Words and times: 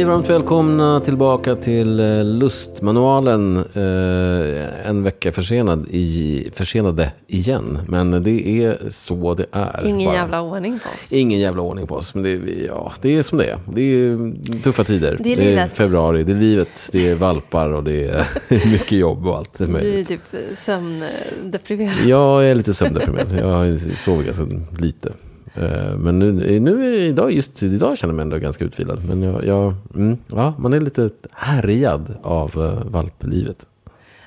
Hej 0.00 0.06
varmt 0.06 0.30
välkomna 0.30 1.00
tillbaka 1.00 1.56
till 1.56 2.00
eh, 2.00 2.24
Lustmanualen. 2.24 3.56
Eh, 3.56 4.88
en 4.88 5.02
vecka 5.02 5.32
försenad 5.32 5.86
i, 5.90 6.50
försenade 6.54 7.12
igen. 7.26 7.78
Men 7.88 8.22
det 8.22 8.48
är 8.64 8.78
så 8.90 9.34
det 9.34 9.46
är. 9.52 9.82
Ingen 9.86 10.06
bara. 10.06 10.14
jävla 10.14 10.40
ordning 10.42 10.78
på 10.78 10.88
oss. 10.88 11.12
Ingen 11.12 11.40
jävla 11.40 11.62
ordning 11.62 11.86
på 11.86 11.94
oss. 11.94 12.14
Men 12.14 12.24
det, 12.24 12.30
är- 12.30 12.66
ja, 12.66 12.92
det 13.02 13.16
är 13.16 13.22
som 13.22 13.38
det 13.38 13.44
är. 13.44 13.58
Det 13.74 13.80
är 13.82 14.34
tuffa 14.62 14.84
tider. 14.84 15.16
Det 15.20 15.32
är 15.32 15.36
livet. 15.36 15.72
februari, 15.72 16.24
det 16.24 16.32
är 16.32 16.36
livet. 16.36 16.88
Det 16.92 17.08
är 17.08 17.14
valpar 17.14 17.70
och 17.72 17.84
det 17.84 18.04
är 18.04 18.26
mycket 18.72 18.92
jobb 18.98 19.26
och 19.26 19.36
allt 19.38 19.58
Du 19.58 19.64
är 19.64 19.68
möjligt. 19.68 20.08
typ 20.08 20.22
sömndeprimerad. 20.54 22.06
Jag 22.06 22.44
är 22.46 22.54
lite 22.54 22.74
sömndeprimerad. 22.74 23.32
Jag 23.38 23.80
sover 23.98 24.24
ganska 24.24 24.44
lite. 24.78 25.12
Eh, 25.54 25.96
Men 25.96 26.18
nu, 26.18 26.60
nu 26.60 26.94
är 26.94 27.00
idag, 27.00 27.32
just 27.32 27.62
idag 27.62 27.98
känner 27.98 28.12
jag 28.12 28.16
mig 28.16 28.22
ändå 28.22 28.38
ganska 28.38 28.64
utvilad. 28.64 29.04
Men 29.08 29.22
jag, 29.22 29.44
jag, 29.44 29.74
mm, 29.94 30.18
ja, 30.26 30.54
man 30.58 30.72
är 30.72 30.80
lite 30.80 31.10
härjad 31.32 32.14
av 32.22 32.58
uh, 32.58 32.82
valplivet. 32.84 33.66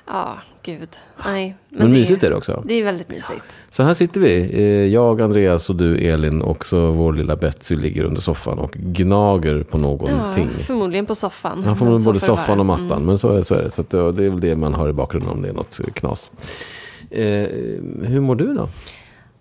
Ja, 0.06 0.38
gud. 0.62 0.88
Nej. 1.24 1.56
Men, 1.68 1.86
det 1.86 1.92
mysigt 1.92 2.24
är 2.24 2.30
det 2.30 2.36
också. 2.36 2.62
Det 2.66 2.74
är 2.74 2.84
väldigt 2.84 3.08
mysigt. 3.08 3.42
Så 3.70 3.82
här 3.82 3.94
sitter 3.94 4.20
vi. 4.20 4.50
Eh, 4.52 4.62
Jag, 4.92 5.20
Andreas 5.20 5.70
och 5.70 5.76
du 5.76 5.96
Elin. 5.96 6.42
Och 6.42 6.66
så 6.66 6.92
vår 6.92 7.12
lilla 7.12 7.36
Betsy 7.36 7.76
ligger 7.76 8.04
under 8.04 8.20
soffan 8.20 8.58
och 8.58 8.72
gnager 8.72 9.62
på 9.62 9.78
Ja, 9.78 9.82
någonting. 9.82 10.48
förmodligen 10.48 11.06
på 11.06 11.14
soffan. 11.14 11.60
Men 11.60 11.88
nog 11.88 12.00
så 12.00 12.04
både 12.04 12.16
det 12.18 12.24
soffan 12.24 12.60
och 12.60 12.66
mattan. 12.66 12.92
Mm. 12.92 13.04
Men 13.04 13.18
så 13.18 13.36
är, 13.36 13.42
så 13.42 13.54
är 13.54 13.62
det. 13.62 13.70
Så 13.70 13.84
ja, 13.90 13.98
det 14.12 14.24
är 14.24 14.30
väl 14.30 14.40
det 14.40 14.56
man 14.56 14.74
har 14.74 14.88
i 14.88 14.92
bakgrunden 14.92 15.30
om 15.30 15.42
det 15.42 15.48
är 15.48 15.52
något 15.52 15.80
knas. 15.94 16.30
Eh, 17.10 17.48
hur 18.02 18.20
mår 18.20 18.34
du 18.34 18.54
då? 18.54 18.68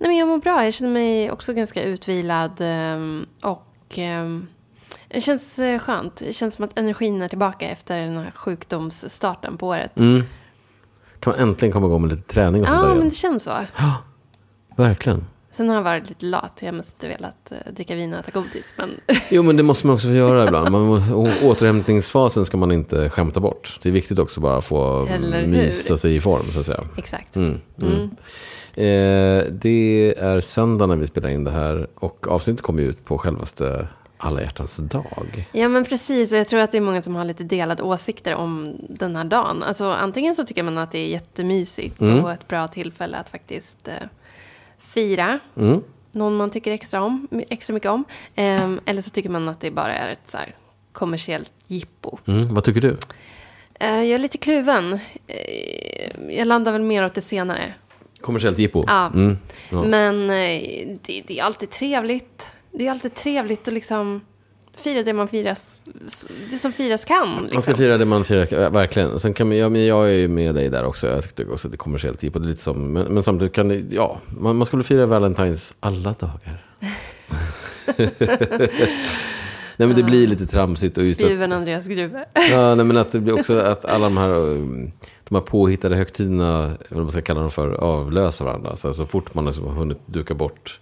Nej, 0.04 0.10
men 0.10 0.18
jag 0.18 0.28
mår 0.28 0.38
bra. 0.38 0.64
Jag 0.66 0.74
känner 0.74 0.92
mig 0.92 1.32
också 1.32 1.54
ganska 1.54 1.84
utvilad. 1.84 2.52
ehm, 2.60 3.26
Och 3.42 3.98
ehm, 3.98 4.48
det 5.08 5.22
känns 5.22 5.60
eh, 5.60 5.80
skönt. 5.80 6.16
Det 6.16 6.34
känns 6.34 6.56
som 6.56 6.66
att 6.66 6.78
energin 6.80 7.22
är 7.22 7.28
tillbaka 7.28 7.70
efter 7.70 7.98
den 8.00 8.18
här 8.18 8.32
sjukdomsstarten 8.32 9.58
på 9.58 9.68
året. 9.68 9.98
Mm. 9.98 10.24
Kan 11.20 11.32
man 11.34 11.40
äntligen 11.50 11.74
komma 11.74 11.86
igång 11.88 12.02
med 12.02 12.12
lite 12.12 12.34
träning 12.34 12.62
och 12.62 12.68
sånt 12.68 12.78
Ja, 12.78 12.82
där 12.82 12.90
men 12.90 12.98
igen? 12.98 13.10
det 13.10 13.16
känns 13.16 13.44
så. 13.44 13.58
Verkligen. 14.76 15.26
Sen 15.54 15.70
har 15.70 15.76
jag 15.76 15.84
varit 15.84 16.10
lite 16.10 16.26
lat. 16.26 16.60
Jag 16.62 16.74
mest 16.76 17.04
velat 17.04 17.52
eh, 17.52 17.74
dricka 17.74 17.96
vin 17.96 18.14
och 18.14 18.20
äta 18.20 18.32
godis. 18.32 18.74
Men 18.78 18.90
Jo, 19.30 19.44
men 19.44 19.58
det 19.58 19.64
måste 19.64 19.88
man 19.88 19.94
också 19.96 20.08
få 20.08 20.14
göra 20.14 20.44
ibland. 20.44 20.72
Man, 20.72 21.14
återhämtningsfasen 21.44 22.46
ska 22.46 22.58
man 22.58 22.72
inte 22.72 23.10
skämta 23.10 23.40
bort. 23.40 23.80
Det 23.82 23.90
är 23.90 23.94
viktigt 23.94 24.20
också 24.20 24.40
bara 24.40 24.58
att 24.58 24.66
få 24.66 25.08
mysa 25.48 25.98
sig 25.98 26.16
i 26.16 26.22
form, 26.22 26.44
så 26.54 26.60
att 26.60 26.66
säga. 26.66 26.84
exakt. 26.98 27.36
Mm, 27.36 27.60
mm. 27.82 27.94
Mm. 27.94 28.10
Eh, 28.76 29.46
det 29.52 30.16
är 30.18 30.40
söndag 30.42 30.86
när 30.86 30.96
vi 30.96 31.08
spelar 31.08 31.30
in 31.30 31.44
det 31.44 31.52
här. 31.52 31.88
Och 31.96 32.28
avsnittet 32.28 32.62
kommer 32.62 32.82
ut 32.84 33.06
på 33.06 33.18
självaste 33.18 33.88
alla 34.18 34.42
hjärtans 34.42 34.78
dag. 34.78 35.48
Ja 35.52 35.68
men 35.70 35.86
precis, 35.86 36.32
och 36.32 36.38
jag 36.38 36.48
tror 36.48 36.60
att 36.60 36.72
det 36.72 36.78
är 36.78 36.82
många 36.82 37.02
som 37.02 37.16
har 37.16 37.26
lite 37.26 37.44
delade 37.44 37.84
åsikter 37.84 38.36
om 38.36 38.76
den 38.90 39.16
här 39.16 39.24
dagen. 39.24 39.64
Alltså 39.64 39.86
antingen 39.92 40.36
så 40.36 40.44
tycker 40.46 40.64
man 40.64 40.78
att 40.78 40.92
det 40.92 41.00
är 41.00 41.08
jättemysigt 41.08 42.02
Mm. 42.02 42.24
och 42.24 42.32
ett 42.32 42.48
bra 42.48 42.68
tillfälle 42.68 43.18
att 43.18 43.30
faktiskt 43.30 43.88
eh, 43.88 43.94
fira 44.94 45.40
Mm. 45.58 45.82
någon 46.12 46.36
man 46.36 46.50
tycker 46.50 46.72
extra, 46.72 47.02
om, 47.04 47.28
extra 47.50 47.74
mycket 47.74 47.92
om. 47.92 48.04
Ehm, 48.36 48.80
eller 48.86 49.02
så 49.02 49.10
tycker 49.10 49.30
man 49.30 49.50
att 49.50 49.60
det 49.62 49.72
bara 49.72 49.94
är 49.96 50.12
ett 50.12 50.30
så 50.32 50.38
här, 50.38 50.56
kommersiellt 50.92 51.54
jippo. 51.68 52.18
Mm. 52.26 52.54
Vad 52.54 52.64
tycker 52.64 52.82
du? 52.82 52.98
Eh, 53.80 53.90
jag 53.96 54.10
är 54.10 54.18
lite 54.20 54.38
kluven. 54.38 55.00
Eh, 55.28 56.38
jag 56.38 56.48
landar 56.48 56.72
väl 56.72 56.82
mer 56.82 57.06
åt 57.06 57.14
det 57.14 57.22
senare. 57.22 57.74
Kommersiellt 58.22 58.60
jippo? 58.60 58.84
Ja. 58.88 59.08
Mm. 59.14 59.38
Ja. 59.70 59.84
Men 59.84 60.30
eh, 60.30 60.98
det, 61.02 61.24
det 61.28 61.40
är 61.40 61.44
alltid 61.44 61.70
trevligt. 61.70 62.52
Det 62.72 62.88
är 62.88 62.92
alltid 62.92 63.14
trevligt 63.16 63.68
att 63.68 63.74
liksom 63.74 64.22
fira 64.78 65.04
det 65.04 65.14
man 65.14 65.28
firas, 65.28 65.82
det 66.52 66.58
som 66.58 66.72
firas 66.72 67.06
kan. 67.06 67.28
Liksom. 67.28 67.54
Man 67.54 67.62
ska 67.62 67.76
fira 67.76 67.98
det 67.98 68.06
man 68.06 68.26
firar, 68.26 68.70
verkligen. 68.70 69.20
Sen 69.20 69.34
kan 69.34 69.48
man, 69.48 69.58
ja, 69.58 69.70
men 69.70 69.86
jag 69.86 70.08
är 70.08 70.14
ju 70.14 70.28
med 70.28 70.56
dig 70.56 70.70
där 70.70 70.86
också. 70.86 71.08
Jag 71.08 71.24
tyckte 71.24 71.46
också 71.46 71.68
att 71.68 71.72
det 71.72 71.76
är 71.76 71.78
kommersiellt 71.78 72.24
jippo. 72.24 72.40
Det 72.40 72.46
är 72.46 72.48
lite 72.48 72.62
som, 72.62 72.94
men, 72.94 73.14
men 73.14 73.24
samtidigt 73.24 73.54
kan 73.54 73.68
det, 73.68 73.84
ja, 73.90 74.20
man, 74.40 74.56
man 74.56 74.66
skulle 74.66 74.84
fira 74.84 75.06
Valentine's 75.06 75.74
alla 75.80 76.16
dagar. 76.20 76.66
nej 79.78 79.88
men 79.88 79.96
det 79.96 80.04
blir 80.04 80.28
lite 80.28 80.46
tramsigt. 80.46 80.98
Och 80.98 81.04
just 81.04 81.22
att, 81.22 81.26
Spjuven 81.26 81.52
Andreas 81.52 81.88
Gruve. 81.88 82.26
ja, 82.52 82.76
nej, 82.76 82.86
men 82.86 82.98
att 82.98 83.12
det 83.12 83.20
blir 83.20 83.40
också 83.40 83.60
att 83.60 83.86
alla 83.86 84.04
de 84.04 84.18
här, 84.18 84.30
um, 84.30 84.92
de 85.24 85.36
här 85.36 85.42
påhittade 85.42 85.96
högtiderna, 85.96 86.78
vad 86.90 87.02
man 87.04 87.12
ska 87.12 87.22
kalla 87.22 87.42
dem 87.42 87.52
för, 87.52 87.70
avlöser 87.70 88.46
varandra. 88.46 88.76
Så, 88.76 88.94
så 88.94 89.06
fort 89.06 89.34
man 89.34 89.46
har 89.46 89.54
hunnit 89.54 90.00
duka 90.06 90.34
bort 90.34 90.80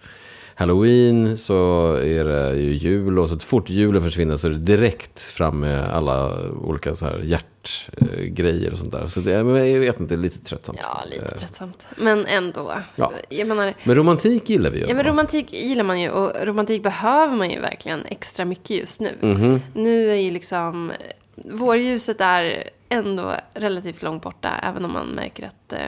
Halloween 0.62 1.38
så 1.38 1.94
är 1.96 2.24
det 2.26 2.56
ju 2.56 2.72
jul 2.74 3.20
och 3.20 3.30
så 3.30 3.40
fort 3.40 3.70
julen 3.70 4.02
försvinner 4.04 4.38
så 4.38 4.48
är 4.48 4.52
det 4.52 4.58
direkt 4.58 5.20
fram 5.20 5.60
med 5.60 5.84
alla 5.94 6.40
olika 6.52 6.96
så 6.96 7.06
här 7.06 7.20
hjärtgrejer 7.24 8.74
och 8.74 8.80
sånt 8.80 8.92
där. 8.92 9.08
Så 9.08 9.20
det, 9.20 9.32
jag 9.32 9.44
vet 9.80 10.00
inte, 10.00 10.16
det 10.16 10.20
är 10.20 10.24
lite 10.24 10.40
tröttsamt. 10.40 10.80
Ja, 10.82 11.04
lite 11.12 11.26
Eh, 11.26 11.38
tröttsamt. 11.38 11.86
Men 11.96 12.26
ändå. 12.26 12.74
Ja. 12.96 13.12
Jag 13.30 13.48
menar, 13.48 13.74
Men 13.84 13.96
romantik 13.96 14.50
gillar 14.50 14.72
vi 14.72 14.80
ju. 14.80 14.86
ja, 14.88 14.96
men 14.96 15.06
romantik 15.06 15.54
gillar 15.54 15.84
man 15.84 16.02
ju 16.02 16.10
och 16.10 16.32
romantik 16.48 16.84
behöver 16.84 17.36
man 17.36 17.50
ju 17.50 17.60
verkligen 17.60 18.06
extra 18.06 18.46
mycket 18.46 18.70
just 18.78 19.00
nu. 19.02 19.10
Mhm. 19.22 19.62
Nu 19.74 20.10
är 20.10 20.16
ju 20.16 20.32
liksom 20.32 20.92
vårljuset 21.36 22.22
är 22.22 22.64
ändå 22.90 23.34
relativt 23.54 24.04
långt 24.04 24.24
borta, 24.24 24.50
även 24.64 24.86
om 24.86 24.94
man 24.94 25.08
märker 25.08 25.48
att 25.48 25.74
eh, 25.74 25.80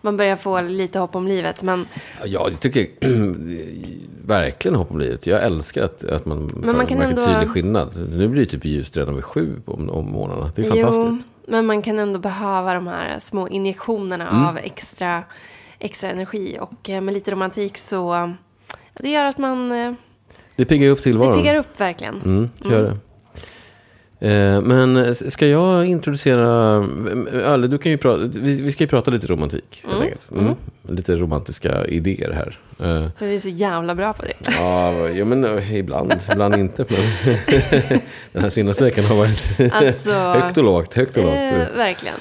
man 0.00 0.16
börjar 0.16 0.36
få 0.36 0.60
lite 0.60 0.98
hopp 0.98 1.14
om 1.16 1.28
livet. 1.28 1.62
Men, 1.62 1.86
Ja, 2.24 2.26
jag 2.50 2.60
tycker 2.60 2.86
verkligen 4.26 4.74
hopp 4.74 4.90
om 4.90 4.98
livet. 4.98 5.26
Jag 5.26 5.42
älskar 5.44 5.82
att, 5.82 6.04
att 6.04 6.26
man, 6.26 6.50
Men 6.56 6.76
man 6.76 6.86
kan 6.86 6.98
märker 6.98 7.10
ändå- 7.12 7.26
tydlig 7.26 7.48
skillnad. 7.48 8.10
Nu 8.16 8.28
blir 8.28 8.44
det 8.44 8.50
typ 8.50 8.64
ljust 8.64 8.96
redan 8.96 9.14
vid 9.14 9.24
sju 9.24 9.62
om, 9.66 9.90
om 9.90 10.10
morgnarna. 10.12 10.52
Det 10.56 10.62
är 10.66 10.70
fantastiskt. 10.70 11.26
Jo, 11.46 11.52
men 11.52 11.66
man 11.66 11.82
kan 11.82 11.98
ändå 11.98 12.18
behöva 12.18 12.74
de 12.74 12.86
här 12.86 13.18
små 13.18 13.48
injektionerna 13.48 14.28
Mm. 14.28 14.44
av 14.46 14.58
extra, 14.58 15.22
extra 15.78 16.10
energi. 16.10 16.58
Och 16.60 16.90
eh, 16.90 17.00
med 17.00 17.14
lite 17.14 17.30
romantik 17.30 17.78
så 17.78 18.32
det 18.94 19.08
gör 19.10 19.24
att 19.24 19.38
man 19.38 19.72
eh, 19.72 19.92
Det 20.56 20.64
piggar 20.64 20.88
upp 20.90 20.98
det 20.98 21.02
tillvaron. 21.04 21.38
piggar 21.38 21.54
upp 21.54 21.80
verkligen. 21.80 22.14
Mm, 22.24 22.50
det 22.58 22.68
gör 22.68 22.82
det. 22.82 22.88
Eh, 22.88 22.94
Men 24.62 25.14
ska 25.14 25.46
jag 25.46 25.86
introducera, 25.86 26.74
eller 27.54 27.68
du 27.68 27.78
kan 27.78 27.92
ju 27.92 27.98
prata, 27.98 28.22
vi 28.40 28.72
ska 28.72 28.84
ju 28.84 28.88
prata 28.88 29.10
lite 29.10 29.26
romantik. 29.26 29.82
Helt 29.84 29.94
Mm, 29.96 30.02
enkelt. 30.02 30.30
Mm. 30.30 30.54
Lite 30.88 31.16
romantiska 31.16 31.84
idéer 31.86 32.30
här. 32.32 32.58
Eh, 32.80 33.10
För 33.18 33.26
vi 33.26 33.34
är 33.34 33.38
så 33.38 33.48
jävla 33.48 33.94
bra 33.94 34.12
på 34.12 34.22
det. 34.22 34.32
Ja, 34.58 35.08
ja 35.08 35.24
men 35.24 35.44
eh, 35.44 35.74
ibland, 35.76 36.14
ibland 36.32 36.54
inte. 36.54 36.84
Men 36.88 36.98
den 38.32 38.42
här 38.42 38.48
senaste 38.48 38.84
veckan 38.84 39.04
har 39.04 39.16
varit 39.16 39.72
Alltså, 39.72 40.10
högt 40.10 40.58
och 40.58 40.64
lågt, 40.64 40.94
högt 40.94 41.16
och 41.16 41.22
lågt. 41.24 41.34
eh, 41.34 41.76
verkligen. 41.76 42.14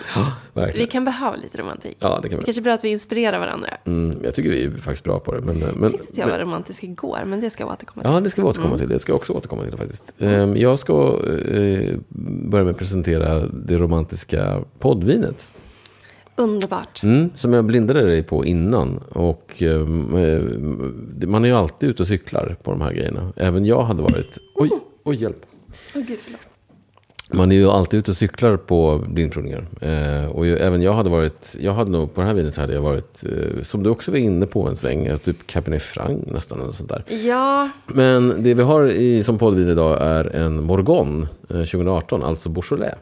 Vi 0.53 0.61
Verkligen. 0.61 0.87
kan 0.87 1.05
behöva 1.05 1.35
lite 1.35 1.57
romantik. 1.57 1.97
Ja, 1.99 2.19
det 2.23 2.29
kan 2.29 2.37
Det 2.37 2.37
vi. 2.37 2.43
kanske 2.45 2.61
är 2.61 2.63
bra 2.63 2.73
att 2.73 2.83
vi 2.83 2.89
inspirerar 2.89 3.39
varandra. 3.39 3.69
Mm, 3.85 4.17
jag 4.23 4.35
tycker 4.35 4.49
vi 4.49 4.63
är 4.65 4.69
faktiskt 4.71 5.03
bra 5.03 5.19
på 5.19 5.33
det. 5.35 5.41
Men, 5.41 5.61
eh, 5.63 5.67
men, 5.73 5.81
Jag 5.83 5.91
tyckte 5.91 6.21
jag 6.21 6.27
var 6.27 6.39
romantisk 6.39 6.83
igår, 6.83 7.19
men 7.25 7.41
det 7.41 7.49
ska 7.49 7.63
jag 7.63 7.71
återkomma 7.71 8.03
till. 8.03 8.11
Ja, 8.13 8.19
det 8.19 8.29
ska 8.29 8.41
vi 8.41 8.47
återkomma 8.47 8.73
Mm. 8.73 8.79
till. 8.79 8.89
Det 8.89 8.99
ska 8.99 9.11
jag 9.11 9.17
också 9.17 9.33
återkomma 9.33 9.63
till 9.63 9.77
faktiskt. 9.77 10.13
Ehm, 10.19 10.57
Jag 10.57 10.79
ska 10.79 11.19
börja 12.49 12.63
med 12.63 12.71
att 12.71 12.77
presentera 12.77 13.39
det 13.47 13.77
romantiska 13.77 14.61
poddvinet. 14.79 15.49
Underbart. 16.37 17.03
Mm, 17.03 17.29
som 17.35 17.53
jag 17.53 17.65
blindade 17.65 18.01
dig 18.01 18.23
på 18.23 18.45
innan. 18.45 18.97
Och 18.97 19.61
ehm, 19.61 20.15
eh, 20.15 21.27
man 21.27 21.43
är 21.43 21.49
ju 21.49 21.55
alltid 21.55 21.89
ute 21.89 22.03
och 22.03 22.07
cyklar 22.07 22.55
på 22.63 22.71
de 22.71 22.81
här 22.81 22.93
grejerna. 22.93 23.33
Även 23.35 23.65
jag 23.65 23.83
hade 23.83 24.01
varit... 24.01 24.37
Oj, 24.55 24.69
oj 25.03 25.15
hjälp. 25.15 25.45
Åh 25.95 26.01
gud, 26.07 26.19
förlåt. 26.23 26.41
Man 27.29 27.51
är 27.51 27.55
ju 27.55 27.69
alltid 27.69 27.99
ute 27.99 28.11
och 28.11 28.17
cyklar 28.17 28.57
på 28.57 29.03
blindprovningar. 29.07 29.67
Eh, 29.81 30.25
och 30.25 30.45
ju, 30.45 30.57
även 30.57 30.81
jag 30.81 30.93
hade 30.93 31.09
varit, 31.09 31.55
jag 31.59 31.73
hade 31.73 31.91
nog 31.91 32.13
på 32.13 32.21
det 32.21 32.27
här 32.27 32.33
vinet 32.33 32.57
hade 32.57 32.73
jag 32.73 32.81
varit, 32.81 33.23
eh, 33.23 33.63
som 33.63 33.83
du 33.83 33.89
också 33.89 34.11
var 34.11 34.17
inne 34.17 34.45
på 34.45 34.67
en 34.67 34.75
sväng, 34.75 35.05
eh, 35.05 35.17
typ 35.17 35.47
Cabernet 35.47 35.81
Franc 35.81 36.19
nästan 36.27 36.61
eller 36.61 36.71
sånt 36.71 36.89
där. 36.89 37.03
Ja, 37.27 37.69
Men 37.87 38.43
det 38.43 38.53
vi 38.53 38.63
har 38.63 38.85
i, 38.91 39.23
som 39.23 39.37
poddvin 39.37 39.69
idag 39.69 39.97
är 40.01 40.35
en 40.35 40.63
Morgon 40.63 41.27
eh, 41.49 41.57
2018, 41.57 42.23
alltså 42.23 42.49
Beaujolais. 42.49 42.95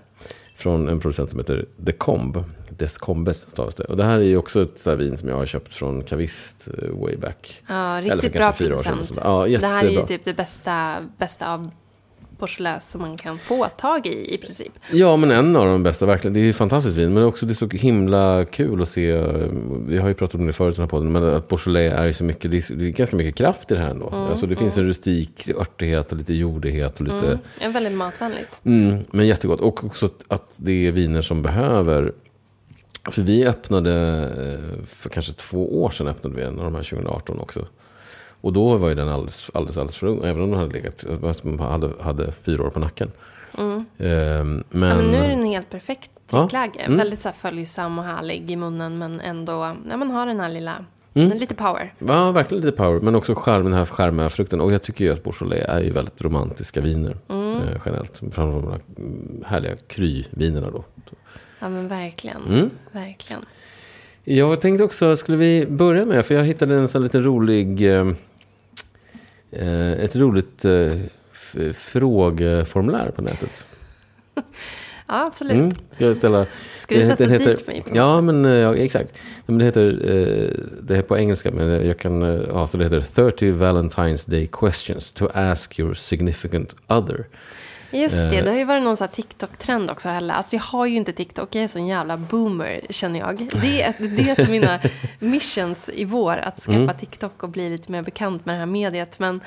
Från 0.58 0.88
en 0.90 1.00
producent 1.00 1.30
som 1.30 1.40
heter 1.40 1.66
Decombe. 1.78 2.44
Descombes 2.77 3.51
stavas 3.51 3.75
det. 3.75 3.83
Och 3.83 3.98
det 3.98 4.04
här 4.04 4.19
är 4.19 4.24
ju 4.24 4.38
också 4.38 4.62
ett 4.63 4.86
här 4.86 4.95
vin 4.95 5.18
som 5.18 5.30
jag 5.30 5.36
har 5.36 5.45
köpt 5.45 5.75
från 5.75 6.04
Cavist 6.04 6.68
eh, 6.77 6.89
way 6.89 7.18
back. 7.18 7.62
ja 7.68 7.98
Eller 7.98 8.10
för 8.10 8.16
riktigt 8.16 8.33
bra 8.33 8.54
fyra 8.54 8.74
år 8.75 8.81
sedan. 8.81 8.98
Ja, 9.24 9.45
Det 9.60 9.68
här 9.68 9.80
är 9.86 9.89
ju 9.89 9.94
jättebra. 9.94 10.07
typ 10.07 10.25
det 10.25 10.33
bästa, 10.33 10.95
bästa 11.18 11.54
av 11.54 11.69
Beaujolais 12.39 12.89
som 12.89 13.01
man 13.01 13.18
kan 13.18 13.38
få 13.38 13.66
tag 13.66 14.07
i 14.07 14.33
i 14.36 14.38
princip. 14.38 14.72
Ja, 14.92 15.18
men 15.18 15.31
en 15.31 15.56
av 15.56 15.66
de 15.66 15.83
bästa 15.83 16.06
verkligen. 16.06 16.33
Det 16.33 16.39
är 16.39 16.44
ju 16.44 16.54
fantastiskt 16.54 16.98
vin. 16.98 17.13
Men 17.13 17.24
också 17.24 17.45
det 17.45 17.51
är 17.51 17.56
så 17.56 17.68
himla 17.69 18.45
kul 18.45 18.81
att 18.81 18.89
se. 18.89 19.12
eh, 19.12 19.50
Vi 19.88 19.98
har 19.98 20.07
ju 20.07 20.13
pratat 20.13 20.36
om 20.39 20.48
det 20.48 20.54
förut 20.54 20.74
i 20.74 20.77
den 20.77 20.83
här 20.83 20.89
podden. 20.89 21.12
Men 21.12 21.24
att 21.24 21.48
Beaujolais 21.48 21.94
är 21.94 22.12
så 22.12 22.24
mycket. 22.24 22.51
Det 22.51 22.57
är, 22.57 22.75
det 22.75 22.86
är 22.86 22.89
ganska 22.89 23.16
mycket 23.16 23.36
kraft 23.36 23.72
i 23.72 23.75
det 23.75 23.81
här 23.81 23.89
ändå. 23.89 24.10
alltså 24.10 24.48
det 24.48 24.56
finns 24.56 24.77
en 24.77 24.86
rustik 24.88 25.50
örtighet 25.60 26.12
och 26.12 26.18
lite 26.18 26.33
jordighet 26.33 26.95
och 27.00 27.01
lite. 27.01 27.39
Mm. 27.62 27.74
Väldigt 27.74 27.94
matvänligt. 27.94 28.60
Mm, 28.63 28.98
men 29.12 29.27
jättegott. 29.27 29.60
Och 29.60 29.83
också 29.83 30.06
att, 30.06 30.24
att 30.27 30.50
det 30.56 30.88
är 30.88 30.92
viner 30.92 31.22
som 31.22 31.42
behöver... 31.42 32.13
För 33.12 33.22
vi 33.22 33.46
öppnade, 33.46 33.94
eh, 34.38 34.86
för 34.86 35.10
kanske 35.10 35.34
två 35.34 35.84
år 35.84 35.90
sedan 35.90 36.07
öppnade 36.07 36.36
vi 36.36 36.42
en 36.42 36.60
av 36.60 36.66
de 36.66 36.75
här 36.75 36.84
2018 36.84 37.40
också. 37.40 37.68
Och 38.42 38.54
då 38.54 38.78
var 38.78 38.90
ju 38.90 38.96
den 38.96 39.10
alldeles, 39.10 39.52
alldeles, 39.54 39.78
alldeles 39.78 39.96
för 39.96 40.07
ung. 40.07 40.24
Även 40.24 40.44
om 40.44 40.52
den 40.52 40.60
hade 40.60 40.74
legat, 40.74 41.04
hade, 41.60 41.90
hade 42.04 42.31
fyra 42.31 42.63
år 42.63 42.69
på 42.69 42.80
nacken. 42.80 43.12
Ehm, 43.57 44.63
Ja, 44.69 44.78
men 44.80 45.06
nu 45.12 45.18
är 45.18 45.28
den 45.30 45.44
helt 45.46 45.69
perfekt 45.69 46.12
Ja. 46.31 46.38
drickläge. 46.40 46.80
Mm. 46.80 46.98
Väldigt 46.98 47.19
så 47.19 47.28
här 47.30 47.36
följsam 47.36 48.00
och 48.00 48.06
härlig 48.06 48.52
i 48.52 48.56
munnen 48.56 48.98
men 48.98 49.19
ändå, 49.22 49.75
ja 49.90 49.98
man 49.98 50.12
har 50.12 50.25
den 50.25 50.40
här 50.40 50.50
lilla, 50.50 50.86
Mm. 51.13 51.30
den 51.30 51.38
lite 51.38 51.56
power. 51.56 51.94
Ja, 52.00 52.31
verkligen 52.31 52.63
lite 52.66 52.78
power. 52.78 53.00
Men 53.00 53.16
också 53.16 53.36
charm, 53.36 53.63
den 53.63 53.74
här 53.74 53.86
charmiga 53.86 54.30
frukten. 54.30 54.62
Och 54.62 54.74
jag 54.74 54.84
tycker 54.84 55.06
ju 55.06 55.13
att 55.13 55.24
Beaujolais 55.24 55.66
är 55.69 55.81
ju 55.81 55.92
väldigt 55.92 56.22
romantiska 56.22 56.81
viner. 56.81 57.18
Mm. 57.30 57.56
Eh, 57.62 57.81
generellt. 57.86 58.18
Framförallt 58.18 58.63
de 58.66 58.72
här 58.72 58.81
mm, 58.98 59.44
härliga 59.46 59.75
kryvinerna 59.88 60.69
då. 60.72 60.84
Ja 61.60 61.69
men 61.69 61.88
verkligen, 61.88 62.42
Mm. 62.48 62.69
verkligen. 62.92 63.46
Jag 64.24 64.62
tänkte 64.62 64.84
också, 64.84 65.18
skulle 65.18 65.38
vi 65.38 65.66
börja 65.66 66.06
med, 66.06 66.25
för 66.25 66.36
jag 66.36 66.44
hittade 66.44 66.75
en 66.75 66.88
sån 66.88 67.04
liten 67.04 67.24
rolig, 67.24 67.81
eh, 67.96 68.07
eh, 69.52 69.92
ett 69.92 70.16
roligt 70.16 70.66
eh, 70.66 70.92
frågeformulär 71.74 73.12
på 73.12 73.22
nätet. 73.22 73.68
Ja 75.07 75.25
absolut. 75.25 75.56
Mm, 75.57 75.72
ska 75.92 76.06
jag 76.06 76.18
ställa? 76.18 76.46
Ska 76.80 76.96
du 76.96 77.02
sätta 77.02 77.24
heter- 77.24 77.46
dit 77.56 77.68
mig 77.68 77.81
på 77.81 77.90
Ja, 77.98 78.22
men 78.22 78.46
eh, 78.46 78.51
ja, 78.51 78.75
exakt. 78.75 79.18
Men 79.46 79.58
det 79.58 79.66
heter, 79.66 79.86
eh, 79.88 80.50
det 80.81 80.98
är 80.98 81.01
på 81.01 81.18
engelska, 81.18 81.51
men 81.51 81.88
jag 81.88 81.98
kan, 82.00 82.22
ja, 82.48 82.68
så 82.68 82.78
det 82.78 82.84
heter 82.84 83.01
30 83.16 83.51
Valentine's 83.51 84.30
Day 84.30 84.50
questions 84.51 85.12
to 85.12 85.28
ask 85.34 85.80
your 85.80 85.94
significant 85.94 86.75
other. 86.88 87.25
Just 87.92 88.16
det, 88.16 88.38
Eh. 88.38 88.44
det 88.44 88.50
har 88.50 88.58
ju 88.58 88.66
varit 88.66 88.84
någon 88.84 88.98
sån 88.98 89.08
här 89.08 89.14
TikTok-trend 89.14 89.92
också 89.92 90.10
heller. 90.10 90.34
Alltså 90.34 90.56
jag 90.56 90.64
har 90.64 90.86
ju 90.86 90.96
inte 90.96 91.14
TikTok, 91.14 91.56
jag 91.56 91.64
är 91.64 91.68
sån 91.68 91.88
jävla 91.88 92.18
boomer 92.18 92.82
känner 92.90 93.20
jag. 93.20 93.50
Det 93.62 93.82
är, 93.82 93.90
ett- 93.90 93.96
det 94.18 94.30
är 94.30 94.34
ett 94.34 94.40
av 94.40 94.50
mina 94.50 94.80
missions 95.20 95.90
i 95.94 96.06
vår, 96.06 96.38
att 96.38 96.60
skaffa 96.60 96.78
Mm. 96.78 96.98
TikTok 96.98 97.44
och 97.44 97.50
bli 97.50 97.70
lite 97.70 97.92
mer 97.92 98.02
bekant 98.02 98.46
med 98.46 98.56
det 98.56 98.60
här 98.60 98.66
mediet. 98.66 99.20
Men, 99.20 99.42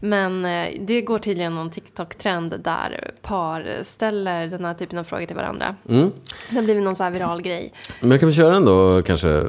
men 0.00 0.44
eh, 0.44 0.68
det 0.80 1.00
går 1.02 1.18
tydligen 1.18 1.54
någon 1.54 1.70
TikTok-trend 1.70 2.54
där 2.64 3.10
par 3.22 3.66
ställer 3.82 4.46
den 4.46 4.64
här 4.64 4.74
typen 4.74 4.98
av 4.98 5.04
frågor 5.04 5.26
till 5.26 5.36
varandra. 5.36 5.74
Mm. 5.88 6.12
Det 6.50 6.62
blivit 6.62 6.82
någon 6.84 6.96
sån 6.96 7.04
här 7.04 7.10
viral 7.10 7.42
grej. 7.42 7.72
Men 8.00 8.18
kan 8.18 8.28
väl 8.28 8.36
köra 8.36 8.56
ändå 8.56 9.02
kanske 9.02 9.44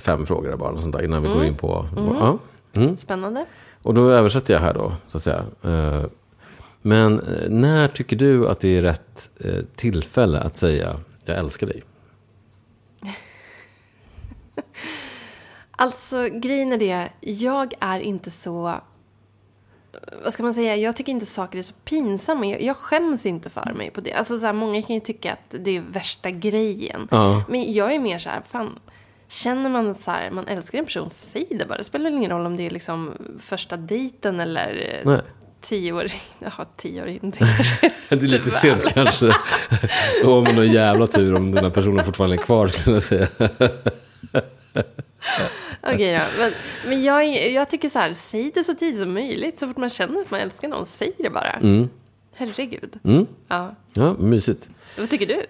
fem 0.00 0.26
frågor 0.26 0.56
bara, 0.56 0.78
sånt 0.78 0.92
där, 0.96 1.04
innan 1.04 1.22
vi 1.22 1.28
går 1.28 1.44
in 1.44 1.54
på... 1.54 1.86
Ja. 1.96 2.38
Mm. 2.76 2.96
Spännande. 2.96 3.44
Och 3.82 3.94
då 3.94 4.10
översätter 4.10 4.54
jag 4.54 4.60
här 4.60 4.74
då, 4.74 4.92
så 5.08 5.16
att 5.16 5.22
säga. 5.22 5.44
Eh, 6.82 6.88
Men 6.88 7.20
eh, 7.20 7.48
när 7.50 7.88
tycker 7.88 8.16
du 8.16 8.48
att 8.48 8.60
det 8.60 8.76
är 8.76 8.82
rätt 8.82 9.30
eh, 9.44 9.64
tillfälle 9.76 10.40
att 10.40 10.56
säga 10.56 11.00
jag 11.24 11.38
älskar 11.38 11.66
dig? 11.66 11.82
Alltså 15.76 16.28
grejen 16.32 16.72
är 16.72 16.78
det, 16.78 17.08
jag 17.20 17.74
är 17.80 18.00
inte 18.00 18.30
så... 18.30 18.74
Vad 20.24 20.32
ska 20.32 20.42
man 20.42 20.54
säga? 20.54 20.76
Jag 20.76 20.96
tycker 20.96 21.12
inte 21.12 21.26
saker 21.26 21.58
är 21.58 21.62
så 21.62 21.74
pinsamma. 21.84 22.46
Jag, 22.46 22.62
jag 22.62 22.76
skäms 22.76 23.26
inte 23.26 23.50
för 23.50 23.72
mig 23.76 23.90
på 23.90 24.00
det. 24.00 24.12
Alltså 24.12 24.38
så 24.38 24.46
här, 24.46 24.52
många 24.52 24.82
kan 24.82 24.94
ju 24.94 25.00
tycka 25.00 25.32
att 25.32 25.64
det 25.64 25.76
är 25.76 25.80
värsta 25.80 26.30
grejen. 26.30 27.08
Ja. 27.10 27.44
Men 27.48 27.72
jag 27.72 27.94
är 27.94 27.98
mer 27.98 28.18
så 28.18 28.28
här, 28.28 28.42
fan. 28.48 28.78
Känner 29.28 29.70
man 29.70 29.94
så 29.94 30.10
här, 30.10 30.30
man 30.30 30.48
älskar 30.48 30.78
en 30.78 30.84
person, 30.84 31.10
säg 31.10 31.46
det 31.50 31.66
bara. 31.68 31.78
Det 31.78 31.84
spelar 31.84 32.10
ingen 32.10 32.30
roll 32.30 32.46
om 32.46 32.56
det 32.56 32.66
är 32.66 32.70
liksom 32.70 33.14
första 33.38 33.76
dejten 33.76 34.40
eller 34.40 35.00
eh, 35.00 35.10
Nej. 35.10 35.22
Tio 35.62 35.92
år 35.92 36.06
Ja, 36.38 36.66
tio 36.76 37.02
år 37.02 37.08
in. 37.08 37.20
Det 38.08 38.16
är 38.16 38.20
lite 38.20 38.50
sent 38.50 38.84
kanske. 38.94 39.26
Och 40.24 40.32
om 40.32 40.44
man 40.44 40.56
har 40.56 40.64
jävla 40.64 41.06
tur 41.06 41.34
om 41.34 41.52
den 41.52 41.64
här 41.64 41.70
personen 41.70 42.04
fortfarande 42.04 42.36
är 42.36 42.42
kvar 42.42 42.68
skulle 42.68 42.96
jag 42.96 43.02
säga. 43.02 43.28
Okej 45.82 46.18
då. 46.18 46.42
Men, 46.42 46.52
men 46.86 47.02
jag, 47.02 47.50
jag 47.52 47.70
tycker 47.70 47.88
så 47.88 47.98
här, 47.98 48.12
säg 48.12 48.50
det 48.54 48.64
så 48.64 48.74
tidigt 48.74 49.00
som 49.00 49.12
möjligt. 49.14 49.58
Så 49.58 49.68
fort 49.68 49.76
man 49.76 49.90
känner 49.90 50.20
att 50.20 50.30
man 50.30 50.40
älskar 50.40 50.68
någon, 50.68 50.86
säg 50.86 51.12
det 51.18 51.30
bara. 51.30 51.52
Mm. 51.52 51.88
Herregud. 52.34 52.98
Mm. 53.04 53.26
Ja. 53.48 53.74
Ja, 53.92 54.14
mysigt. 54.14 54.68
Vad 54.98 55.10
tycker 55.10 55.26
du? 55.26 55.42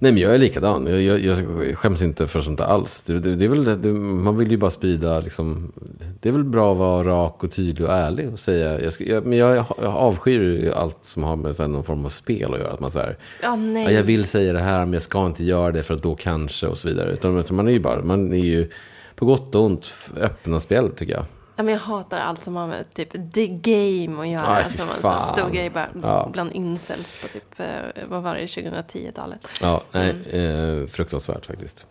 Nej 0.00 0.12
men 0.12 0.22
jag 0.22 0.34
är 0.34 0.38
likadan. 0.38 0.86
Jag, 0.86 1.02
jag, 1.02 1.20
jag 1.20 1.78
skäms 1.78 2.02
inte 2.02 2.26
för 2.26 2.40
sånt 2.40 2.58
där 2.58 2.64
alls. 2.64 3.02
Det, 3.06 3.18
det, 3.18 3.34
det 3.34 3.44
är 3.44 3.48
väl, 3.48 3.82
det, 3.82 3.88
man 3.92 4.36
vill 4.36 4.50
ju 4.50 4.56
bara 4.56 4.70
sprida 4.70 5.20
liksom, 5.20 5.72
Det 6.20 6.28
är 6.28 6.32
väl 6.32 6.44
bra 6.44 6.72
att 6.72 6.78
vara 6.78 7.08
rak 7.08 7.44
och 7.44 7.52
tydlig 7.52 7.88
och 7.88 7.94
ärlig 7.94 8.32
och 8.32 8.38
säga. 8.38 8.80
Jag 8.80 8.92
jag, 8.98 9.26
men 9.26 9.38
jag, 9.38 9.64
avskyr 9.78 10.70
allt 10.70 10.98
som 11.02 11.22
har 11.22 11.36
med 11.36 11.56
så 11.56 11.62
här, 11.62 11.68
någon 11.68 11.84
form 11.84 12.04
av 12.04 12.08
spel 12.08 12.54
att 12.54 12.60
göra. 12.60 12.72
Att 12.72 12.80
man 12.80 12.90
säger 12.90 13.16
Ja, 13.42 13.56
nej. 13.56 13.84
ja, 13.84 13.90
jag 13.90 14.02
vill 14.02 14.24
säga 14.24 14.52
det 14.52 14.60
här 14.60 14.84
men 14.84 14.92
jag 14.92 15.02
ska 15.02 15.26
inte 15.26 15.44
göra 15.44 15.72
det 15.72 15.82
för 15.82 15.94
att 15.94 16.02
då 16.02 16.14
kanske 16.14 16.66
och 16.66 16.78
så 16.78 16.88
vidare. 16.88 17.12
Utan 17.12 17.44
man 17.50 17.68
är 17.68 17.72
ju 17.72 17.80
bara, 17.80 18.02
man 18.02 18.32
är 18.32 18.44
ju 18.44 18.70
på 19.14 19.26
gott 19.26 19.54
och 19.54 19.64
ont 19.64 19.94
öppna 20.20 20.60
spel 20.60 20.90
tycker 20.90 21.12
jag. 21.12 21.24
Ja, 21.58 21.64
men 21.64 21.72
jag 21.74 21.80
hatar 21.80 22.18
allt 22.18 22.44
som 22.44 22.56
har 22.56 22.66
med 22.66 22.94
typ 22.94 23.32
the 23.34 23.46
game 23.46 24.20
att 24.22 24.28
göra. 24.28 24.46
Aj, 24.56 24.64
som 24.72 24.88
en 24.96 25.02
sån 25.02 25.20
stor 25.20 25.50
grej 25.50 25.70
bara 25.70 25.88
Ja. 26.02 26.28
bland 26.32 26.52
incels 26.52 27.16
på 27.22 27.28
typ, 27.28 27.60
eh, 27.60 27.66
vad 28.08 28.22
var 28.22 28.34
det, 28.34 28.46
2010-talet. 28.46 29.40
Ja, 29.62 29.82
nej, 29.94 30.14
eh, 30.30 30.86
fruktansvärt 30.86 31.46
faktiskt. 31.46 31.86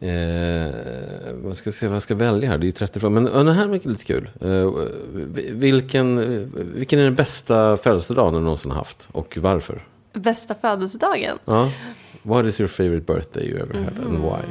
Eh, 0.00 0.70
vad 1.34 1.56
ska 1.56 1.66
jag 1.68 1.74
se, 1.74 1.86
vad 1.88 1.94
jag 1.94 2.02
ska 2.02 2.14
välja 2.14 2.48
här? 2.50 2.58
Det 2.58 2.64
är 2.64 2.66
ju 2.66 2.72
30 2.72 3.00
frågor. 3.00 3.20
Men 3.20 3.46
det 3.46 3.52
här 3.52 3.68
är 3.68 3.88
lite 3.88 4.04
kul. 4.04 4.30
Eh, 4.40 4.70
vilken, 5.52 6.16
vilken 6.74 6.98
är 6.98 7.04
den 7.04 7.14
bästa 7.14 7.76
födelsedagen 7.76 8.34
du 8.34 8.40
någonsin 8.40 8.70
haft? 8.70 9.08
Och 9.12 9.38
varför? 9.40 9.86
Bästa 10.12 10.54
födelsedagen? 10.54 11.38
Ja. 11.44 11.70
What 12.22 12.44
is 12.46 12.60
your 12.60 12.68
favorite 12.68 13.12
birthday 13.12 13.44
you 13.44 13.60
ever 13.60 13.74
had 13.74 13.98
and 14.06 14.18
why? 14.22 14.48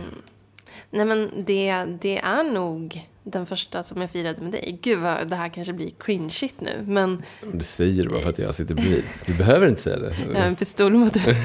Nej 0.91 1.05
men 1.05 1.29
det, 1.45 1.85
det 2.01 2.17
är 2.19 2.43
nog 2.43 3.01
den 3.31 3.45
första 3.45 3.83
som 3.83 4.01
jag 4.01 4.11
firade 4.11 4.41
med 4.41 4.51
dig. 4.51 4.79
Gud 4.81 4.99
vad 4.99 5.27
det 5.27 5.35
här 5.35 5.49
kanske 5.49 5.73
blir 5.73 5.89
cringe-shit 5.89 6.53
nu. 6.59 6.83
Men 6.87 7.23
Du 7.53 7.63
säger 7.63 8.03
det 8.03 8.09
bara 8.09 8.21
för 8.21 8.29
att 8.29 8.39
jag 8.39 8.55
sitter 8.55 8.75
bredvid. 8.75 9.03
Du 9.25 9.33
behöver 9.33 9.67
inte 9.67 9.81
säga 9.81 9.97
det. 9.97 10.15
jag 10.33 10.39
har 10.39 10.47
en 10.47 10.55
pistol 10.55 10.93
mot 10.93 11.13
dig. 11.13 11.35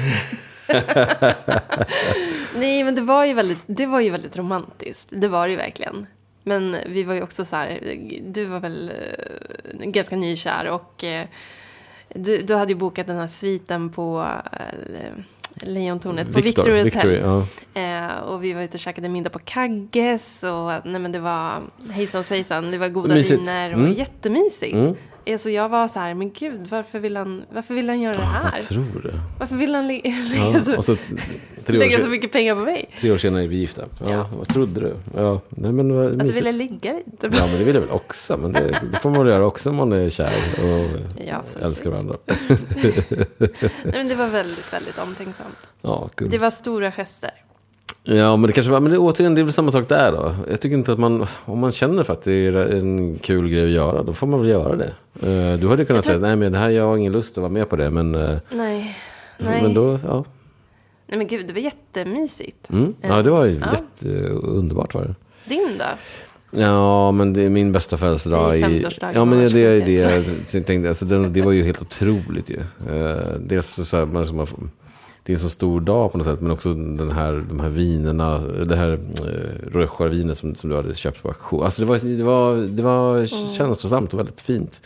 Nej 2.55 2.83
men 2.83 2.95
det 2.95 3.01
var, 3.01 3.25
ju 3.25 3.33
väldigt, 3.33 3.61
det 3.65 3.85
var 3.85 3.99
ju 3.99 4.09
väldigt 4.09 4.37
romantiskt. 4.37 5.09
Det 5.11 5.27
var 5.27 5.47
det 5.47 5.51
ju 5.51 5.57
verkligen. 5.57 6.07
Men 6.43 6.77
vi 6.87 7.03
var 7.03 7.13
ju 7.13 7.21
också 7.21 7.45
så 7.45 7.55
här, 7.55 7.97
du 8.27 8.45
var 8.45 8.59
väl 8.59 8.91
eh, 8.91 9.87
ganska 9.87 10.15
nykär 10.15 10.67
och 10.69 11.03
eh, 11.03 11.25
du, 12.13 12.41
du 12.41 12.55
hade 12.55 12.71
ju 12.71 12.77
bokat 12.77 13.07
den 13.07 13.17
här 13.17 13.27
sviten 13.27 13.89
på 13.89 14.27
Lejontornet 15.61 16.33
på 16.33 16.41
Victor, 16.41 16.63
Hotel. 16.63 16.83
Victory, 16.83 17.17
ja. 17.19 17.45
Eh, 17.81 18.17
och 18.19 18.43
vi 18.43 18.53
var 18.53 18.61
ute 18.61 18.73
och 18.75 18.79
käkade 18.79 19.09
middag 19.09 19.29
på 19.29 19.39
Kagges 19.39 20.43
och 20.43 20.71
nej 20.91 21.01
men 21.01 21.11
det 21.11 21.19
var 21.19 21.61
hejsan 21.91 22.23
svejsan, 22.23 22.71
det 22.71 22.77
var 22.77 22.89
goda 22.89 23.13
Mysigt. 23.13 23.41
viner 23.41 23.73
och 23.73 23.79
Mm. 23.79 23.93
jättemysigt. 23.93 24.73
Mm. 24.73 24.95
Alltså 25.27 25.49
jag 25.49 25.69
var 25.69 25.87
så 25.87 25.99
här, 25.99 26.13
men 26.13 26.31
gud, 26.33 26.67
varför 26.69 26.99
vill 26.99 27.17
han, 27.17 27.45
varför 27.53 27.73
vill 27.73 27.89
han 27.89 28.01
göra 28.01 28.13
det 28.13 28.19
här? 28.23 28.51
Vad 28.51 28.61
tror 28.61 29.01
du? 29.03 29.13
Varför 29.39 29.55
vill 29.55 29.75
han 29.75 29.87
lä- 29.87 30.01
lägga, 30.31 30.61
Ja, 30.75 30.81
så, 30.81 30.95
lägga 31.65 31.99
så 31.99 32.07
mycket 32.07 32.31
pengar 32.31 32.55
på 32.55 32.61
mig? 32.61 32.89
tre 32.99 33.11
år 33.11 33.17
senare 33.17 33.43
är 33.43 33.47
vi 33.47 33.55
gifta. 33.57 33.85
Ja, 34.03 34.11
Ja. 34.11 34.29
Vad 34.37 34.47
trodde 34.47 34.79
du? 34.81 34.95
Ja, 35.15 35.41
nej, 35.49 35.71
men 35.71 35.95
vad 35.95 36.21
Att 36.21 36.27
du 36.27 36.33
ville 36.33 36.51
ligga 36.51 36.93
lite? 36.93 37.29
Ja, 37.37 37.47
men 37.47 37.57
det 37.57 37.63
vill 37.63 37.75
jag 37.75 37.81
väl 37.81 37.91
också. 37.91 38.37
Men 38.37 38.53
det, 38.53 38.81
det 38.91 38.99
får 38.99 39.09
man 39.09 39.19
väl 39.19 39.27
göra 39.33 39.45
också 39.45 39.69
om 39.69 39.75
man 39.75 39.91
är 39.91 40.09
kär 40.09 40.33
och 40.63 40.99
Ja, 41.27 41.43
älskar 41.61 41.89
varandra. 41.89 42.15
Nej, 43.37 43.93
men 43.93 44.07
det 44.07 44.15
var 44.15 44.27
väldigt, 44.27 44.73
väldigt 44.73 44.99
omtänksamt. 44.99 45.57
Ja. 45.81 46.09
Det 46.17 46.37
var 46.37 46.49
stora 46.49 46.91
gester. 46.91 47.31
Ja, 48.05 48.35
men 48.37 48.47
det 48.47 48.53
kanske 48.53 48.71
var, 48.71 48.79
men 48.79 48.91
det, 48.91 48.97
återigen, 48.97 49.35
det 49.35 49.41
är 49.41 49.43
väl 49.43 49.53
samma 49.53 49.71
sak 49.71 49.89
där 49.89 50.11
då. 50.11 50.35
Jag 50.49 50.61
tycker 50.61 50.77
inte 50.77 50.91
att 50.93 50.99
man, 50.99 51.25
om 51.45 51.59
man 51.59 51.71
känner 51.71 52.03
för 52.03 52.13
att 52.13 52.21
det 52.21 52.33
är 52.33 52.55
en 52.55 53.19
kul 53.21 53.49
grej 53.49 53.63
att 53.63 53.69
göra, 53.69 54.03
då 54.03 54.13
får 54.13 54.27
man 54.27 54.39
väl 54.41 54.49
göra 54.49 54.75
det. 54.75 54.93
Eh, 55.53 55.59
Du 55.59 55.67
hade 55.67 55.85
kunnat 55.85 56.05
säga, 56.05 56.19
nej 56.19 56.35
men 56.35 56.51
det 56.51 56.57
här, 56.57 56.69
jag 56.69 56.83
har 56.87 56.97
ingen 56.97 57.11
lust 57.11 57.31
att 57.37 57.41
vara 57.41 57.49
med 57.51 57.69
på 57.69 57.75
det, 57.75 57.89
men, 57.91 58.15
eh, 58.15 58.37
Nej. 58.51 58.97
Nej. 59.37 59.61
men 59.61 59.73
då, 59.73 59.99
ja. 60.07 60.25
Nej 61.07 61.17
men 61.17 61.27
gud, 61.27 61.47
det 61.47 61.53
var 61.53 61.59
jättemysigt. 61.59 62.69
Mm. 62.69 62.93
Ja, 63.01 63.21
det 63.21 63.29
var 63.31 63.45
Ja. 63.45 63.53
jätteunderbart 63.73 64.93
var 64.93 65.01
det. 65.03 65.15
Din 65.49 65.77
då? 65.79 65.85
Ja, 66.61 67.11
men 67.11 67.33
det 67.33 67.41
är 67.41 67.49
min 67.49 67.71
bästa 67.71 67.97
födelsedag. 67.97 68.57
I- 68.57 68.61
50-årsdagen 68.63 69.11
Ja, 69.15 69.25
men 69.25 69.39
det 69.39 69.49
så 69.49 69.55
det 69.55 69.91
jag 70.57 70.65
tänkte. 70.65 70.87
Alltså, 70.89 71.05
det, 71.05 71.29
det 71.29 71.41
var 71.41 71.51
ju 71.51 71.63
helt 71.63 71.81
otroligt 71.81 72.49
ju. 72.49 72.59
Eh, 72.95 73.17
Dels 73.39 73.73
så, 73.73 73.85
så 73.85 73.97
här, 73.97 74.05
man, 74.05 74.25
som 74.25 74.37
man, 74.37 74.47
det 75.25 75.31
är 75.31 75.35
en 75.35 75.39
så 75.39 75.49
stor 75.49 75.81
dag 75.81 76.11
på 76.11 76.17
något 76.17 76.27
sätt. 76.27 76.41
Men 76.41 76.51
också 76.51 76.73
den 76.73 77.11
här, 77.11 77.45
de 77.49 77.59
här 77.59 77.69
vinerna. 77.69 78.39
Det 78.39 78.75
här 78.75 78.91
eh, 79.27 79.69
rödstjärvinet 79.71 80.37
som, 80.37 80.55
som 80.55 80.69
du 80.69 80.75
hade 80.75 80.95
köpt 80.95 81.21
på 81.21 81.27
auktion. 81.27 81.63
Alltså 81.63 81.81
det 81.81 81.87
var, 81.87 81.97
det 82.17 82.23
var, 82.23 82.55
det 82.55 82.83
var 82.83 83.15
Mm. 83.17 83.27
känslosamt 83.47 84.13
och 84.13 84.19
väldigt 84.19 84.41
fint. 84.41 84.81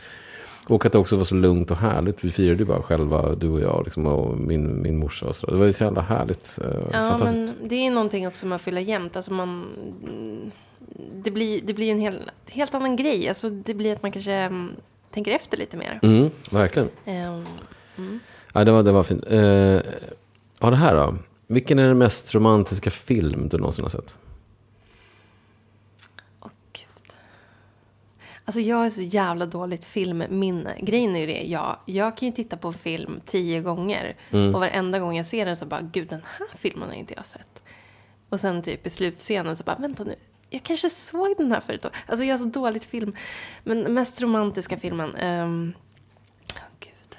Och 0.67 0.85
att 0.85 0.91
det 0.91 0.97
också 0.97 1.15
var 1.15 1.23
så 1.23 1.35
lugnt 1.35 1.71
och 1.71 1.77
härligt. 1.77 2.23
Vi 2.23 2.29
firade 2.31 2.59
ju 2.59 2.65
bara 2.65 2.81
själva, 2.81 3.35
du 3.35 3.49
och 3.49 3.61
jag 3.61 3.81
liksom, 3.85 4.05
och 4.05 4.37
min, 4.37 4.81
min 4.81 4.97
morsa. 4.97 5.25
Och 5.25 5.35
så. 5.35 5.45
Det 5.51 5.57
var 5.57 5.65
ju 5.65 5.73
så 5.73 5.83
jävla 5.83 6.01
härligt. 6.01 6.57
Eh, 6.61 6.67
Ja, 6.93 7.17
men 7.23 7.53
det 7.63 7.75
är 7.75 7.91
någonting 7.91 8.27
också 8.27 8.45
man 8.45 8.59
fyller 8.59 8.81
jämt. 8.81 9.15
Alltså 9.15 9.33
man, 9.33 9.65
det 11.13 11.31
blir, 11.31 11.61
det 11.63 11.73
blir 11.73 11.91
en 11.91 11.99
hel, 11.99 12.15
helt 12.49 12.75
annan 12.75 12.95
grej. 12.95 13.29
Alltså 13.29 13.49
det 13.49 13.73
blir 13.73 13.93
att 13.93 14.01
man 14.03 14.11
kanske 14.11 14.33
mm, 14.33 14.69
tänker 15.11 15.31
efter 15.31 15.57
lite 15.57 15.77
mer. 15.77 15.99
Mm, 16.03 16.29
verkligen. 16.51 16.89
Ehm, 17.05 17.45
mm. 17.97 18.19
Ja, 18.53 18.63
det 18.63 18.71
var, 18.71 18.83
det 18.83 18.91
var 18.91 19.03
fint. 19.03 19.23
Eh, 19.27 19.79
ja, 20.59 20.69
det 20.69 20.75
här 20.75 20.95
då. 20.95 21.17
Vilken 21.47 21.79
är 21.79 21.87
den 21.87 21.97
mest 21.97 22.35
romantiska 22.35 22.91
film 22.91 23.49
du 23.49 23.57
någonsin 23.57 23.85
har 23.85 23.89
sett? 23.89 24.17
Åh, 26.39 26.51
gud. 26.73 27.13
Alltså 28.45 28.61
jag 28.61 28.85
är 28.85 28.89
så 28.89 29.01
jävla 29.01 29.45
dåligt 29.45 29.85
filmminne. 29.85 30.75
Grejen 30.79 31.15
är 31.15 31.19
ju 31.19 31.25
det, 31.25 31.43
ja, 31.43 31.81
jag 31.85 32.17
kan 32.17 32.27
ju 32.27 32.31
titta 32.31 32.57
på 32.57 32.73
film 32.73 33.21
tio 33.25 33.61
gånger. 33.61 34.15
Mm. 34.31 34.55
Och 34.55 34.61
varenda 34.61 34.99
gång 34.99 35.15
jag 35.17 35.25
ser 35.25 35.45
den 35.45 35.55
så 35.55 35.65
bara, 35.65 35.81
gud 35.81 36.07
den 36.07 36.21
här 36.37 36.57
filmen 36.57 36.89
har 36.89 36.95
inte 36.95 37.13
jag 37.13 37.25
sett. 37.25 37.61
Och 38.29 38.39
sen 38.39 38.61
typ 38.61 38.87
i 38.87 38.89
slutscenen 38.89 39.55
så 39.55 39.63
bara, 39.63 39.75
vänta 39.75 40.03
nu, 40.03 40.15
jag 40.49 40.63
kanske 40.63 40.89
såg 40.89 41.35
den 41.37 41.51
här 41.51 41.61
förut. 41.61 41.85
Alltså 42.05 42.25
jag 42.25 42.33
har 42.33 42.37
så 42.37 42.45
dåligt 42.45 42.85
film. 42.85 43.15
Men 43.63 43.93
mest 43.93 44.21
romantiska 44.21 44.77
filmen. 44.77 45.15
Um, 45.15 45.73
oh, 46.55 46.61
gud. 46.79 47.17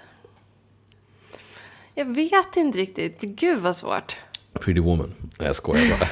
Jag 2.01 2.07
vet 2.15 2.57
inte 2.57 2.79
riktigt. 2.79 3.21
Gud 3.21 3.59
vad 3.59 3.77
svårt. 3.77 4.17
Pretty 4.53 4.81
Woman. 4.81 5.15
Nej, 5.39 5.47
jag 5.47 5.57
skojar 5.57 5.99
bara. 5.99 6.09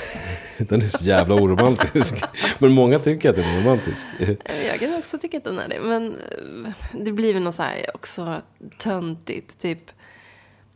Den 0.69 0.83
är 0.83 0.87
så 0.87 1.05
jävla 1.05 1.35
oromantisk. 1.35 2.15
Men 2.59 2.73
många 2.73 2.99
tycker 2.99 3.31
att 3.31 3.37
den 3.37 3.45
är 3.45 3.61
romantisk. 3.61 4.07
Jag 4.71 4.79
kan 4.81 4.95
också 4.99 5.19
tycka 5.19 5.37
att 5.39 5.45
den 5.45 5.59
är 5.59 5.69
det. 5.69 5.81
Men 5.81 6.07
eh, 6.65 6.71
det 7.05 7.13
blir 7.13 7.35
väl 7.35 7.43
något 7.43 7.55
så 7.55 7.63
här 7.63 7.87
också 7.95 8.35
töntigt. 8.79 9.59
Typ. 9.61 9.91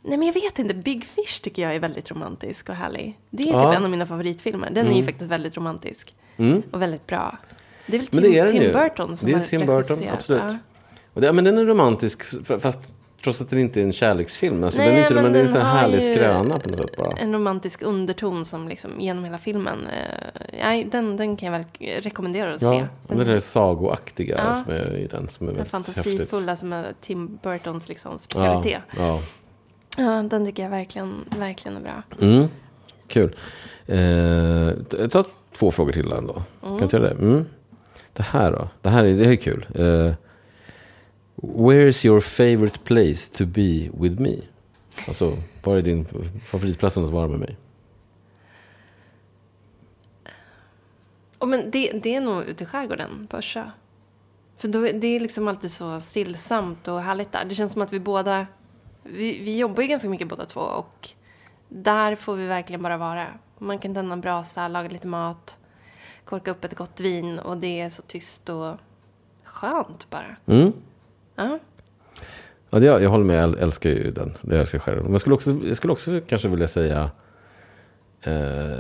Nej 0.02 0.18
men 0.18 0.26
jag 0.26 0.34
vet 0.34 0.58
inte. 0.58 0.74
Big 0.74 1.04
Fish 1.04 1.40
tycker 1.42 1.62
jag 1.62 1.74
är 1.74 1.80
väldigt 1.80 2.10
romantisk 2.10 2.68
och 2.68 2.74
härlig. 2.74 3.18
Det 3.30 3.42
är 3.42 3.52
Ja. 3.52 3.70
typ 3.70 3.76
en 3.78 3.84
av 3.84 3.90
mina 3.90 4.06
favoritfilmer. 4.06 4.70
Den 4.70 4.86
är 4.86 4.96
ju 4.96 5.04
faktiskt 5.04 5.30
väldigt 5.30 5.56
romantisk. 5.56 6.14
Mm. 6.36 6.62
Och 6.70 6.82
väldigt 6.82 7.06
bra. 7.06 7.38
Det 7.86 7.96
är 7.96 8.00
väl 8.00 8.08
Men 8.12 8.22
Tim, 8.22 8.32
det 8.32 8.38
är 8.38 8.48
Tim. 8.48 8.72
Burton 8.72 9.16
som 9.16 9.28
Det 9.28 9.34
är 9.34 9.38
har 9.38 9.46
Tim 9.46 9.60
Burton, 9.60 9.76
regisserat. 9.82 10.14
absolut. 10.14 10.42
Ja. 10.46 10.56
Och 11.14 11.20
det, 11.20 11.26
ja, 11.26 11.32
men 11.32 11.44
den 11.44 11.58
är 11.58 11.64
romantisk, 11.64 12.22
fast 12.60 12.80
trots 13.24 13.40
att 13.40 13.50
den 13.50 13.58
inte 13.58 13.80
är 13.80 13.84
en 13.84 13.92
kärleksfilm. 13.92 14.64
Alltså, 14.64 14.78
Nej, 14.80 14.88
den 14.88 14.96
är 14.98 15.02
inte, 15.02 15.14
men 15.14 15.22
men 15.24 15.32
det 15.32 15.38
är 15.38 15.40
en 15.40 15.46
den 15.46 15.54
sån 15.54 15.62
härlig 15.66 16.02
skröna 16.02 16.58
på 16.58 16.68
något 16.70 16.78
sätt 16.78 16.96
bara. 16.96 17.12
En 17.16 17.32
romantisk 17.34 17.82
underton 17.82 18.44
som 18.44 18.68
liksom 18.68 19.00
genom 19.00 19.24
hela 19.24 19.38
filmen. 19.38 19.78
Eh, 19.86 20.40
nej, 20.62 20.84
den, 20.84 21.16
den 21.16 21.36
kan 21.36 21.52
jag 21.52 21.58
väl 21.58 22.00
rekommendera 22.02 22.54
att 22.54 22.62
Ja, 22.62 22.70
se. 22.72 22.86
och 23.12 23.18
det 23.18 23.24
där 23.24 23.40
sagoaktiga 23.40 24.36
Ja. 24.46 24.54
som 24.64 24.72
är 24.72 24.96
i 24.96 25.06
den 25.06 25.28
som 25.28 25.46
är 25.48 25.52
Den 25.52 25.58
häftigt. 25.58 25.70
fantasifulla 25.70 26.56
som 26.56 26.72
är 26.72 26.92
Tim 27.00 27.38
Burtons 27.42 27.88
liksom 27.88 28.12
Ja, 28.12 28.18
specialitet. 28.18 28.82
ja. 28.96 29.20
Ja, 29.96 30.22
den 30.30 30.46
tycker 30.46 30.62
jag 30.62 30.70
verkligen, 30.70 31.14
verkligen 31.38 31.76
är 31.76 31.80
bra. 31.80 32.02
Mm. 32.20 32.46
Kul. 33.06 33.36
Eh, 33.86 35.08
ta 35.08 35.24
två 35.52 35.70
frågor 35.70 35.92
till 35.92 36.12
ändå. 36.12 36.42
Kan 36.62 36.78
jag 36.78 36.92
göra 36.92 37.02
det? 37.02 37.10
Mm. 37.10 37.44
Det 38.12 38.22
här 38.22 38.52
då? 38.52 38.68
Det 38.80 38.88
här 38.88 39.04
är, 39.04 39.14
det 39.14 39.24
här 39.24 39.32
är 39.32 39.36
kul. 39.36 39.66
Eh, 39.74 40.12
where 41.42 41.88
is 41.88 42.04
your 42.04 42.20
favorite 42.20 42.78
place 42.84 43.28
to 43.28 43.46
be 43.46 43.90
with 44.00 44.20
me? 44.20 44.36
Alltså, 45.08 45.36
var 45.62 45.76
är 45.76 45.82
din 45.82 46.06
favoritplats 46.46 46.96
att 46.96 47.10
vara 47.10 47.28
med 47.28 47.40
mig? 47.40 47.56
Och 51.38 51.48
men 51.48 51.70
det, 51.70 51.92
det 51.92 52.14
är 52.14 52.20
nog 52.20 52.42
ute 52.44 52.64
i 52.64 52.66
skärgården 52.66 53.26
på 53.30 53.36
Örsö. 53.36 53.70
För 54.58 54.68
då, 54.68 54.80
det 54.80 55.06
är 55.06 55.20
liksom 55.20 55.48
alltid 55.48 55.70
så 55.70 56.00
stillsamt 56.00 56.88
och 56.88 57.00
härligt 57.00 57.32
där. 57.32 57.44
Det 57.44 57.54
känns 57.54 57.72
som 57.72 57.82
att 57.82 57.92
vi 57.92 58.00
båda, 58.00 58.46
vi, 59.02 59.38
vi 59.38 59.58
jobbar 59.58 59.82
ju 59.82 59.88
ganska 59.88 60.08
mycket 60.08 60.28
båda 60.28 60.46
två 60.46 60.60
och 60.60 61.08
där 61.68 62.16
får 62.16 62.36
vi 62.36 62.46
verkligen 62.46 62.82
bara 62.82 62.96
vara. 62.96 63.26
Man 63.58 63.78
kan 63.78 63.94
tända 63.94 64.12
en 64.12 64.20
brasa, 64.20 64.68
laga 64.68 64.88
lite 64.88 65.06
mat, 65.06 65.58
korka 66.24 66.50
upp 66.50 66.64
ett 66.64 66.76
gott 66.76 67.00
vin 67.00 67.38
och 67.38 67.56
det 67.56 67.80
är 67.80 67.90
så 67.90 68.02
tyst 68.02 68.48
och 68.48 68.76
skönt 69.44 70.10
bara. 70.10 70.36
Mm. 70.46 70.72
Ja. 71.36 71.58
Ja, 72.70 72.78
det, 72.78 72.86
jag 72.86 73.10
håller 73.10 73.24
med. 73.24 73.42
Jag 73.42 73.58
älskar 73.60 73.90
ju 73.90 74.10
den. 74.10 74.32
Det 74.42 74.60
älskar 74.60 74.78
jag 74.78 74.82
själv. 74.82 75.02
Men 75.02 75.12
jag 75.12 75.20
skulle 75.20 75.34
också, 75.34 75.60
jag 75.64 75.76
skulle 75.76 75.92
också 75.92 76.20
kanske 76.28 76.48
vilja 76.48 76.68
säga 76.68 77.10
eh, 78.22 78.78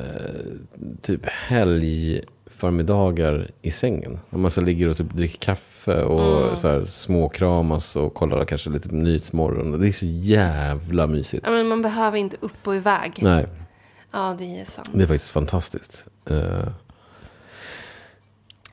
typ 1.02 1.26
helgförmiddagar 1.26 3.50
i 3.62 3.70
sängen. 3.70 4.18
När 4.30 4.38
man 4.38 4.50
så 4.50 4.60
ligger 4.60 4.88
och 4.88 4.96
typ 4.96 5.12
dricker 5.14 5.38
kaffe 5.38 6.02
och 6.02 6.58
så 6.58 6.68
här 6.68 6.84
småkramas 6.84 7.96
och 7.96 8.14
kollar 8.14 8.44
kanske 8.44 8.70
lite 8.70 8.88
Nyhetsmorgon. 8.88 9.80
Det 9.80 9.88
är 9.88 9.92
så 9.92 10.06
jävla 10.06 11.06
mysigt. 11.06 11.42
ja, 11.46 11.52
men 11.52 11.68
man 11.68 11.82
behöver 11.82 12.18
inte 12.18 12.36
upp 12.40 12.66
och 12.66 12.76
iväg. 12.76 13.12
Nej, 13.20 13.46
Ja, 14.14 14.36
det 14.38 14.60
är 14.60 14.64
sant. 14.64 14.88
det 14.92 15.02
är 15.02 15.06
faktiskt 15.06 15.30
fantastiskt. 15.30 16.04
Eh, 16.30 16.68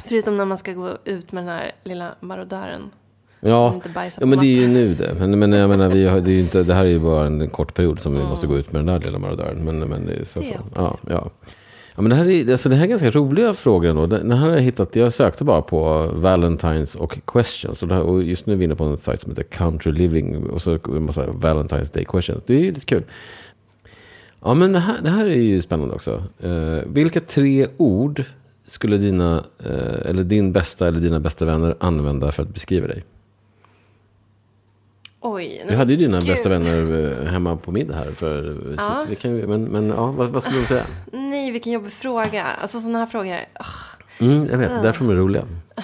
Förutom 0.05 0.37
när 0.37 0.45
man 0.45 0.57
ska 0.57 0.73
gå 0.73 0.97
ut 1.05 1.31
med 1.31 1.43
den 1.43 1.49
här 1.55 1.71
lilla 1.83 2.15
marodören. 2.19 2.81
Ja, 3.39 3.81
ja, 4.19 4.25
men 4.25 4.39
det 4.39 4.45
är 4.45 4.61
ju 4.61 4.67
nu 4.67 4.93
det. 4.95 5.15
Men, 5.19 5.39
men 5.39 5.51
jag 5.51 5.69
menar, 5.69 5.89
vi 5.89 6.07
har, 6.07 6.19
det, 6.21 6.31
är 6.31 6.39
inte, 6.39 6.63
det 6.63 6.73
här 6.73 6.85
är 6.85 6.89
ju 6.89 6.99
bara 6.99 7.25
en 7.25 7.49
kort 7.49 7.73
period 7.73 7.99
som 7.99 8.13
vi 8.13 8.23
måste 8.23 8.47
gå 8.47 8.57
ut 8.57 8.71
med 8.71 8.79
den 8.79 8.85
där 8.85 9.05
lilla 9.05 9.19
marodören. 9.19 9.65
Men, 9.65 9.79
men 9.79 10.05
det 10.05 10.13
är 10.13 10.25
så, 10.25 10.39
Det 10.39 10.45
så. 10.45 10.53
Ja, 10.75 10.97
ja. 11.09 11.29
Ja, 11.95 12.01
men 12.01 12.09
det, 12.09 12.15
här 12.15 12.29
är, 12.29 12.51
alltså 12.51 12.69
det 12.69 12.75
här 12.75 12.83
är 12.83 12.87
ganska 12.87 13.11
roliga 13.11 13.53
frågor 13.53 13.89
ändå. 13.89 14.07
Den 14.07 14.31
här 14.31 14.37
har 14.37 14.49
jag 14.49 14.61
hittat, 14.61 14.95
jag 14.95 15.13
sökte 15.13 15.43
bara 15.43 15.61
på 15.61 16.11
Valentines 16.13 16.95
och 16.95 17.17
questions. 17.25 17.83
Och, 17.83 17.89
här, 17.89 18.01
och 18.01 18.23
just 18.23 18.45
nu 18.45 18.53
är 18.53 18.57
vi 18.57 18.65
inne 18.65 18.75
på 18.75 18.83
en 18.83 18.97
sajt 18.97 19.21
som 19.21 19.31
heter 19.31 19.43
Country 19.43 19.91
Living. 19.91 20.49
Och 20.49 20.61
så 20.61 20.79
en 20.87 21.05
massa 21.05 21.27
Valentine's 21.27 21.93
Day 21.93 22.05
questions. 22.05 22.43
Det 22.45 22.53
är 22.53 22.59
ju 22.59 22.71
lite 22.71 22.85
kul. 22.85 23.03
Ja, 24.41 24.53
men 24.53 24.71
det 24.71 24.79
här, 24.79 24.95
det 25.03 25.09
här 25.09 25.25
är 25.25 25.41
ju 25.41 25.61
spännande 25.61 25.95
också. 25.95 26.23
Eh, 26.39 26.83
vilka 26.87 27.19
tre 27.19 27.67
ord 27.77 28.23
skulle 28.67 28.97
dina, 28.97 29.43
eh, 29.65 30.09
eller 30.09 30.23
din 30.23 30.51
bästa 30.51 30.87
eller 30.87 30.99
dina 30.99 31.19
bästa 31.19 31.45
vänner 31.45 31.75
använda 31.79 32.31
för 32.31 32.43
att 32.43 32.53
beskriva 32.53 32.87
dig? 32.87 33.03
Oj. 35.21 35.65
Vi 35.69 35.75
hade 35.75 35.93
ju 35.93 35.97
dina 35.99 36.19
Gud. 36.19 36.27
bästa 36.27 36.49
vänner 36.49 37.11
eh, 37.25 37.31
hemma 37.31 37.55
på 37.57 37.71
middag 37.71 37.95
här. 37.95 38.11
För, 38.11 38.43
så 38.53 38.75
Ja. 38.77 39.03
vi 39.09 39.15
kan, 39.15 39.37
men, 39.37 39.63
men 39.63 39.87
ja, 39.89 40.05
vad, 40.05 40.29
vad 40.29 40.43
skulle 40.43 40.59
du 40.59 40.65
säga? 40.65 40.85
Nej, 41.11 41.51
vilken 41.51 41.73
jobbig 41.73 41.91
fråga. 41.91 42.45
Alltså 42.61 42.79
sådana 42.79 42.99
här 42.99 43.05
frågor. 43.05 43.37
ah. 43.53 43.65
Mm, 44.19 44.47
jag 44.51 44.57
vet, 44.57 44.83
därför 44.83 45.05
de 45.05 45.11
är 45.11 45.15
roliga. 45.19 45.43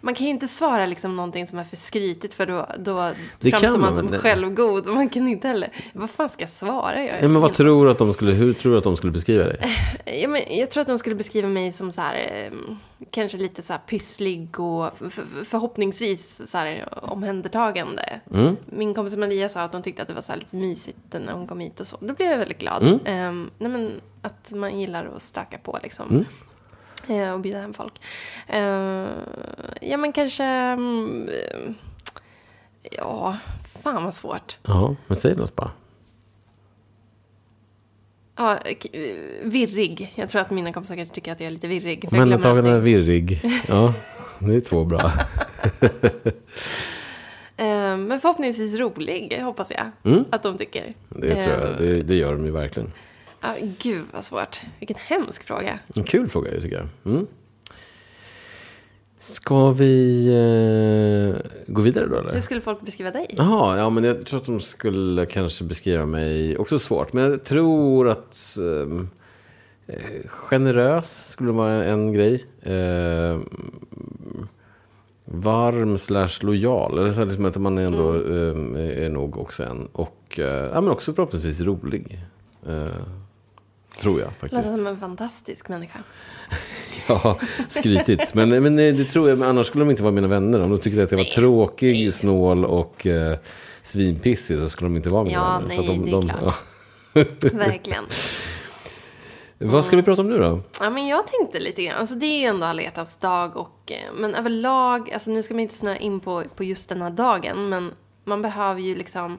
Man 0.00 0.14
kan 0.14 0.26
ju 0.26 0.30
inte 0.30 0.48
svara 0.48 0.86
liksom 0.86 1.16
någonting 1.16 1.46
som 1.46 1.58
är 1.58 1.64
för 1.64 1.76
skrytigt 1.76 2.34
för 2.34 2.46
då, 2.46 2.66
då 2.78 3.12
Det 3.40 3.50
framstår 3.50 3.78
man 3.78 3.94
som 3.94 4.10
det- 4.10 4.18
självgod. 4.18 4.86
Och 4.88 4.94
man 4.94 5.08
kan 5.08 5.28
inte 5.28 5.48
heller... 5.48 5.72
Vad 5.92 6.10
fan 6.10 6.28
ska 6.28 6.42
jag 6.42 6.50
svara? 6.50 7.04
Jag, 7.04 7.22
Ja, 7.22 7.28
men 7.28 7.40
vad 7.40 7.52
tror 7.54 7.84
du 7.84 7.90
att 7.90 7.98
de 7.98 8.12
skulle, 8.12 8.32
hur 8.32 8.52
tror 8.52 8.72
du 8.72 8.78
att 8.78 8.84
de 8.84 8.96
skulle 8.96 9.12
beskriva 9.12 9.44
dig? 9.44 9.56
ja, 10.22 10.28
men 10.28 10.42
jag 10.50 10.70
tror 10.70 10.80
att 10.80 10.86
de 10.86 10.98
skulle 10.98 11.14
beskriva 11.14 11.48
mig 11.48 11.72
som 11.72 11.92
så 11.92 12.00
här, 12.00 12.14
eh, 12.14 12.58
kanske 13.10 13.38
lite 13.38 13.62
så 13.62 13.72
här 13.72 13.80
pysslig 13.86 14.60
och 14.60 14.98
för, 14.98 15.08
för, 15.10 15.24
förhoppningsvis 15.44 16.40
så 16.50 16.58
här 16.58 16.88
omhändertagande. 17.02 18.20
Mm. 18.34 18.56
Min 18.66 18.94
kompis 18.94 19.16
Maria 19.16 19.48
sa 19.48 19.62
att 19.62 19.72
hon 19.72 19.82
tyckte 19.82 20.02
att 20.02 20.08
det 20.08 20.14
var 20.14 20.20
så 20.22 20.32
här 20.32 20.38
lite 20.38 20.56
mysigt 20.56 20.98
när 21.10 21.32
hon 21.32 21.46
kom 21.46 21.60
hit 21.60 21.80
och 21.80 21.86
så. 21.86 21.96
Då 22.00 22.14
blev 22.14 22.30
jag 22.30 22.38
väldigt 22.38 22.58
glad. 22.58 22.82
Mm. 22.82 22.98
Ehm, 23.04 23.50
nej, 23.58 23.70
men 23.70 24.00
att 24.22 24.52
man 24.54 24.80
gillar 24.80 25.10
att 25.16 25.22
stöka 25.22 25.58
på 25.58 25.78
liksom. 25.82 26.10
Mm. 26.10 26.24
Eh, 27.08 27.32
och 27.32 27.40
bjuda 27.40 27.60
hem 27.60 27.74
folk. 27.74 27.92
Eh, 28.46 28.60
ja, 29.80 29.96
men 29.96 30.12
kanske... 30.12 30.44
mm, 30.44 31.28
eh, 31.28 31.70
ja, 32.96 33.36
fan 33.82 34.04
vad 34.04 34.14
svårt. 34.14 34.56
Ja, 34.62 34.96
men 35.06 35.16
säg 35.16 35.36
något 35.36 35.56
bara. 35.56 35.70
Ja, 38.36 38.58
virrig. 39.42 40.12
Jag 40.14 40.28
tror 40.28 40.40
att 40.40 40.50
mina 40.50 40.72
kompisar 40.72 40.96
kanske 40.96 41.14
tycker 41.14 41.32
att 41.32 41.40
jag 41.40 41.46
är 41.46 41.50
lite 41.50 41.68
virrig. 41.68 42.00
glömmer 42.00 42.24
Omhändertagande, 42.24 42.70
allting. 42.76 42.84
virrig. 42.84 43.40
Ja, 43.68 43.94
det 44.38 44.54
är 44.54 44.60
två 44.60 44.84
bra. 44.84 45.12
Men 47.96 48.20
förhoppningsvis 48.20 48.78
rolig, 48.78 49.40
hoppas 49.42 49.70
jag. 49.70 50.12
Mm. 50.12 50.24
Att 50.30 50.42
de 50.42 50.58
tycker. 50.58 50.94
Det 51.08 51.42
tror 51.42 51.56
jag. 51.56 51.78
Det, 51.78 52.02
det 52.02 52.14
gör 52.14 52.32
de 52.32 52.44
ju 52.44 52.50
verkligen. 52.50 52.92
Ja, 53.40 53.54
gud 53.78 54.04
vad 54.12 54.24
svårt. 54.24 54.60
Vilken 54.78 54.96
hemsk 55.00 55.42
fråga. 55.44 55.78
En 55.94 56.04
kul 56.04 56.28
fråga 56.28 56.50
tycker 56.50 56.76
jag. 56.76 57.12
Mm. 57.14 57.26
Ska 59.20 59.70
vi 59.70 60.26
eh, 60.26 61.50
gå 61.66 61.82
vidare 61.82 62.06
då 62.06 62.16
eller? 62.18 62.32
Hur 62.34 62.40
skulle 62.40 62.60
folk 62.60 62.80
beskriva 62.80 63.10
dig? 63.10 63.34
Jaha, 63.38 63.78
ja 63.78 63.90
men 63.90 64.04
jag 64.04 64.26
tror 64.26 64.40
att 64.40 64.46
de 64.46 64.60
skulle 64.60 65.26
kanske 65.26 65.64
beskriva 65.64 66.06
mig, 66.06 66.58
också 66.58 66.78
svårt, 66.78 67.12
men 67.12 67.24
jag 67.30 67.44
tror 67.44 68.08
att 68.08 68.56
ehm, 68.58 69.08
eh, 69.86 70.26
generös 70.28 71.28
skulle 71.28 71.52
vara 71.52 71.84
en 71.84 72.12
grej. 72.12 72.44
Eh, 72.62 73.38
varm 75.24 75.98
slash 75.98 76.28
lojal, 76.40 76.98
eller 76.98 77.12
så 77.12 77.24
liksom 77.24 77.44
att 77.44 77.56
man 77.56 77.78
ändå 77.78 78.10
Mm. 78.12 78.76
eh, 78.76 79.04
är 79.04 79.08
nog 79.08 79.36
också 79.38 79.62
en. 79.64 79.86
Och 79.92 80.38
eh, 80.38 80.70
ja, 80.74 80.80
men 80.80 80.90
också 80.90 81.14
förhoppningsvis 81.14 81.60
rolig. 81.60 82.18
Tror 84.00 84.20
jag 84.20 84.26
Låter 84.40 84.56
faktiskt. 84.56 84.76
som 84.76 84.86
en 84.86 85.00
fantastisk 85.00 85.68
människa. 85.68 85.98
Ja, 87.10 87.38
skrytigt. 87.68 88.34
Men, 88.34 88.48
men 88.62 88.78
eh, 88.78 88.94
det 88.94 89.04
tror 89.04 89.28
jag, 89.28 89.42
annars 89.42 89.66
skulle 89.66 89.84
de 89.84 89.90
inte 89.90 90.02
vara 90.02 90.12
mina 90.12 90.26
vänner. 90.28 90.60
Om 90.60 90.70
de 90.70 90.80
tyckte 90.80 91.02
att 91.02 91.10
jag 91.10 91.18
var 91.18 91.24
tråkig, 91.24 92.14
snål 92.14 92.64
och 92.64 93.06
eh, 93.06 93.38
svinpissig 93.82 94.58
så 94.58 94.68
skulle 94.68 94.86
de 94.88 94.96
inte 94.96 95.08
vara 95.08 95.24
mina 95.24 95.36
Ja, 95.36 95.52
vänner. 95.52 95.68
nej, 95.68 95.76
så 95.76 95.80
att 95.82 95.86
de, 95.88 96.04
det 96.04 96.10
är 96.10 96.12
de, 96.12 96.28
klart. 96.28 96.54
ja. 97.12 97.24
Verkligen. 97.58 98.04
Vad 99.58 99.84
ska 99.84 99.96
vi 99.96 100.02
prata 100.02 100.22
om 100.22 100.28
nu 100.28 100.38
då? 100.38 100.60
Ja, 100.80 100.90
men 100.90 101.06
jag 101.06 101.24
tänkte 101.26 101.58
lite 101.60 101.82
grann. 101.84 101.96
Alltså 102.00 102.14
det 102.14 102.26
är 102.26 102.40
ju 102.40 102.46
ändå 102.46 102.66
alla 102.66 102.82
hjärtans 102.82 103.16
dag 103.20 103.56
och... 103.56 103.92
eh, 103.92 104.12
Men 104.16 104.34
överlag, 104.34 105.10
alltså 105.12 105.30
nu 105.30 105.42
ska 105.42 105.54
man 105.54 105.60
inte 105.60 105.74
snöa 105.74 105.96
in 105.96 106.20
på, 106.20 106.44
på 106.56 106.64
just 106.64 106.88
den 106.88 107.02
här 107.02 107.10
dagen, 107.10 107.68
men 107.68 107.92
man 108.24 108.42
behöver 108.42 108.80
ju 108.80 108.94
liksom... 108.94 109.38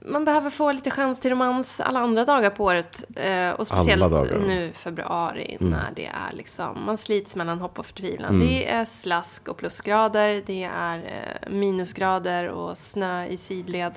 man 0.00 0.24
behöver 0.24 0.50
få 0.50 0.72
lite 0.72 0.90
chans 0.90 1.20
till 1.20 1.30
romans 1.30 1.80
alla 1.80 2.00
andra 2.00 2.24
dagar 2.24 2.50
på 2.50 2.64
året. 2.64 3.04
Eh, 3.16 3.50
och 3.50 3.66
speciellt. 3.66 4.02
Mm. 4.30 4.42
nu 4.42 4.70
februari 4.74 5.56
när 5.60 5.92
det 5.96 6.06
är 6.06 6.32
liksom, 6.36 6.84
man 6.86 6.98
slits 6.98 7.36
mellan 7.36 7.58
hopp 7.58 7.78
och 7.78 7.86
förtvivlan. 7.86 8.34
Mm. 8.34 8.46
Det 8.46 8.70
är 8.70 8.84
slask 8.84 9.48
och 9.48 9.56
plusgrader, 9.56 10.42
det 10.46 10.64
är 10.74 10.96
eh, 10.96 11.50
minusgrader 11.52 12.48
och 12.48 12.78
snö 12.78 13.26
i 13.26 13.36
sidled. 13.36 13.92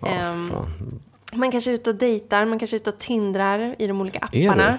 Ja, 0.00 0.08
Ehm, 0.08 0.50
fan. 0.50 1.00
man 1.32 1.50
kanske 1.50 1.70
är 1.70 1.74
ute 1.74 1.90
och 1.90 1.96
dejtar, 1.96 2.44
man 2.44 2.58
kanske 2.58 2.76
är 2.76 2.80
ute 2.80 2.90
och 2.90 2.98
tindrar 2.98 3.74
i 3.78 3.86
de 3.86 4.00
olika 4.00 4.18
apparna. 4.18 4.78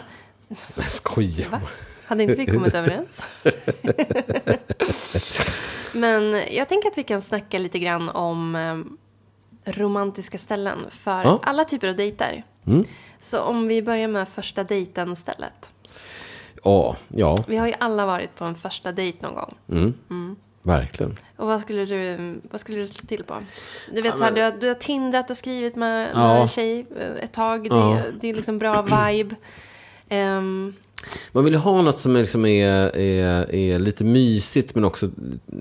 Jag 0.75 0.91
skojar. 0.91 1.49
Va? 1.49 1.61
Hade 2.07 2.23
inte 2.23 2.35
vi 2.35 2.45
kommit 2.45 2.73
överens? 2.73 3.23
Men 5.93 6.41
jag 6.51 6.69
tänker 6.69 6.89
att 6.89 6.97
vi 6.97 7.03
kan 7.03 7.21
snacka 7.21 7.57
lite 7.57 7.79
grann 7.79 8.09
om 8.09 8.55
eh, 8.55 8.75
romantiska 9.65 10.37
ställen 10.37 10.79
för 10.89 11.23
Ja. 11.23 11.39
alla 11.43 11.65
typer 11.65 11.87
av 11.87 11.95
dejter. 11.95 12.43
Mm. 12.67 12.85
Så 13.21 13.39
om 13.41 13.67
vi 13.67 13.81
börjar 13.81 14.07
med 14.07 14.27
första 14.29 14.63
dejten-stället. 14.63 15.71
Ja, 16.63 16.95
ja. 17.07 17.37
Vi 17.47 17.57
har 17.57 17.67
ju 17.67 17.73
alla 17.79 18.05
varit 18.05 18.35
på 18.35 18.45
en 18.45 18.55
första 18.55 18.91
dejt 18.91 19.17
någon 19.21 19.35
gång. 19.35 19.53
Mm. 20.09 20.35
Verkligen. 20.65 21.19
Och 21.37 21.47
vad 21.47 21.61
skulle 21.61 21.85
du, 21.85 22.35
vad 22.51 22.61
skulle 22.61 22.77
du 22.77 22.87
slå 22.87 23.07
till 23.07 23.23
på? 23.23 23.35
Du 23.93 24.01
vet 24.01 24.05
Ja, 24.05 24.17
så 24.17 24.23
här, 24.23 24.31
men- 24.31 24.35
du, 24.35 24.41
har, 24.43 24.51
du 24.51 24.67
har 24.67 24.75
tindrat 24.75 25.29
och 25.29 25.37
skrivit 25.37 25.75
med, 25.75 26.09
Ja. 26.13 26.19
med 26.33 26.41
en 26.41 26.47
tjej 26.47 26.85
eh, 26.99 27.23
ett 27.23 27.31
tag. 27.33 27.63
Det, 27.69 27.75
Ja. 27.75 28.01
det 28.21 28.27
är 28.29 28.33
liksom 28.33 28.59
bra 28.59 28.81
vibe. 28.81 29.35
Ehm, 30.09 30.73
Man 31.31 31.45
vill 31.45 31.55
ha 31.55 31.81
något 31.81 31.99
som 31.99 32.15
är, 32.15 32.19
liksom 32.19 32.45
är, 32.45 32.97
är, 32.97 33.55
är 33.55 33.79
lite 33.79 34.03
mysigt 34.03 34.75
men 34.75 34.83
också 34.85 35.09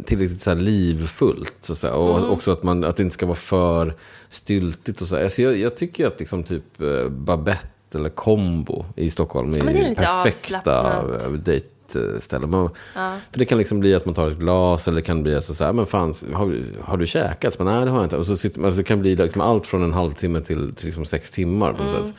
tillräckligt 0.05 0.41
så 0.41 0.51
här 0.51 0.57
livfullt. 0.57 1.55
Så 1.61 1.73
att 1.73 1.79
säga. 1.79 1.95
Och 1.95 2.19
Mm. 2.19 2.31
också 2.31 2.51
att, 2.53 2.63
man, 2.63 2.85
att 2.85 2.97
det 2.97 3.03
inte 3.03 3.15
ska 3.15 3.27
vara 3.27 3.37
för 3.37 3.95
styltigt. 4.29 5.01
Och 5.01 5.09
så. 5.09 5.17
här. 5.17 5.23
Alltså 5.25 5.43
jag, 5.43 5.57
jag 5.59 5.77
tycker 5.77 6.07
att 6.07 6.19
liksom 6.21 6.43
typ 6.45 6.81
eh, 6.83 7.09
Babette 7.09 7.67
eller 7.95 8.09
Combo 8.11 8.85
i 8.97 9.11
Stockholm 9.11 9.49
är, 9.49 9.53
det 9.53 9.71
är 9.81 9.95
perfekta 9.95 11.05
eh, 11.27 11.33
dejtställen. 11.33 12.51
Man, 12.51 12.71
ja. 12.95 13.17
För 13.31 13.39
det 13.39 13.45
kan 13.45 13.59
liksom 13.59 13.81
bli 13.81 13.95
att 13.95 14.05
man 14.07 14.15
tar 14.15 14.29
ett 14.29 14.39
glas 14.39 14.89
eller 14.89 14.97
det 14.97 15.03
kan 15.03 15.23
bli 15.23 15.35
att 15.35 15.45
så 15.57 15.65
här, 15.65 15.73
men 15.73 15.87
fan, 15.87 16.15
har, 16.33 16.47
du- 16.47 16.65
har 16.85 16.97
du 16.97 17.07
käkat? 17.07 17.59
Men 17.59 17.67
nej, 17.67 17.85
det 17.85 17.91
har 17.91 17.99
jag 17.99 18.05
inte. 18.07 18.17
Och 18.17 18.27
så 18.27 18.37
sitter, 18.37 18.65
alltså 18.65 18.79
det 18.79 18.85
kan 18.85 19.01
bli 19.01 19.17
liksom 19.17 19.41
allt 19.41 19.67
från 19.67 19.83
en 19.83 19.93
halvtimme 19.93 20.41
till, 20.41 20.75
till 20.75 20.87
liksom 20.87 21.05
sex 21.05 21.31
timmar 21.31 21.73
på 21.73 21.83
något 21.83 21.93
Mm. 21.95 22.07
sätt. 22.07 22.15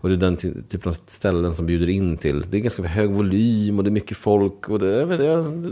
Och 0.00 0.08
det 0.08 0.14
är 0.14 0.16
den 0.16 0.36
ty- 0.36 0.54
typen 0.68 0.88
av 0.90 0.96
ställen 1.06 1.54
som 1.54 1.66
bjuder 1.66 1.88
in 1.88 2.16
till. 2.16 2.44
Det 2.50 2.56
är 2.56 2.60
ganska 2.60 2.82
hög 2.82 3.10
volym 3.10 3.78
och 3.78 3.84
det 3.84 3.88
är 3.88 3.92
mycket 3.92 4.16
folk. 4.16 4.68
Och 4.68 4.78
det, 4.78 5.04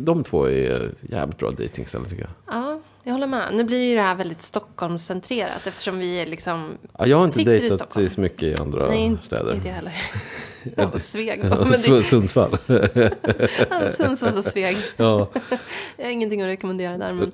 de 0.01 0.25
två 0.25 0.49
är 0.49 0.91
jävligt 1.01 1.39
bra 1.39 1.51
dejtingställen 1.51 2.09
tycker 2.09 2.23
jag. 2.23 2.57
Ja, 2.57 2.81
jag 3.05 3.13
håller 3.13 3.27
med. 3.27 3.49
Nu 3.55 3.65
blir 3.65 3.79
ju 3.83 3.95
det 3.95 4.03
här 4.03 4.15
väldigt 4.15 4.43
Stockholmscentrerat 4.43 5.67
eftersom 5.67 5.99
vi 5.99 6.21
är 6.21 6.27
liksom... 6.27 6.71
Ja, 6.99 7.07
jag 7.07 7.17
har 7.17 7.25
inte 7.25 7.41
i 7.41 7.45
dejtat 7.45 7.73
Stockholm. 7.79 8.09
så 8.09 8.21
mycket 8.21 8.43
i 8.43 8.55
andra 8.61 8.89
Nej, 8.89 9.17
städer. 9.23 9.55
inte 9.55 9.69
jag 9.69 9.75
heller. 9.75 9.97
Ja, 10.77 10.91
Sveg 10.99 11.41
S- 11.45 11.85
det, 11.87 12.03
Sundsvall. 12.03 12.59
ja, 13.71 13.93
Sundsvall 13.93 14.39
och 14.39 14.45
Sveg. 14.45 14.77
ja. 14.97 15.29
Jag 15.97 16.05
har 16.05 16.11
ingenting 16.13 16.43
att 16.43 16.47
rekommendera 16.49 16.99
där, 16.99 17.13
men 17.13 17.33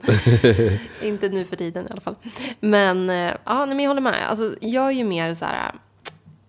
inte 1.03 1.29
nu 1.29 1.45
för 1.45 1.57
tiden 1.57 1.87
i 1.87 1.91
alla 1.91 2.01
fall. 2.01 2.15
Men, 2.61 3.11
eh, 3.11 3.33
ja, 3.45 3.67
men 3.67 3.81
jag 3.81 3.89
håller 3.91 4.01
med. 4.01 4.29
Alltså, 4.31 4.55
jag 4.61 4.87
är 4.87 4.91
ju 4.91 5.05
mer 5.05 5.35
så 5.35 5.45
här 5.45 5.73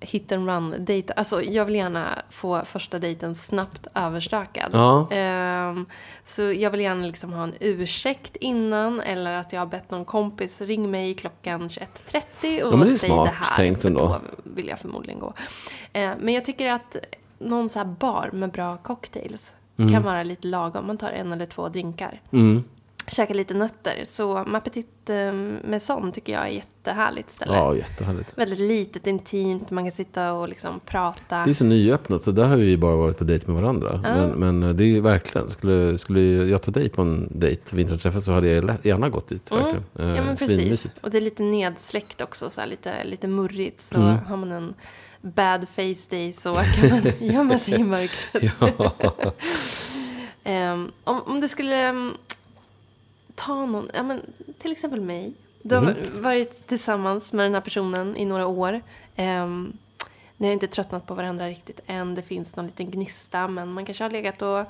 hit 0.04 0.32
and 0.32 0.48
run 0.50 0.76
dejta. 0.86 1.14
Alltså, 1.14 1.42
jag 1.44 1.66
vill 1.66 1.76
gärna 1.76 2.22
få 2.30 2.66
första 2.66 3.00
dejten 3.00 3.36
snabbt 3.36 3.88
överstökad. 3.96 4.70
Ja. 4.74 5.08
Ehm, 5.12 5.86
så 6.26 6.42
jag 6.42 6.72
vill 6.72 6.80
gärna 6.82 7.06
liksom 7.08 7.34
ha 7.34 7.44
en 7.44 7.54
ursäkt 7.60 8.36
innan 8.36 9.02
eller 9.02 9.34
att 9.34 9.54
jag 9.54 9.62
har 9.62 9.66
bett 9.66 9.92
någon 9.92 10.06
kompis 10.06 10.62
ring 10.62 10.92
mig 10.92 11.14
klockan 11.16 11.70
21.30 11.70 12.64
och 12.64 12.74
Ja, 12.74 12.78
men 12.78 12.88
det 12.88 12.94
säg 12.94 13.10
det 13.10 13.16
här. 13.36 13.56
tänkt 13.56 13.86
ändå. 13.86 14.00
då 14.08 14.22
vill 14.44 14.68
jag 14.68 14.80
förmodligen 14.80 15.20
gå. 15.20 15.34
Ehm, 15.94 16.18
men 16.20 16.34
jag 16.34 16.46
tycker 16.46 16.72
att 16.72 16.96
någon 17.39 17.70
så 17.70 17.80
här 17.80 17.86
bar 17.86 18.30
med 18.34 18.52
bra 18.52 18.78
cocktails 18.78 19.54
kan 19.78 20.04
vara 20.04 20.24
lite 20.24 20.48
lagom. 20.48 20.88
Man 20.88 20.98
tar 20.98 21.10
en 21.12 21.32
eller 21.34 21.46
två 21.46 21.70
drinkar. 21.70 22.22
Mm. 22.32 22.63
Käka 23.08 23.34
lite 23.34 23.54
nötter. 23.54 24.04
Så 24.08 24.44
Mapetit 24.48 25.10
eh, 25.10 25.34
Maison 25.70 26.12
tycker 26.12 26.34
jag 26.34 26.44
är 26.44 26.48
jättehärligt 26.48 27.32
ställe. 27.32 27.54
ja, 27.54 27.76
jättehärligt. 27.76 28.38
Väldigt 28.38 28.60
litet, 28.60 29.08
intimt. 29.08 29.72
Man 29.72 29.84
kan 29.84 29.92
sitta 29.92 30.34
och 30.34 30.50
liksom 30.50 30.80
prata. 30.86 31.44
Det 31.46 31.50
är 31.52 31.54
så 31.54 31.63
nyöppnat, 31.63 32.24
så 32.24 32.32
där 32.32 32.44
har 32.48 32.58
vi 32.58 32.78
bara 32.78 32.96
varit 32.96 33.18
på 33.18 33.24
dejt 33.24 33.52
med 33.52 33.62
varandra. 33.62 34.00
Ja. 34.04 34.16
Men, 34.16 34.30
men 34.30 34.63
eh, 34.63 34.70
det 34.76 34.98
är 34.98 35.02
verkligen, 35.02 35.50
skulle, 35.50 35.98
skulle 35.98 36.22
jag 36.22 36.62
ta 36.62 36.72
dig 36.72 36.89
på 36.89 37.02
en 37.02 37.28
dejt 37.32 37.80
internetträffet 37.82 38.24
så 38.24 38.32
hade 38.32 38.48
jag 38.50 38.78
gärna 38.84 39.10
gått 39.10 39.28
dit. 39.28 39.52
Verkligen. 39.52 39.84
Mm. 40.00 40.10
Ja 40.10 40.16
Eh, 40.18 40.26
men 40.26 40.38
precis. 40.38 40.58
svinmysigt. 40.58 40.98
Och 41.04 41.12
det 41.12 41.18
är 41.18 41.22
lite 41.22 41.44
nedsläckt 41.44 42.22
också, 42.22 42.50
så 42.50 42.62
här, 42.62 42.68
lite, 42.68 43.04
lite 43.04 43.28
murrigt. 43.28 43.82
Så 43.82 43.96
Mm. 43.98 44.18
har 44.28 44.38
man 44.38 44.52
en 44.52 44.74
bad 45.22 45.68
face 45.70 46.10
day 46.10 46.34
så 46.34 46.54
kan 46.54 46.89
man 46.89 47.02
gömma 47.20 47.58
sig 47.58 47.74
i 47.74 47.84
mörkret. 47.84 48.54
Ehm, 50.44 50.92
om, 51.04 51.22
om 51.26 51.42
det 51.42 51.50
skulle 51.50 51.89
um, 51.89 52.13
ta 53.36 53.65
någon, 53.65 53.89
ja 53.93 54.04
men 54.04 54.22
till 54.62 54.72
exempel 54.72 55.02
mig. 55.02 55.34
Du 55.62 55.76
har 55.76 55.82
Mm. 55.82 55.96
varit 56.22 56.67
tillsammans 56.67 57.34
med 57.34 57.46
den 57.46 57.54
här 57.54 57.62
personen 57.62 58.17
i 58.17 58.26
några 58.26 58.48
år. 58.48 58.82
Um, 59.17 59.78
ni 60.38 60.48
har 60.48 60.54
inte 60.54 60.67
tröttnat 60.67 61.08
på 61.08 61.13
varandra 61.13 61.48
riktigt 61.48 61.80
än. 61.88 62.15
Det 62.15 62.22
finns 62.22 62.56
någon 62.56 62.65
liten 62.65 62.91
gnista. 62.91 63.48
Men 63.48 63.74
man 63.74 63.86
kanske 63.86 64.04
har 64.04 64.12
legat 64.12 64.41
och, 64.41 64.65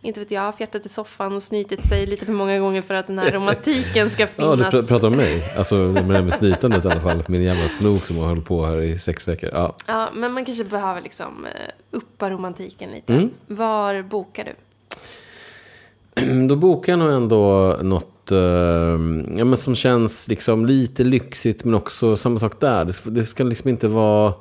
inte 0.00 0.20
vet 0.20 0.30
jag, 0.30 0.56
fjärtat 0.56 0.86
i 0.86 0.88
soffan 0.88 1.32
och 1.36 1.42
snytit 1.42 1.86
sig 1.88 2.06
lite 2.06 2.26
för 2.26 2.32
många 2.32 2.58
gånger 2.58 2.82
för 2.82 2.94
att 2.94 3.06
den 3.06 3.18
här 3.18 3.30
romantiken 3.32 4.10
ska 4.10 4.22
Ja, 4.22 4.26
finnas. 4.28 4.70
du 4.72 4.80
pr- 4.80 4.86
pratar 4.88 5.08
om 5.08 5.16
mig. 5.16 5.42
Alltså 5.58 5.74
med 5.76 6.32
snytandet 6.32 6.84
i 6.84 6.88
alla 6.88 7.00
fall. 7.00 7.24
Min 7.28 7.42
jävla 7.42 7.68
snok 7.68 8.02
som 8.02 8.18
har 8.18 8.26
hållit 8.28 8.44
på 8.44 8.66
här 8.66 8.80
i 8.80 8.98
sex 8.98 9.28
veckor. 9.28 9.50
Ja. 9.52 9.76
Ja, 9.86 10.08
men 10.14 10.32
man 10.32 10.44
kanske 10.44 10.64
behöver 10.64 11.00
liksom 11.02 11.44
eh, 11.46 11.50
uppa 11.90 12.30
romantiken 12.30 12.90
lite. 12.90 13.12
Mm. 13.14 13.30
Var 13.46 14.02
bokar 14.02 14.44
du? 14.44 14.54
Då 16.48 16.56
bokar 16.56 16.92
jag 16.92 16.98
nog 16.98 17.10
ändå 17.10 17.76
något 17.82 18.32
eh, 18.32 18.38
ja, 19.36 19.44
men 19.44 19.56
som 19.56 19.74
känns 19.74 20.28
liksom 20.28 20.66
lite 20.66 21.04
lyxigt 21.04 21.64
men 21.64 21.74
också 21.74 22.16
samma 22.16 22.38
sak 22.38 22.60
där. 22.60 22.84
Det 22.84 22.92
ska, 22.92 23.10
det 23.10 23.24
ska 23.24 23.44
liksom 23.44 23.70
inte 23.70 23.88
vara... 23.88 24.34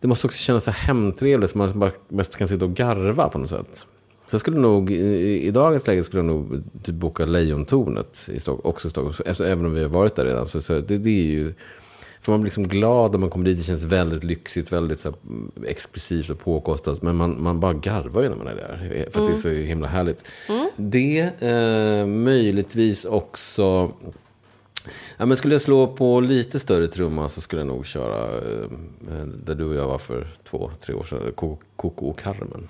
Det 0.00 0.08
måste 0.08 0.26
också 0.26 0.38
kännas 0.38 0.64
så 0.64 0.70
hemtrevligt 0.70 1.50
så 1.50 1.58
man 1.58 1.78
bara 1.78 1.90
mest 2.08 2.36
kan 2.36 2.48
sitta 2.48 2.64
och 2.64 2.74
garva 2.74 3.28
på 3.28 3.38
något 3.38 3.48
sätt. 3.48 3.86
Så 4.30 4.34
jag 4.34 4.40
skulle 4.40 4.58
nog, 4.58 4.90
i, 4.90 5.46
i 5.46 5.50
dagens 5.50 5.86
läge 5.86 6.04
skulle 6.04 6.18
jag 6.18 6.26
nog 6.26 6.62
typ 6.82 6.94
boka 6.94 7.26
Lejontornet 7.26 8.28
i 8.32 8.40
Stock, 8.40 8.64
också 8.64 8.88
i 8.88 8.90
Stockholm. 8.90 9.14
Alltså, 9.26 9.44
även 9.44 9.66
om 9.66 9.74
vi 9.74 9.82
har 9.82 9.88
varit 9.88 10.16
där 10.16 10.24
redan. 10.24 10.46
Så, 10.46 10.60
så 10.60 10.80
det, 10.80 10.98
det 10.98 11.10
är 11.10 11.26
ju, 11.26 11.54
för 12.26 12.32
man 12.32 12.40
blir 12.40 12.48
liksom 12.48 12.68
glad 12.68 13.12
när 13.12 13.18
man 13.18 13.30
kommer 13.30 13.44
dit. 13.44 13.58
Det 13.58 13.64
känns 13.64 13.82
väldigt 13.82 14.24
lyxigt, 14.24 14.72
väldigt 14.72 15.00
så 15.00 15.08
mm, 15.08 15.52
exklusivt 15.66 16.30
och 16.30 16.38
påkostat. 16.38 17.02
Men 17.02 17.16
man, 17.16 17.42
man 17.42 17.60
bara 17.60 17.72
garvar 17.72 18.22
ju 18.22 18.28
när 18.28 18.36
man 18.36 18.46
är 18.46 18.54
där. 18.54 19.08
För 19.10 19.20
att 19.20 19.26
det 19.26 19.32
är 19.32 19.40
så 19.42 19.48
himla 19.48 19.88
härligt. 19.88 20.24
Det, 20.76 21.18
eh, 21.38 22.06
möjligtvis 22.06 23.04
också... 23.04 23.92
Ja, 25.16 25.26
men 25.26 25.36
skulle 25.36 25.54
jag 25.54 25.62
slå 25.62 25.86
på 25.86 26.20
lite 26.20 26.58
större 26.58 26.86
trumma 26.86 27.28
så 27.28 27.40
skulle 27.40 27.60
jag 27.60 27.66
nog 27.66 27.86
köra 27.86 28.24
eh, 28.24 29.26
där 29.44 29.54
du 29.54 29.64
och 29.64 29.74
jag 29.74 29.86
var 29.86 29.98
för 29.98 30.36
två, 30.44 30.70
tre 30.80 30.94
år 30.94 31.02
sedan. 31.02 31.32
Coco 31.76 32.06
och 32.06 32.18
Carmen. 32.18 32.68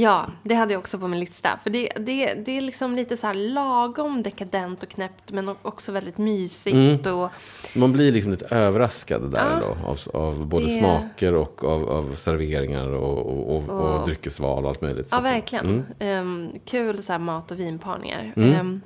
Ja, 0.00 0.26
det 0.42 0.54
hade 0.54 0.72
jag 0.72 0.78
också 0.80 0.98
på 0.98 1.08
min 1.08 1.20
lista. 1.20 1.58
För 1.62 1.70
det, 1.70 1.88
det, 1.96 2.34
det 2.34 2.56
är 2.56 2.60
liksom 2.60 2.94
lite 2.96 3.16
så 3.16 3.26
här 3.26 3.34
lagom 3.34 4.22
dekadent 4.22 4.82
och 4.82 4.88
knäppt 4.88 5.30
men 5.32 5.48
också 5.62 5.92
väldigt 5.92 6.18
mysigt. 6.18 7.06
Och, 7.06 7.28
Man 7.74 7.92
blir 7.92 8.12
liksom 8.12 8.30
lite 8.30 8.46
överraskad 8.46 9.30
där 9.32 9.60
Ja. 9.60 9.60
då, 9.60 9.86
av, 9.88 9.98
av 10.24 10.46
både 10.46 10.66
Det- 10.66 10.78
smaker 10.78 11.34
och 11.34 11.64
av, 11.64 11.90
av 11.90 12.14
serveringar 12.14 12.88
och, 12.88 13.18
och, 13.18 13.56
och, 13.56 13.68
och, 13.68 13.98
Och- 14.00 14.06
dryckesval 14.06 14.64
och 14.64 14.68
allt 14.70 14.80
möjligt. 14.80 15.08
Ja, 15.10 15.20
verkligen. 15.20 15.66
Mm. 15.66 15.84
Ehm, 15.98 16.50
kul 16.64 17.02
så 17.02 17.12
här 17.12 17.18
mat 17.18 17.50
och 17.50 17.60
vinparningar. 17.60 18.32
Mm. 18.36 18.60
Um, 18.60 18.80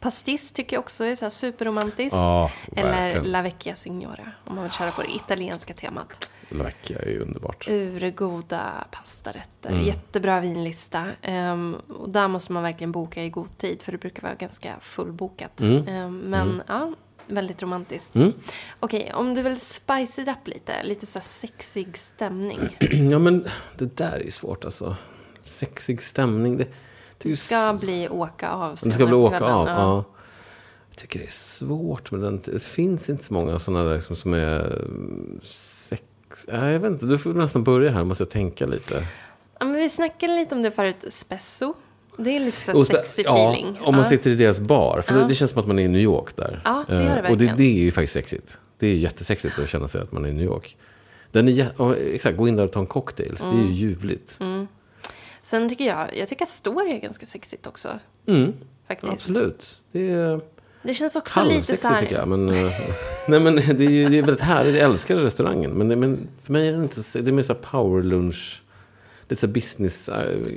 pastis 0.00 0.52
tycker 0.52 0.76
jag 0.76 0.80
också 0.80 1.04
är 1.04 1.14
så 1.14 1.24
här 1.24 1.30
superromantiskt. 1.30 2.16
Ja, 2.16 2.50
Eller. 2.76 3.22
La 3.24 3.42
Vecchia 3.42 3.74
Signora, 3.74 4.30
om 4.44 4.54
man 4.54 4.64
vill 4.64 4.72
köra 4.72 4.90
på 4.90 5.02
det 5.02 5.14
italienska 5.14 5.74
temat. 5.74 6.30
La 6.58 6.64
Vecchia 6.64 6.98
är 6.98 7.10
ju 7.10 7.18
underbart. 7.20 7.68
Urgoda 7.70 8.84
pastarätter, 8.90 9.70
Mm. 9.70 9.84
jättebra 9.84 10.40
vinlista. 10.40 11.06
Ehm, 11.22 11.76
och 11.88 12.08
där 12.10 12.28
måste 12.28 12.52
man 12.52 12.62
verkligen 12.62 12.92
boka 12.92 13.24
i 13.24 13.30
god 13.30 13.58
tid, 13.58 13.82
för 13.82 13.92
det 13.92 13.98
brukar 13.98 14.22
vara 14.22 14.34
ganska 14.34 14.74
fullbokat. 14.80 15.60
Mm. 15.60 15.88
Ehm, 15.88 16.18
men 16.18 16.62
ja, 16.68 16.92
väldigt 17.26 17.62
romantiskt. 17.62 18.14
Mm. 18.14 18.32
Okej, 18.80 19.12
om 19.14 19.34
du 19.34 19.42
vill 19.42 19.60
spice 19.60 20.22
it 20.22 20.28
up 20.28 20.48
lite, 20.48 20.82
lite 20.82 21.06
så 21.06 21.18
här 21.18 21.24
sexig 21.24 21.98
stämning. 21.98 22.58
Ja, 23.10 23.18
men 23.18 23.44
det 23.78 23.96
där 23.96 24.12
är 24.12 24.24
ju 24.24 24.30
svårt 24.30 24.64
alltså. 24.64 24.96
Sexig 25.42 26.02
stämning. 26.02 26.56
Det, 26.56 26.64
det, 27.18 27.28
Det 27.28 27.36
ska 27.36 27.78
bli 27.80 28.08
åka 28.08 28.50
av 28.50 28.78
Det 28.82 28.92
ska 28.92 29.06
bli 29.06 29.14
åka 29.14 29.38
kvällen. 29.38 29.54
av. 29.54 29.68
Ja. 29.68 29.74
Ja. 29.80 30.04
Jag 30.88 30.96
tycker 30.98 31.18
det 31.18 31.26
är 31.26 31.30
svårt 31.32 32.10
med 32.10 32.20
den. 32.20 32.40
Det 32.44 32.62
finns 32.62 33.10
inte 33.10 33.24
så 33.24 33.34
många 33.34 33.58
sådana 33.58 33.84
där 33.84 33.94
liksom 33.94 34.16
som 34.16 34.34
är 34.34 34.60
mm, 34.86 35.40
jag 36.48 36.78
vet 36.80 36.90
inte. 36.92 37.06
Du 37.06 37.18
får 37.18 37.34
nästan 37.34 37.64
börja 37.64 37.90
här. 37.90 38.04
Måste 38.04 38.22
jag 38.24 38.30
tänka 38.30 38.66
lite. 38.66 39.06
Ja, 39.60 39.66
men 39.66 39.74
vi 39.74 39.88
snackade 39.88 40.34
lite 40.34 40.54
om 40.54 40.62
det 40.62 40.70
förut, 40.70 41.04
spesso. 41.08 41.74
Det 42.16 42.30
är 42.36 42.40
lite 42.40 42.60
så 42.60 42.80
Och 42.80 42.86
sexy 42.86 43.22
ja, 43.22 43.50
feeling. 43.52 43.78
om 43.84 43.94
man 43.94 44.02
Ja. 44.04 44.08
sitter 44.08 44.30
i 44.30 44.34
deras 44.34 44.60
bar. 44.60 45.02
För 45.06 45.14
Ja. 45.14 45.20
det, 45.20 45.28
det 45.28 45.34
känns 45.34 45.50
som 45.50 45.60
att 45.60 45.66
man 45.66 45.78
är 45.78 45.82
i 45.82 45.88
New 45.88 46.00
York 46.00 46.36
där. 46.36 46.60
Ja, 46.64 46.84
det 46.88 46.92
gör 46.94 47.00
det 47.02 47.06
Eh, 47.08 47.16
Och 47.16 47.22
det, 47.22 47.28
verkligen. 47.30 47.56
det 47.56 47.64
är 47.64 47.84
ju 47.84 47.92
faktiskt 47.92 48.12
sexigt. 48.12 48.58
Det 48.78 48.86
är 48.86 48.94
jättesexigt 48.94 49.58
att 49.58 49.68
känna 49.68 49.88
sig 49.88 50.00
att 50.00 50.12
man 50.12 50.24
är 50.24 50.28
i 50.28 50.32
New 50.32 50.44
York. 50.44 50.76
Den 51.30 51.48
är, 51.48 51.72
ja, 51.78 51.96
exakt, 51.96 52.36
gå 52.36 52.48
in 52.48 52.56
där 52.56 52.64
och 52.64 52.72
ta 52.72 52.80
en 52.80 52.86
cocktail. 52.86 53.36
Det 53.40 53.44
är 53.58 53.64
ju 53.66 53.72
ljuvligt. 53.72 54.38
Sen 55.42 55.68
tycker 55.68 55.86
jag, 55.86 56.16
jag 56.16 56.28
tycker 56.28 56.44
Astoria 56.44 56.94
är 56.96 57.00
ganska 57.00 57.26
sexigt 57.26 57.66
också. 57.66 57.88
Mm, 58.26 58.52
Faktiskt. 58.88 59.12
absolut. 59.12 59.80
Det 59.92 60.10
är 60.10 60.40
Det 60.82 60.94
känns 60.94 61.16
också 61.16 61.44
lite 61.44 61.76
så 61.76 61.88
här... 61.88 62.00
tycker 62.00 62.16
jag. 62.16 62.28
Men, 62.28 62.48
eh, 62.48 62.70
nej, 63.28 63.40
men 63.40 63.56
det 63.56 63.62
är 63.84 63.90
ju 63.90 64.08
det 64.08 64.18
är 64.18 64.22
väldigt 64.22 64.40
härligt. 64.40 64.74
Jag 64.74 64.84
älskar 64.90 65.16
restaurangen. 65.16 65.70
Men, 65.70 66.00
men 66.00 66.28
för 66.42 66.52
mig 66.52 66.68
är 66.68 66.72
det 66.72 66.78
inte 66.82 67.02
så, 67.02 67.18
det 67.18 67.30
är 67.30 67.32
mer 67.32 67.42
så 67.42 67.54
power 67.54 68.02
lunch. 68.02 68.62
Lite 69.28 69.40
så 69.40 69.46
business. 69.46 70.08
eh, 70.08 70.14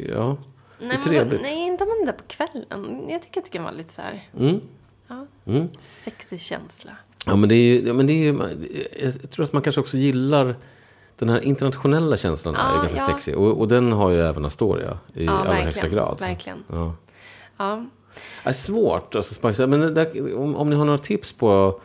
Ja, 0.09 0.37
det 0.79 0.85
är 0.85 0.87
Nej, 0.87 0.97
men, 0.97 1.03
trevligt. 1.03 1.41
nej, 1.41 1.65
inte 1.67 1.83
om 1.83 1.89
man 1.89 1.97
är 2.01 2.05
där 2.05 2.13
på 2.13 2.23
kvällen. 2.27 3.09
Jag 3.09 3.21
tycker 3.21 3.39
att 3.39 3.45
det 3.45 3.51
kan 3.51 3.63
vara 3.63 3.73
lite 3.73 3.93
så 3.93 4.01
här... 4.01 4.23
Mm. 4.39 4.61
Ja, 5.07 5.25
Mm. 5.45 5.67
sexig 5.89 6.41
känsla. 6.41 6.91
Ja, 7.25 7.35
men 7.35 7.49
det 7.49 7.55
är 7.55 7.59
ju, 7.63 7.87
ja, 7.87 7.93
men 7.93 8.07
det 8.07 8.13
är 8.13 8.33
jag 9.23 9.31
tror 9.31 9.43
att 9.43 9.53
man 9.53 9.61
kanske 9.61 9.81
också 9.81 9.97
gillar 9.97 10.55
den 11.17 11.29
här 11.29 11.39
internationella 11.45 12.17
känslan 12.17 12.55
är 12.55 12.59
Ja, 12.59 12.71
ju 12.75 12.77
ganska 12.81 12.97
ja. 12.99 13.05
sexig. 13.05 13.37
Och, 13.37 13.59
och 13.59 13.67
den 13.67 13.91
har 13.91 14.09
ju 14.11 14.21
även 14.21 14.45
Astoria 14.45 14.97
i 15.13 15.25
Ja, 15.25 15.31
allra 15.31 15.53
högsta 15.53 15.87
grad. 15.87 16.19
verkligen. 16.19 16.63
Ja. 16.71 16.93
Ja. 17.57 17.85
Det 18.43 18.49
är 18.49 18.53
svårt, 18.53 19.15
alltså, 19.15 19.67
men 19.67 19.93
där, 19.93 20.35
om, 20.37 20.55
om 20.55 20.69
ni 20.69 20.75
har 20.75 20.85
några 20.85 20.97
tips 20.97 21.33
på 21.33 21.79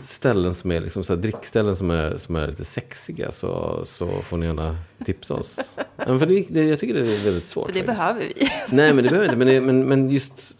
ställen 0.00 0.54
som 0.54 0.70
är 0.70 0.80
liksom, 0.80 1.04
så 1.04 1.14
här, 1.14 1.20
drickställen 1.20 1.76
som 1.76 1.90
är, 1.90 2.16
som 2.16 2.36
är 2.36 2.46
lite 2.46 2.64
sexiga 2.64 3.32
så, 3.32 3.82
så 3.84 4.20
får 4.22 4.36
ni 4.36 4.46
gärna 4.46 4.76
tipsa 5.04 5.34
oss. 5.34 5.58
Men 5.96 6.18
för 6.18 6.26
det, 6.26 6.44
det, 6.48 6.64
jag 6.64 6.78
tycker 6.78 6.94
det 6.94 7.00
är 7.00 7.24
väldigt 7.24 7.46
svårt. 7.46 7.66
För 7.66 7.72
det 7.72 7.78
faktiskt. 7.78 7.98
behöver 7.98 8.20
vi. 8.20 8.48
Nej, 8.76 8.94
men 8.94 9.04
det 9.04 9.10
behöver 9.10 9.24
inte. 9.24 9.36
Men, 9.36 9.46
det, 9.46 9.60
men, 9.60 9.84
men 9.84 10.10
just 10.10 10.56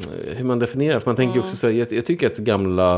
eh, 0.00 0.36
hur 0.36 0.44
man 0.44 0.58
definierar. 0.58 1.00
För 1.00 1.08
man 1.10 1.16
tänker 1.16 1.34
Mm. 1.34 1.44
också 1.44 1.56
så 1.56 1.66
här, 1.66 1.74
jag, 1.74 1.92
jag 1.92 2.06
tycker 2.06 2.26
att 2.26 2.36
gamla 2.38 2.96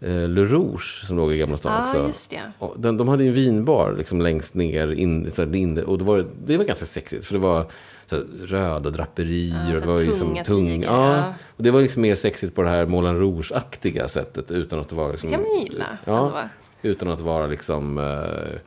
eh, 0.00 0.28
Le 0.28 0.44
Rouge 0.44 1.04
som 1.06 1.16
låg 1.16 1.32
i 1.32 1.38
Gamla 1.38 1.56
stan 1.56 1.72
Ja, 1.72 1.88
också. 1.90 2.06
just 2.06 2.30
det. 2.30 2.40
Den, 2.76 2.96
de 2.96 3.08
hade 3.08 3.24
en 3.24 3.32
vinbar 3.32 3.94
liksom 3.98 4.20
längst 4.20 4.54
ner. 4.54 4.92
In, 4.92 5.30
så 5.32 5.42
här, 5.44 5.54
in, 5.56 5.78
och 5.84 5.98
det 5.98 6.04
var, 6.04 6.24
det 6.46 6.56
var 6.56 6.64
ganska 6.64 6.86
sexigt. 6.86 7.26
För 7.26 7.32
det 7.34 7.40
var 7.40 7.66
så 8.06 8.16
röda 8.42 8.90
draperier. 8.90 9.56
Ja, 9.68 9.74
och 9.74 9.80
det 9.80 9.86
var 9.86 9.98
liksom 9.98 10.38
tung. 10.44 10.82
Ja. 10.82 11.34
Och 11.56 11.62
det 11.62 11.70
var 11.70 11.82
liksom 11.82 12.02
mer 12.02 12.14
sexigt 12.14 12.54
på 12.54 12.62
det 12.62 12.68
här 12.68 12.86
Moulin 12.86 13.18
Rouge-aktiga 13.18 14.08
sättet. 14.08 14.50
Utan 14.50 14.78
att 14.78 14.88
det 14.88 14.94
var 14.94 15.10
liksom... 15.10 15.30
Det 15.30 15.36
kan 15.36 15.44
man 15.44 15.60
gilla. 15.60 15.98
Ja, 16.04 16.42
utan 16.82 17.08
att 17.08 17.20
vara 17.20 17.46
liksom... 17.46 17.98
Eh, 17.98 18.58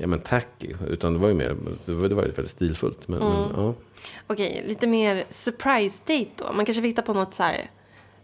ja 0.00 0.06
men 0.06 0.20
tacky. 0.20 0.74
Utan 0.88 1.12
det 1.12 1.18
var 1.18 1.28
ju 1.28 1.34
mer... 1.34 1.56
Det 1.86 1.92
var, 1.92 2.08
det 2.08 2.14
var 2.14 2.22
ju 2.22 2.30
väldigt 2.30 2.50
stilfullt. 2.50 3.08
Men, 3.08 3.22
Mm. 3.22 3.32
men 3.32 3.64
ja. 3.64 3.74
Okej, 4.26 4.64
lite 4.68 4.86
mer 4.86 5.24
surprise 5.30 6.00
date 6.06 6.30
då. 6.36 6.52
Man 6.52 6.64
kanske 6.64 6.80
vill 6.80 6.90
hitta 6.90 7.02
på 7.02 7.14
något 7.14 7.34
så 7.34 7.42
här... 7.42 7.70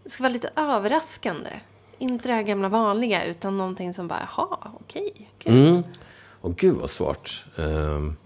Det 0.03 0.09
ska 0.09 0.23
vara 0.23 0.33
lite 0.33 0.49
överraskande. 0.55 1.49
Inte 1.97 2.27
det 2.27 2.33
här 2.33 2.41
gamla 2.41 2.69
vanliga, 2.69 3.25
utan 3.25 3.57
någonting 3.57 3.93
som 3.93 4.07
bara, 4.07 4.27
jaha, 4.35 4.57
okej, 4.73 5.31
kul. 5.39 5.67
Mm. 5.67 5.83
Och 6.41 6.55
gud 6.57 6.75
vad 6.75 6.89
svårt. 6.89 7.45
Um, 7.55 8.17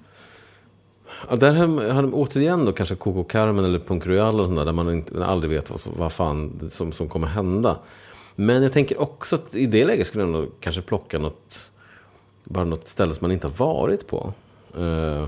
ja, 1.30 1.36
där 1.36 1.54
har 1.54 1.89
har 1.89 2.01
de 2.01 2.13
återigen 2.13 2.65
då 2.65 2.71
kanske 2.71 2.95
Coco 2.95 3.23
Carmen 3.23 3.65
eller 3.65 3.80
Punk 3.80 4.06
Royal 4.06 4.39
och 4.39 4.47
sånt 4.47 4.60
där, 4.60 4.65
där 4.65 4.73
man 4.73 4.91
inte, 4.91 5.13
man 5.13 5.23
aldrig 5.23 5.51
vet 5.51 5.69
vad, 5.69 5.82
vad 5.97 6.13
fan 6.13 6.69
som, 6.71 6.91
som 6.91 7.10
kommer 7.10 7.28
hända. 7.28 7.78
Men 8.36 8.63
jag 8.63 8.73
tänker 8.73 9.01
också 9.01 9.36
att 9.36 9.56
i 9.56 9.65
det 9.65 9.86
läget 9.86 10.08
skulle 10.08 10.23
jag 10.23 10.32
nog 10.32 10.51
kanske 10.60 10.82
plocka 10.82 11.19
något, 11.19 11.71
bara 12.43 12.63
något 12.63 12.88
ställe 12.88 13.13
som 13.13 13.25
man 13.25 13.32
inte 13.32 13.47
har 13.47 13.54
varit 13.54 14.08
på. 14.08 14.34
Eh, 14.78 15.28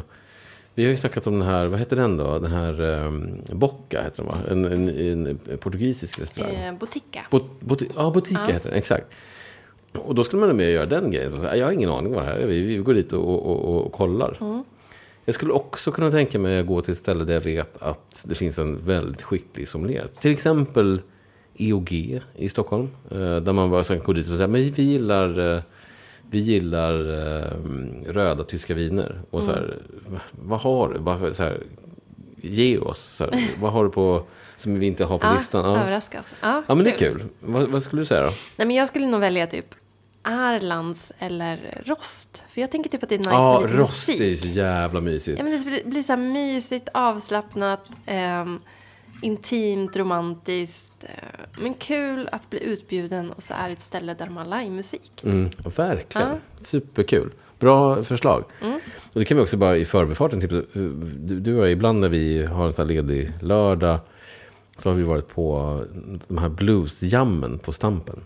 vi 0.76 0.84
har 0.84 0.90
ju 0.90 0.98
snackat 0.98 1.28
om 1.28 1.40
den 1.40 1.48
här, 1.48 1.68
vad 1.68 1.80
heter 1.80 1.96
den 1.96 2.18
då? 2.18 2.40
Den 2.40 2.52
här 2.52 2.82
um, 2.82 3.42
Bocca 3.52 4.04
heter 4.04 4.24
den 4.24 4.26
va? 4.26 4.38
En, 4.50 4.66
en, 4.66 5.28
en 5.28 5.58
portugisisk 5.58 6.20
restaurang. 6.22 6.56
Eh, 6.56 6.74
Botica. 6.74 7.26
Bot, 7.32 7.62
bot, 7.62 7.82
ja, 7.96 8.12
Botica 8.12 8.46
heter 8.46 8.70
den, 8.70 8.78
exakt. 8.78 9.16
Och 9.94 10.16
då 10.16 10.24
skulle 10.24 10.46
man 10.46 10.58
med 10.58 10.72
göra 10.72 10.86
den 10.86 11.12
grejen. 11.12 11.42
Jag 11.56 11.66
har 11.66 11.72
ingen 11.72 11.90
aning 11.90 12.14
vad 12.14 12.24
det 12.24 12.30
här 12.30 12.38
är. 12.38 12.48
Vi, 12.48 12.62
vi 12.62 12.78
går 12.78 12.94
dit 12.94 13.14
och, 13.14 13.30
och, 13.30 13.46
och, 13.46 13.86
och 13.86 13.92
kollar. 13.92 14.38
Jag 15.30 15.36
skulle 15.36 15.54
också 15.54 15.92
kunna 15.92 16.12
tänka 16.12 16.40
mig 16.40 16.60
att 16.60 16.66
gå 16.68 16.82
till 16.82 16.92
ett 16.92 16.98
ställe 16.98 17.24
där 17.24 17.34
jag 17.34 17.42
vet 17.42 17.82
att 17.82 18.24
det 18.26 18.36
finns 18.36 18.60
en 18.60 18.86
väldigt 18.86 19.22
skicklig 19.22 19.68
sommelier. 19.68 20.08
Till 20.22 20.32
exempel 20.32 21.02
EOG 21.58 22.22
i 22.36 22.50
Stockholm. 22.50 22.90
eh, 23.12 23.18
Där 23.38 23.54
man 23.54 23.70
bara 23.72 23.84
sen 23.84 24.00
går 24.00 24.14
dit 24.14 24.30
och 24.30 24.36
säger, 24.36 24.48
men 24.48 24.72
vi 24.72 24.84
gillar, 24.84 25.56
eh, 25.56 25.62
vi 26.30 26.40
gillar 26.40 26.94
eh, 26.94 27.52
röda 28.14 28.44
tyska 28.44 28.74
viner. 28.74 29.22
Och 29.30 29.44
så 29.44 29.52
här, 29.52 29.78
vad 30.32 30.60
har 30.60 30.90
du? 30.94 31.00
Bara 31.00 31.34
så 31.34 31.44
här, 31.44 31.64
ge 32.42 32.78
oss. 32.78 33.00
Så 33.00 33.24
här, 33.24 33.50
vad 33.62 33.72
har 33.74 33.84
du 33.84 33.90
på, 33.90 34.24
som 34.56 34.80
vi 34.80 34.86
inte 34.86 35.06
har 35.06 35.18
på 35.18 35.26
Ja, 35.28 35.34
listan? 35.34 35.66
Ja. 35.66 35.82
överraskas. 35.82 36.34
Ja, 36.42 36.64
Ja, 36.68 36.76
men 36.76 36.84
det 36.86 36.92
är 36.94 36.98
kul. 36.98 37.24
Vad, 37.40 37.68
vad 37.70 37.84
skulle 37.84 38.02
du 38.02 38.06
säga 38.06 38.24
då? 38.24 38.32
Nej, 38.58 38.68
men 38.68 38.76
jag 38.76 38.88
skulle 38.88 39.08
nog 39.08 39.20
välja 39.20 39.48
typ 39.48 39.76
Arlands 40.28 41.12
eller 41.20 41.82
Rost. 41.86 42.44
För 42.50 42.62
jag 42.62 42.72
tänker 42.72 42.90
typ 42.90 43.04
att 43.04 43.10
det 43.10 43.16
är 43.16 43.20
nice 43.20 43.30
Ja, 43.32 43.60
med 43.62 43.70
lite 43.70 43.82
rost 43.82 44.10
är 44.10 44.14
ju 44.14 44.30
musik. 44.30 44.40
så 44.40 44.48
jävla 44.48 45.02
mysigt. 45.02 45.40
Ja, 45.40 45.44
men 45.44 45.60
det 45.60 45.66
blir, 45.66 45.84
blir 45.86 46.02
så 46.02 46.12
här 46.14 46.18
mysigt, 46.22 46.90
avslappnat, 46.94 47.90
ehm, 48.06 48.60
intimt, 49.22 49.98
romantiskt. 49.98 51.04
Eh, 51.04 51.10
men 51.62 51.74
kul 51.74 52.30
att 52.32 52.50
bli 52.50 52.64
utbjuden 52.64 53.32
och 53.32 53.44
så 53.44 53.54
är 53.54 53.68
det 53.68 53.74
ett 53.74 53.82
ställe 53.82 54.14
där 54.14 54.26
de 54.26 54.38
har 54.38 54.46
livemusik. 54.46 55.12
Mm, 55.24 55.50
verkligen. 55.76 56.38
Superkul. 56.58 57.32
Bra 57.60 58.04
förslag. 58.04 58.44
Och 59.14 59.20
det 59.20 59.26
kan 59.26 59.38
vi 59.38 59.44
också 59.44 59.58
bara 59.58 59.78
i 59.78 59.86
förbifarten 59.86 60.42
tipsa. 60.42 60.62
Du, 60.74 61.40
du 61.40 61.60
och 61.60 61.70
ibland 61.70 62.00
när 62.00 62.10
vi 62.10 62.46
har 62.46 62.66
en 62.66 62.74
sån 62.74 62.88
här 62.88 62.94
ledig 62.94 63.32
lördag 63.42 64.00
så 64.78 64.90
har 64.90 64.96
vi 64.96 65.04
varit 65.04 65.28
på 65.28 65.84
de 66.28 66.38
här 66.38 66.50
bluesjammen 66.50 67.60
på 67.60 67.72
Stampen. 67.72 68.26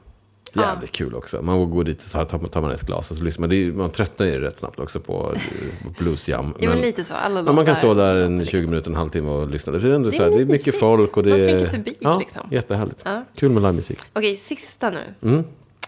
Jävligt 0.54 0.92
kul 0.92 1.16
också. 1.16 1.42
Man 1.42 1.72
går 1.72 1.84
dit 1.84 1.98
och 1.98 2.04
så 2.04 2.26
tar 2.26 2.40
man, 2.40 2.50
tar 2.50 2.62
man 2.62 2.72
ett 2.72 2.82
glas 2.82 3.12
och 3.12 3.18
så 3.18 3.24
lyssnar 3.24 3.48
man. 3.48 3.58
Är, 3.58 3.72
man 3.72 3.92
tröttnar 3.92 4.26
ju 4.26 4.40
rätt 4.40 4.58
snabbt 4.58 4.80
också 4.80 5.00
på 5.00 5.36
på 5.84 5.90
bluesjam. 5.90 6.54
Jo, 6.60 6.70
men 6.70 6.82
lite 6.82 7.04
så. 7.04 7.14
Alla 7.14 7.42
Ja, 7.42 7.52
man 7.52 7.66
kan 7.66 7.76
stå 7.76 7.94
där 7.94 8.16
en 8.16 8.40
låter 8.40 8.52
20 8.52 8.68
minuter, 8.68 8.90
en 8.90 8.96
halvtimme 8.96 9.30
och 9.30 9.50
lyssna. 9.50 9.72
Det 9.74 9.88
är, 9.88 9.92
ändå 9.92 10.10
Det 10.10 10.16
är 10.16 10.18
så 10.18 10.24
här, 10.24 10.30
det 10.30 10.36
är 10.36 10.40
mycket 10.40 10.50
mysigt. 10.50 10.80
folk 10.80 11.18
och 11.18 11.24
det 11.24 11.30
Man 11.30 11.40
slinker 11.40 11.66
förbi, 11.66 11.96
ja, 12.00 12.20
liksom. 12.20 12.42
Jättehärligt. 12.52 13.02
Ja. 13.06 13.24
Kul 13.36 13.52
med 13.52 13.64
livemusik. 13.64 14.00
Okej, 14.14 14.36
sista 14.36 14.90
nu. 14.90 15.14
Mm. 15.22 15.44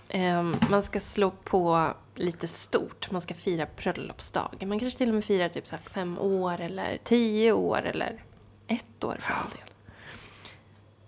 Ehm, 0.10 0.56
man 0.70 0.84
ska 0.84 1.00
slå 1.00 1.32
på 1.44 1.88
lite 2.16 2.48
stort. 2.48 3.12
Man 3.12 3.22
ska 3.22 3.34
fira 3.34 3.68
bröllopsdag. 3.78 4.50
Man 4.66 4.80
kanske 4.80 4.98
till 4.98 5.10
och 5.10 5.16
med 5.16 5.26
firar 5.26 5.50
typ 5.50 5.68
så 5.68 5.76
fem 5.94 6.20
år 6.20 6.62
eller 6.62 6.98
tio 7.04 7.52
år 7.52 7.82
eller 7.86 8.24
ett 8.68 9.04
år 9.04 9.18
för 9.22 9.34
all 9.34 9.50
del. 9.50 9.70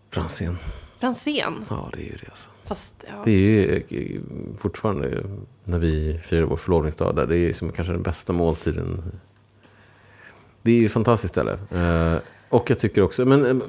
Franzén. 0.09 0.57
Franzén. 0.99 1.65
Ja, 1.69 1.89
det 1.93 1.99
är 1.99 2.03
ju 2.05 2.15
det 2.21 2.29
alltså. 2.29 2.49
Fast, 2.67 2.93
ja. 3.07 3.21
Det 3.25 3.31
är 3.31 3.35
ju 3.37 3.75
eh, 3.89 4.21
fortfarande 4.57 5.23
när 5.63 5.79
vi 5.79 6.19
firar 6.23 6.43
vår 6.43 6.57
förlovningsdag 6.57 7.15
där. 7.15 7.25
Det 7.27 7.37
är 7.37 7.53
som 7.53 7.71
kanske 7.71 7.93
den 7.93 8.03
bästa 8.03 8.33
måltiden. 8.33 9.03
Det 10.61 10.71
är 10.71 10.75
ju 10.75 10.85
ett 10.85 10.91
fantastiskt 10.91 11.33
ställe. 11.33 11.57
Eh, 11.71 12.19
Och 12.49 12.69
jag 12.69 12.79
tycker 12.79 13.01
också, 13.01 13.25
men 13.25 13.45
eh, 13.45 13.65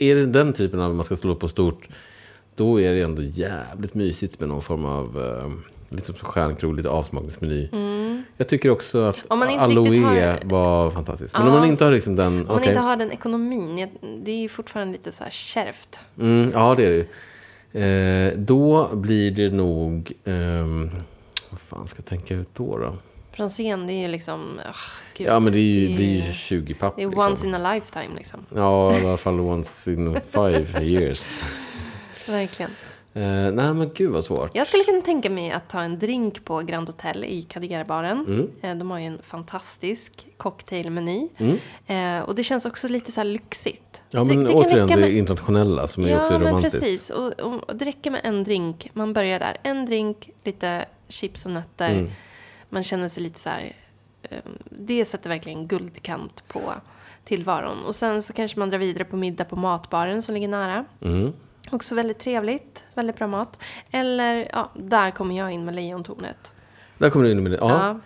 är 0.00 0.14
det 0.14 0.26
den 0.26 0.52
typen 0.52 0.80
av 0.80 0.94
man 0.94 1.04
ska 1.04 1.16
slå 1.16 1.34
på 1.34 1.48
stort. 1.48 1.88
Då 2.56 2.80
är 2.80 2.92
det 2.92 3.00
ändå 3.02 3.22
jävligt 3.22 3.94
mysigt 3.94 4.40
med 4.40 4.48
någon 4.48 4.62
form 4.62 4.84
av 4.84 5.20
eh, 5.40 5.50
Lite 5.92 6.04
som 6.06 6.14
stjärnkrog, 6.14 6.74
lite 6.76 6.88
avsmakningsmeny. 6.88 7.68
Jag 8.36 8.48
tycker 8.48 8.70
också 8.70 8.98
att 9.04 9.16
Mm. 9.30 9.38
Man 9.38 9.58
aloe 9.58 10.00
har- 10.00 10.38
var 10.44 10.90
fantastiskt. 10.90 11.34
Men 11.38 11.46
Ja. 11.46 11.52
om 11.52 11.58
man 11.58 11.68
inte 11.68 11.84
har 11.84 11.92
liksom 11.92 12.16
den... 12.16 12.26
Om 12.40 12.46
man 12.46 12.56
okej. 12.56 12.68
inte 12.68 12.80
har 12.80 12.96
den 12.96 13.12
ekonomin, 13.12 13.88
det 14.24 14.30
är 14.30 14.36
ju 14.42 14.48
fortfarande 14.48 14.92
lite 14.92 15.12
så 15.12 15.24
här 15.24 15.30
kärvt. 15.30 15.98
Mm, 16.18 16.50
ja, 16.54 16.74
det 16.74 16.84
är 16.86 16.90
det 16.90 16.96
ju. 16.96 17.06
Eh, 17.72 18.32
då 18.36 18.88
blir 18.96 19.30
det 19.30 19.50
nog... 19.50 20.12
ehm, 20.24 20.90
vad 21.50 21.60
fan 21.60 21.88
ska 21.88 21.98
jag 21.98 22.06
tänka 22.06 22.34
ut 22.34 22.48
då? 22.54 22.78
då? 22.78 22.96
Franzén, 23.32 23.86
det 23.86 23.92
är 23.92 24.02
ju 24.02 24.08
liksom... 24.08 24.60
ah, 24.66 24.74
gud, 25.16 25.26
Ja, 25.26 25.40
men 25.40 25.52
det, 25.52 25.58
är 25.58 25.62
ju, 25.62 25.88
det 25.88 25.94
blir 25.94 26.26
ju 26.26 26.32
20 26.32 26.74
papp. 26.74 26.96
Det 26.96 27.02
är 27.02 27.06
liksom. 27.06 27.26
once 27.26 27.46
in 27.46 27.54
a 27.54 27.74
lifetime 27.74 28.14
liksom. 28.16 28.40
Ja, 28.54 28.98
i 28.98 29.06
alla 29.06 29.16
fall 29.16 29.40
once 29.40 29.92
in 29.92 30.20
five 30.30 30.82
years. 30.82 31.40
Verkligen. 32.26 32.70
Eh, 33.14 33.22
nej, 33.22 33.74
men 33.74 33.90
gud 33.94 34.10
vad 34.12 34.24
svårt. 34.24 34.50
Jag 34.54 34.66
skulle 34.66 34.84
kunna 34.84 35.00
tänka 35.00 35.30
mig 35.30 35.50
att 35.50 35.68
ta 35.68 35.80
en 35.82 35.98
drink 35.98 36.44
på 36.44 36.58
Grand 36.58 36.88
Hotel 36.88 37.24
i 37.24 37.42
Kadigerbaren. 37.42 38.24
Mm. 38.26 38.48
Eh, 38.62 38.76
De 38.78 38.90
har 38.90 38.98
ju 38.98 39.06
en 39.06 39.18
fantastisk 39.22 40.26
cocktailmeny. 40.36 41.28
Mm. 41.36 41.58
Eh, 41.86 42.24
och 42.28 42.34
det 42.34 42.42
känns 42.42 42.66
också 42.66 42.88
lite 42.88 43.12
så 43.12 43.20
här 43.20 43.24
lyxigt. 43.28 44.02
Ja, 44.10 44.24
men 44.24 44.36
det, 44.36 44.44
det 44.44 44.54
återigen 44.54 44.88
räcka 44.88 44.96
det 45.00 45.06
med- 45.06 45.16
internationella 45.16 45.86
som 45.86 46.04
är 46.06 46.16
också 46.20 46.32
Ja, 46.32 46.38
men 46.38 46.48
romantiskt. 46.48 46.80
precis. 46.80 47.10
Och, 47.10 47.40
och, 47.40 47.70
och 47.70 47.76
det 47.76 47.84
räcker 47.84 48.10
med 48.10 48.20
en 48.24 48.44
drink. 48.44 48.90
Man 48.92 49.12
börjar 49.12 49.38
där. 49.38 49.56
En 49.62 49.86
drink, 49.86 50.30
lite 50.44 50.84
chips 51.08 51.46
och 51.46 51.52
nötter. 51.52 51.90
Mm. 51.90 52.10
Man 52.68 52.82
känner 52.82 53.08
sig 53.08 53.22
lite 53.22 53.40
så 53.40 53.48
här... 53.48 53.76
eh, 54.22 54.38
Det 54.64 55.04
sätter 55.04 55.28
verkligen 55.30 55.66
guldkant 55.66 56.44
på 56.48 56.60
tillvaron. 57.24 57.84
Och 57.86 57.94
sen 57.94 58.22
så 58.22 58.32
kanske 58.32 58.58
man 58.58 58.70
drar 58.70 58.78
vidare 58.78 59.04
på 59.04 59.16
middag 59.16 59.44
på 59.44 59.56
matbaren 59.56 60.22
som 60.22 60.34
ligger 60.34 60.48
nära. 60.48 60.84
Mm. 61.00 61.32
Också 61.70 61.94
väldigt 61.94 62.18
trevligt, 62.18 62.84
väldigt 62.94 63.16
bra 63.16 63.26
mat. 63.26 63.58
Eller, 63.90 64.48
ja, 64.52 64.70
där 64.74 65.10
kommer 65.10 65.38
jag 65.38 65.50
in 65.52 65.64
med 65.64 65.74
lejontornet. 65.74 66.52
Där 66.98 67.10
kommer 67.10 67.24
du 67.24 67.30
in 67.30 67.42
med 67.42 67.52
det. 67.52 67.58
Ja. 67.60 68.00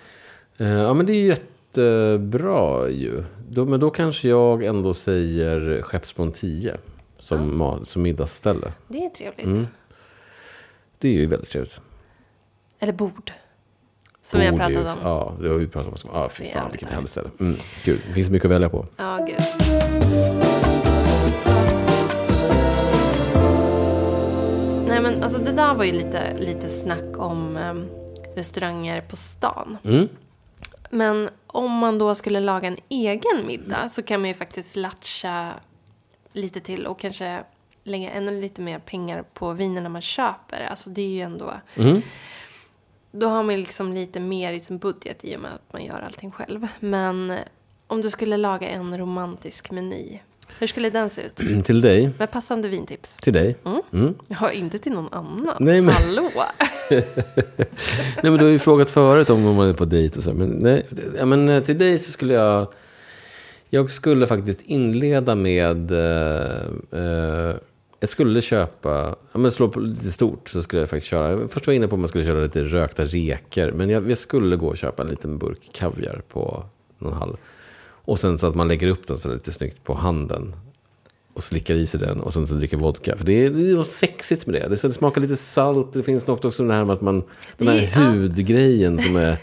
Ja. 0.57 0.64
Eh, 0.64 0.73
ja, 0.73 0.95
men 0.95 1.07
det 1.07 1.12
är 1.12 1.25
jättebra 1.25 2.88
ju. 2.88 3.25
Då, 3.49 3.64
men 3.64 3.81
då 3.81 3.90
kanske 3.90 4.29
jag 4.29 4.62
ändå 4.64 4.95
säger 4.95 5.83
Skeppsbron 5.83 6.33
10 6.33 6.77
som, 7.19 7.62
ma- 7.62 7.85
som 7.85 8.03
middagsställe. 8.03 8.73
det 8.88 9.05
är 9.05 9.11
trevligt. 9.11 9.47
Mm. 9.47 9.67
det 10.99 11.09
är 11.09 11.12
ju 11.12 11.27
väldigt 11.27 11.51
trevligt. 11.51 11.81
Eller 12.79 12.93
bord. 12.93 13.33
Som 14.23 14.40
vi 14.40 14.47
har 14.47 14.53
Bord 14.53 14.61
är 14.61 14.69
ju 14.69 14.75
pratat 14.75 14.97
om. 14.97 15.03
Ja, 15.09 15.33
det 15.40 15.49
har 15.49 15.55
vi 15.57 15.67
pratat 15.67 16.05
om. 16.05 16.11
Ja, 16.12 16.29
fy 16.29 16.45
Så 16.45 16.51
fan 16.51 16.71
vilket 16.71 16.88
härligt 16.88 17.11
ställe. 17.11 17.31
Mm, 17.40 17.57
kul. 17.83 18.01
Det 18.07 18.12
finns 18.12 18.31
mycket 18.31 18.45
att 18.45 18.51
välja 18.51 18.69
på. 18.69 18.87
Ja, 18.97 19.27
gud. 19.29 20.43
Nej, 24.94 25.02
men 25.02 25.22
alltså 25.22 25.38
det 25.38 25.52
där 25.52 25.74
var 25.74 25.85
ju 25.85 25.92
lite, 25.92 26.38
lite 26.38 26.68
snack 26.68 27.18
om 27.18 27.57
em, 27.57 27.88
restauranger 28.35 29.00
på 29.00 29.16
stan. 29.16 29.78
Mm. 29.85 30.09
Men 30.90 31.30
om 31.46 31.72
man 31.72 31.98
då 31.98 32.14
skulle 32.14 32.40
laga 32.40 32.68
en 32.68 32.76
egen 32.88 33.46
middag 33.46 33.88
så 33.88 34.02
kan 34.02 34.20
man 34.20 34.28
ju 34.28 34.35
faktiskt 34.35 34.76
latcha 34.76 35.52
lite 36.33 36.61
till 36.61 36.87
och 36.87 36.98
kanske 36.98 37.44
lägga 37.85 38.11
ännu 38.11 38.40
lite 38.40 38.61
mer 38.61 38.78
pengar 38.78 39.24
på 39.35 39.52
vinerna 39.52 39.88
man 39.88 40.02
köper. 40.02 40.66
Alltså 40.70 40.90
det 40.90 41.02
är 41.02 41.09
ju 41.09 41.20
ändå... 41.20 41.52
Mm. 41.74 42.02
Då 43.12 43.28
har 43.28 43.42
man 43.42 43.57
liksom 43.57 43.92
lite 43.92 44.20
mer 44.20 44.52
i 44.52 44.61
sin 44.61 44.78
budget 44.78 45.24
i 45.24 45.37
och 45.37 45.40
med 45.40 45.54
att 45.54 45.72
man 45.72 45.85
gör 45.85 46.00
allting 46.00 46.30
själv. 46.30 46.68
Men 46.80 47.38
om 47.87 48.02
du 48.02 48.11
skulle 48.11 48.37
laga 48.37 48.68
en 48.68 48.98
romantisk 48.98 49.70
meny, 49.70 50.20
hur 50.59 50.67
skulle 50.67 50.90
den 50.90 51.11
se 51.11 51.23
ut? 51.23 51.64
Till 51.64 51.81
dig. 51.81 52.11
Med 52.19 52.31
passande 52.31 52.69
vintips. 52.69 53.17
Till 53.17 53.33
dig. 53.33 53.57
Mm. 53.93 54.14
Ja, 54.29 54.53
inte 54.53 54.79
till 54.79 54.93
någon 54.93 55.12
annan. 55.12 55.57
Nej, 55.61 55.81
men- 55.81 55.95
Hallå! 55.95 56.31
Nej, 56.90 57.03
men 58.23 58.37
du 58.37 58.45
har 58.45 58.51
ju 58.53 58.59
frågat 58.59 58.90
förut 58.90 59.31
om 59.31 59.43
man 59.43 59.69
är 59.69 59.73
på 59.73 59.85
dejt 59.85 60.19
och 60.19 60.25
så. 60.25 60.33
Men, 60.35 60.49
nej, 60.49 60.87
ja, 61.19 61.25
men 61.27 61.49
eh, 61.49 61.62
till 61.62 61.79
dig 61.79 61.99
så 61.99 62.11
skulle 62.11 62.35
jag... 62.35 62.67
Jag 63.71 63.90
skulle 63.90 64.27
faktiskt 64.27 64.61
inleda 64.62 65.35
med... 65.35 65.90
Eh, 65.90 66.62
eh, 66.93 67.55
jag 68.01 68.09
skulle 68.09 68.43
köpa... 68.43 69.17
Ja, 69.33 69.38
men 69.38 69.51
slå 69.51 69.69
på 69.69 69.81
lite 69.81 70.11
stort 70.11 70.49
så 70.49 70.62
skulle 70.62 70.83
jag 70.83 70.90
faktiskt 70.90 71.07
köra... 71.07 71.49
Först 71.49 71.67
var 71.67 71.73
jag 71.73 71.77
inne 71.77 71.88
på 71.88 71.95
om 71.95 72.01
man 72.01 72.09
skulle 72.09 72.25
köra 72.25 72.43
lite 72.43 72.62
rökta 72.64 73.05
reker. 73.05 73.73
Men 73.73 73.90
jag, 73.90 74.11
jag 74.11 74.19
skulle 74.19 74.57
gå 74.57 74.67
och 74.69 74.77
köpa 74.77 75.03
en 75.03 75.09
liten 75.09 75.38
burk 75.38 75.71
kaviar 75.73 76.23
på 76.29 76.64
någon 76.99 77.12
halv. 77.12 77.37
Och 78.05 78.19
sen 78.19 78.38
så 78.38 78.47
att 78.47 78.55
man 78.55 78.69
lägger 78.69 78.88
upp 78.88 79.07
den 79.07 79.19
så 79.19 79.33
lite 79.33 79.53
snyggt 79.53 79.85
på 79.85 79.95
handen. 79.95 80.55
Och 81.35 81.45
slickar 81.45 81.75
i 81.75 81.87
sig 81.87 82.01
den 82.01 82.21
och 82.21 82.33
sen 82.33 82.47
så 82.47 82.55
dricker 82.55 82.77
vodka. 82.77 83.17
För 83.17 83.25
det 83.25 83.33
är, 83.33 83.51
det 83.51 83.71
är 83.71 83.75
något 83.75 83.88
sexigt 83.88 84.47
med 84.47 84.61
det. 84.61 84.69
det. 84.69 84.77
så 84.77 84.88
Det 84.88 84.95
smakar 84.95 85.21
lite 85.21 85.37
salt. 85.37 85.93
Det 85.93 86.03
finns 86.03 86.27
något 86.27 86.45
också 86.45 86.64
det 86.64 86.75
här 86.75 86.85
med 86.85 86.95
att 86.95 87.01
man... 87.01 87.23
Den 87.57 87.69
här 87.69 87.90
ja. 87.95 88.01
hudgrejen 88.01 88.99
som 88.99 89.17
är... 89.17 89.37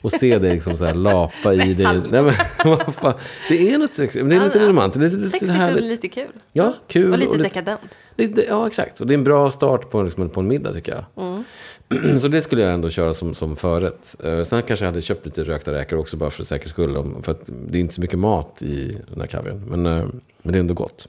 Och 0.00 0.12
se 0.12 0.38
det 0.38 0.52
liksom 0.54 0.76
så 0.76 0.84
här 0.84 0.94
lapa 1.08 1.54
i 1.54 1.74
dig. 1.74 2.02
Nej, 2.10 2.22
men, 2.22 2.34
vad 2.64 2.94
fan. 2.94 3.14
Det 3.48 3.72
är 3.72 3.78
något 3.78 3.92
sexigt. 3.92 4.24
Men 4.24 4.28
det 4.28 4.36
är 4.36 4.44
lite 4.44 4.58
ja. 4.58 4.68
romantiskt. 4.68 5.02
Lite, 5.02 5.16
lite 5.16 5.30
Sexigt 5.30 5.50
och 5.50 5.56
härligt. 5.56 5.84
lite 5.84 6.08
kul. 6.08 6.32
Ja, 6.52 6.74
kul. 6.88 7.12
Och 7.12 7.18
lite 7.18 7.30
och 7.30 7.36
lite, 7.36 7.48
dekadent. 7.48 7.80
lite, 8.16 8.44
ja, 8.48 8.66
exakt. 8.66 9.00
Och 9.00 9.06
det 9.06 9.12
är 9.14 9.18
en 9.18 9.24
bra 9.24 9.50
start 9.50 9.90
på, 9.90 10.02
liksom, 10.02 10.30
på 10.30 10.40
en 10.40 10.48
middag 10.48 10.72
tycker 10.72 10.92
jag. 10.92 11.26
Mm. 11.26 11.44
Så 12.20 12.28
det 12.28 12.42
skulle 12.42 12.62
jag 12.62 12.72
ändå 12.74 12.90
köra 12.90 13.14
som, 13.14 13.34
som 13.34 13.56
förrätt. 13.56 14.16
Eh, 14.24 14.42
sen 14.42 14.62
kanske 14.62 14.84
jag 14.84 14.92
hade 14.92 15.02
köpt 15.02 15.26
lite 15.26 15.44
rökta 15.44 15.72
räkor 15.72 15.98
också 15.98 16.16
bara 16.16 16.30
för 16.30 16.44
säkerhets 16.44 16.70
skull. 16.72 17.14
För 17.22 17.32
att 17.32 17.40
det 17.68 17.78
är 17.78 17.80
inte 17.80 17.94
så 17.94 18.00
mycket 18.00 18.18
mat 18.18 18.62
i 18.62 18.98
den 19.10 19.20
här 19.20 19.26
kaviaren. 19.28 19.64
Men, 19.68 19.86
eh, 19.86 20.04
men 20.42 20.52
det 20.52 20.58
är 20.58 20.60
ändå 20.60 20.74
gott. 20.74 21.08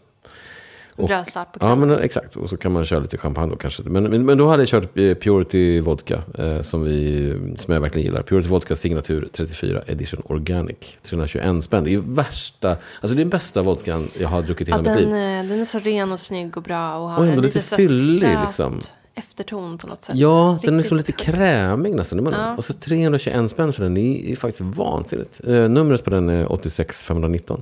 Och- 0.95 1.07
Bra 1.07 1.23
start 1.25 1.53
på 1.53 1.57
Ja, 1.61 1.67
kvällen. 1.67 1.79
men 1.79 1.97
eh, 1.97 2.03
exakt. 2.05 2.35
Och 2.35 2.49
så 2.49 2.57
kan 2.57 2.71
man 2.71 2.85
köra 2.85 2.99
lite 2.99 3.17
champagne 3.17 3.49
då 3.51 3.55
kanske. 3.55 3.83
Men, 3.83 4.03
men, 4.03 4.25
men 4.25 4.37
då 4.37 4.47
hade 4.47 4.61
jag 4.61 4.67
kört 4.69 4.97
eh, 4.97 5.15
Purity 5.15 5.79
Vodka. 5.79 6.23
Eh, 6.37 6.61
som, 6.61 6.83
vi, 6.83 7.33
som 7.57 7.73
jag 7.73 7.81
verkligen 7.81 8.05
gillar. 8.05 8.21
Purity 8.23 8.49
Vodka 8.49 8.75
Signatur 8.75 9.29
34 9.33 9.81
Edition 9.87 10.21
Organic. 10.25 10.97
321 11.03 11.63
spänn. 11.63 11.83
Det 11.83 11.93
är 11.93 11.99
värsta. 11.99 12.69
Alltså 12.69 13.07
det 13.07 13.13
är 13.13 13.15
den 13.15 13.29
bästa 13.29 13.61
vodkan 13.61 14.07
jag 14.19 14.27
har 14.29 14.41
druckit 14.41 14.67
i 14.67 14.71
Ja, 14.71 14.77
hela 14.77 14.91
mitt 14.91 14.99
liv. 14.99 15.09
den, 15.09 15.39
eh, 15.45 15.49
den 15.49 15.59
är 15.61 15.65
så 15.65 15.79
ren 15.79 16.11
och 16.11 16.19
snygg 16.19 16.57
och 16.57 16.63
bra 16.63 16.95
och 16.97 17.09
har 17.09 17.19
Och 17.19 17.27
ändå 17.27 17.41
lite 17.41 17.61
så 17.61 17.75
fyllig, 17.75 18.19
söt 18.21 18.39
liksom. 18.45 18.79
Efterton 19.19 19.77
på 19.77 19.87
något 19.87 20.03
sätt. 20.03 20.15
Ja, 20.15 20.59
den 20.61 20.73
är 20.73 20.77
liksom 20.77 20.97
Riktigt 20.97 21.19
lite 21.19 21.31
krämig 21.31 21.95
nästan. 21.95 22.25
Ja. 22.25 22.55
Och 22.55 22.65
så 22.65 22.73
321 22.73 23.51
spänn 23.51 23.73
för 23.73 23.83
den. 23.83 23.93
Det 23.93 24.01
är, 24.01 24.31
är 24.31 24.35
faktiskt 24.35 24.61
vansinnigt. 24.61 25.41
Eh, 25.47 25.69
numret 25.69 26.03
på 26.03 26.09
den 26.09 26.29
är 26.29 26.51
86 26.51 27.03
519. 27.03 27.61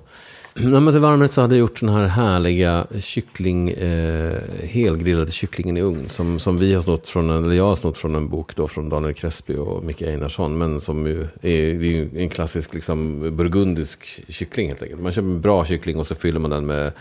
När 0.59 0.79
man 0.79 0.93
till 0.93 1.01
varmrätt 1.01 1.31
så 1.31 1.41
hade 1.41 1.55
jag 1.55 1.59
gjort 1.59 1.79
den 1.79 1.89
här 1.89 2.07
härliga 2.07 2.87
kyckling, 2.99 3.69
eh, 3.69 4.41
helgrillade 4.63 5.31
kycklingen 5.31 5.77
i 5.77 5.81
ugn. 5.81 6.09
Som, 6.09 6.39
som 6.39 6.57
vi 6.57 6.73
har 6.73 6.81
snott 6.81 7.09
från, 7.09 7.29
en, 7.29 7.43
eller 7.43 7.55
jag 7.55 7.63
har 7.63 7.75
snott 7.75 7.97
från 7.97 8.15
en 8.15 8.29
bok 8.29 8.55
då 8.55 8.67
från 8.67 8.89
Daniel 8.89 9.13
Crespi 9.13 9.55
och 9.55 9.83
Micke 9.83 10.01
Einarsson. 10.01 10.57
Men 10.57 10.81
som 10.81 11.07
ju 11.07 11.21
är, 11.21 11.27
det 11.41 11.85
är 11.85 11.91
ju 11.91 12.09
en 12.17 12.29
klassisk 12.29 12.73
liksom, 12.73 13.19
burgundisk 13.37 14.23
kyckling 14.29 14.67
helt 14.67 14.81
enkelt. 14.81 15.01
Man 15.01 15.11
köper 15.11 15.27
en 15.27 15.41
bra 15.41 15.65
kyckling 15.65 15.99
och 15.99 16.07
så 16.07 16.15
fyller 16.15 16.39
man 16.39 16.51
den 16.51 16.65
med 16.65 16.91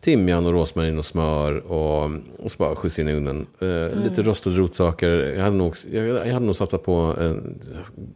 timjan 0.00 0.46
och 0.46 0.52
rosmarin 0.52 0.98
och 0.98 1.04
smör 1.04 1.52
och, 1.72 2.10
och 2.38 2.52
så 2.52 2.58
bara 2.58 2.76
skjuts 2.76 2.98
in 2.98 3.08
i 3.08 3.12
ugnen. 3.12 3.46
Eh, 3.60 4.02
Lite 4.02 4.22
rostade 4.22 4.56
rotsaker. 4.56 5.08
Jag 5.10 5.44
hade, 5.44 5.56
nog, 5.56 5.76
jag, 5.92 6.06
jag 6.06 6.32
hade 6.32 6.46
nog 6.46 6.56
satsat 6.56 6.84
på 6.84 6.92
en 6.92 7.60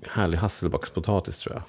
härlig 0.09 0.39
hasselbackspotatis 0.39 1.39
tror 1.39 1.55
jag. 1.55 1.63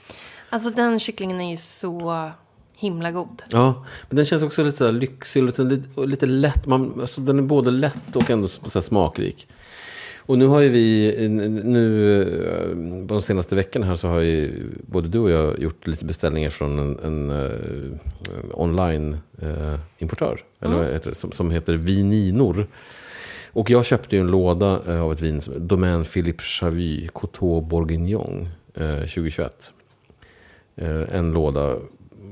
Alltså 0.49 0.69
den 0.69 0.99
kycklingen 0.99 1.41
är 1.41 1.51
ju 1.51 1.57
så 1.57 2.29
himla 2.73 3.11
god. 3.11 3.43
Ja, 3.49 3.85
men 4.09 4.15
den 4.15 4.25
känns 4.25 4.43
också 4.43 4.63
lite 4.63 4.77
så 4.77 4.91
lyxig 4.91 5.43
och 5.43 5.47
lite, 5.47 5.63
lite, 5.63 5.99
och 6.01 6.07
lite 6.07 6.25
lätt. 6.25 6.65
Man, 6.65 7.01
alltså, 7.01 7.21
den 7.21 7.37
är 7.39 7.43
både 7.43 7.71
lätt 7.71 8.15
och 8.15 8.29
ändå 8.29 8.47
så 8.47 8.81
smakrik. 8.81 9.47
Och 10.25 10.37
nu 10.37 10.45
har 10.45 10.59
ju 10.59 10.69
vi, 10.69 11.15
nu 11.63 12.21
eh, 12.21 12.69
de 13.05 13.21
senaste 13.21 13.55
veckorna 13.55 13.85
här 13.85 13.95
så 13.95 14.07
har 14.07 14.19
ju 14.19 14.69
både 14.87 15.07
du 15.07 15.19
och 15.19 15.29
jag 15.29 15.59
gjort 15.59 15.87
lite 15.87 16.05
beställningar 16.05 16.49
från 16.49 16.79
en, 16.79 16.99
en, 17.03 17.29
eh, 17.29 17.51
online-importör. 18.53 20.39
eller 20.59 20.75
vad 20.75 20.85
heter 20.85 21.09
det, 21.09 21.15
som, 21.15 21.31
som 21.31 21.51
heter 21.51 21.73
Vininor. 21.73 22.67
Och 23.55 23.69
jag 23.69 23.85
köpte 23.85 24.15
ju 24.15 24.21
en 24.21 24.31
låda 24.31 24.81
eh, 24.87 25.01
av 25.01 25.11
ett 25.11 25.21
vin, 25.21 25.41
som 25.41 25.67
Domaine 25.67 26.05
Philippe 26.05 26.43
Chavy 26.43 27.07
Coteau 27.07 27.61
Bourguignon 27.61 28.47
eh, 28.73 28.99
2021. 28.99 29.71
Eh, 30.75 31.15
en 31.15 31.31
låda 31.31 31.75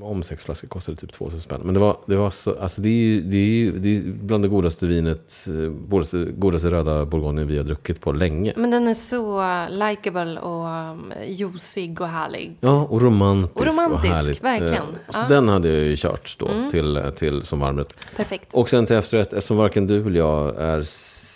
om 0.04 0.24
sex 0.24 0.46
flaskor 0.46 0.68
kostade 0.68 0.98
typ 0.98 1.12
2000 1.12 1.40
spänn. 1.42 1.62
Men 1.64 1.74
det 1.74 1.80
var, 1.80 1.98
det 2.06 2.16
var 2.16 2.30
så, 2.30 2.60
alltså 2.60 2.82
det 2.82 2.90
är 2.90 2.94
ju 2.94 3.22
det 3.22 3.38
är, 3.38 3.48
ju- 3.48 3.78
det 3.80 3.98
är 3.98 4.02
bland 4.24 4.44
det 4.44 4.48
godaste 4.48 4.86
vinet, 4.86 5.48
eh, 5.48 5.70
godaste, 5.70 6.18
godaste 6.38 6.72
röda 6.72 7.06
bourgogne 7.06 7.44
vi 7.46 7.58
har 7.58 7.64
druckit 7.64 8.02
på 8.02 8.12
länge. 8.12 8.54
Men 8.56 8.72
den 8.72 8.88
är 8.88 8.94
så 8.94 9.44
likable 9.70 10.40
och 10.40 10.92
um, 10.92 11.14
juicig 11.28 12.02
och 12.02 12.08
härlig. 12.08 12.58
Ja, 12.60 12.84
och 12.84 13.02
romantisk 13.02 13.56
Och 13.56 13.66
romantisk, 13.66 14.14
härligt. 14.14 14.44
verkligen. 14.44 14.74
Eh, 14.74 14.80
Så 15.10 15.14
Ja. 15.14 15.20
Mm. 15.20 15.30
den 15.32 15.48
hade 15.50 15.70
jag 15.70 15.84
ju 15.84 15.96
kört 15.98 16.36
då 16.40 16.50
till, 16.72 17.02
till 17.16 17.42
som 17.44 17.60
varmrätt. 17.60 17.94
Perfekt. 18.16 18.48
Och 18.52 18.70
sen 18.70 18.86
till 18.86 18.96
efterrätt, 18.96 19.34
eftersom 19.34 19.58
varken 19.58 19.88
du 19.88 20.02
eller 20.06 20.18
jag 20.20 20.56
är 20.62 20.84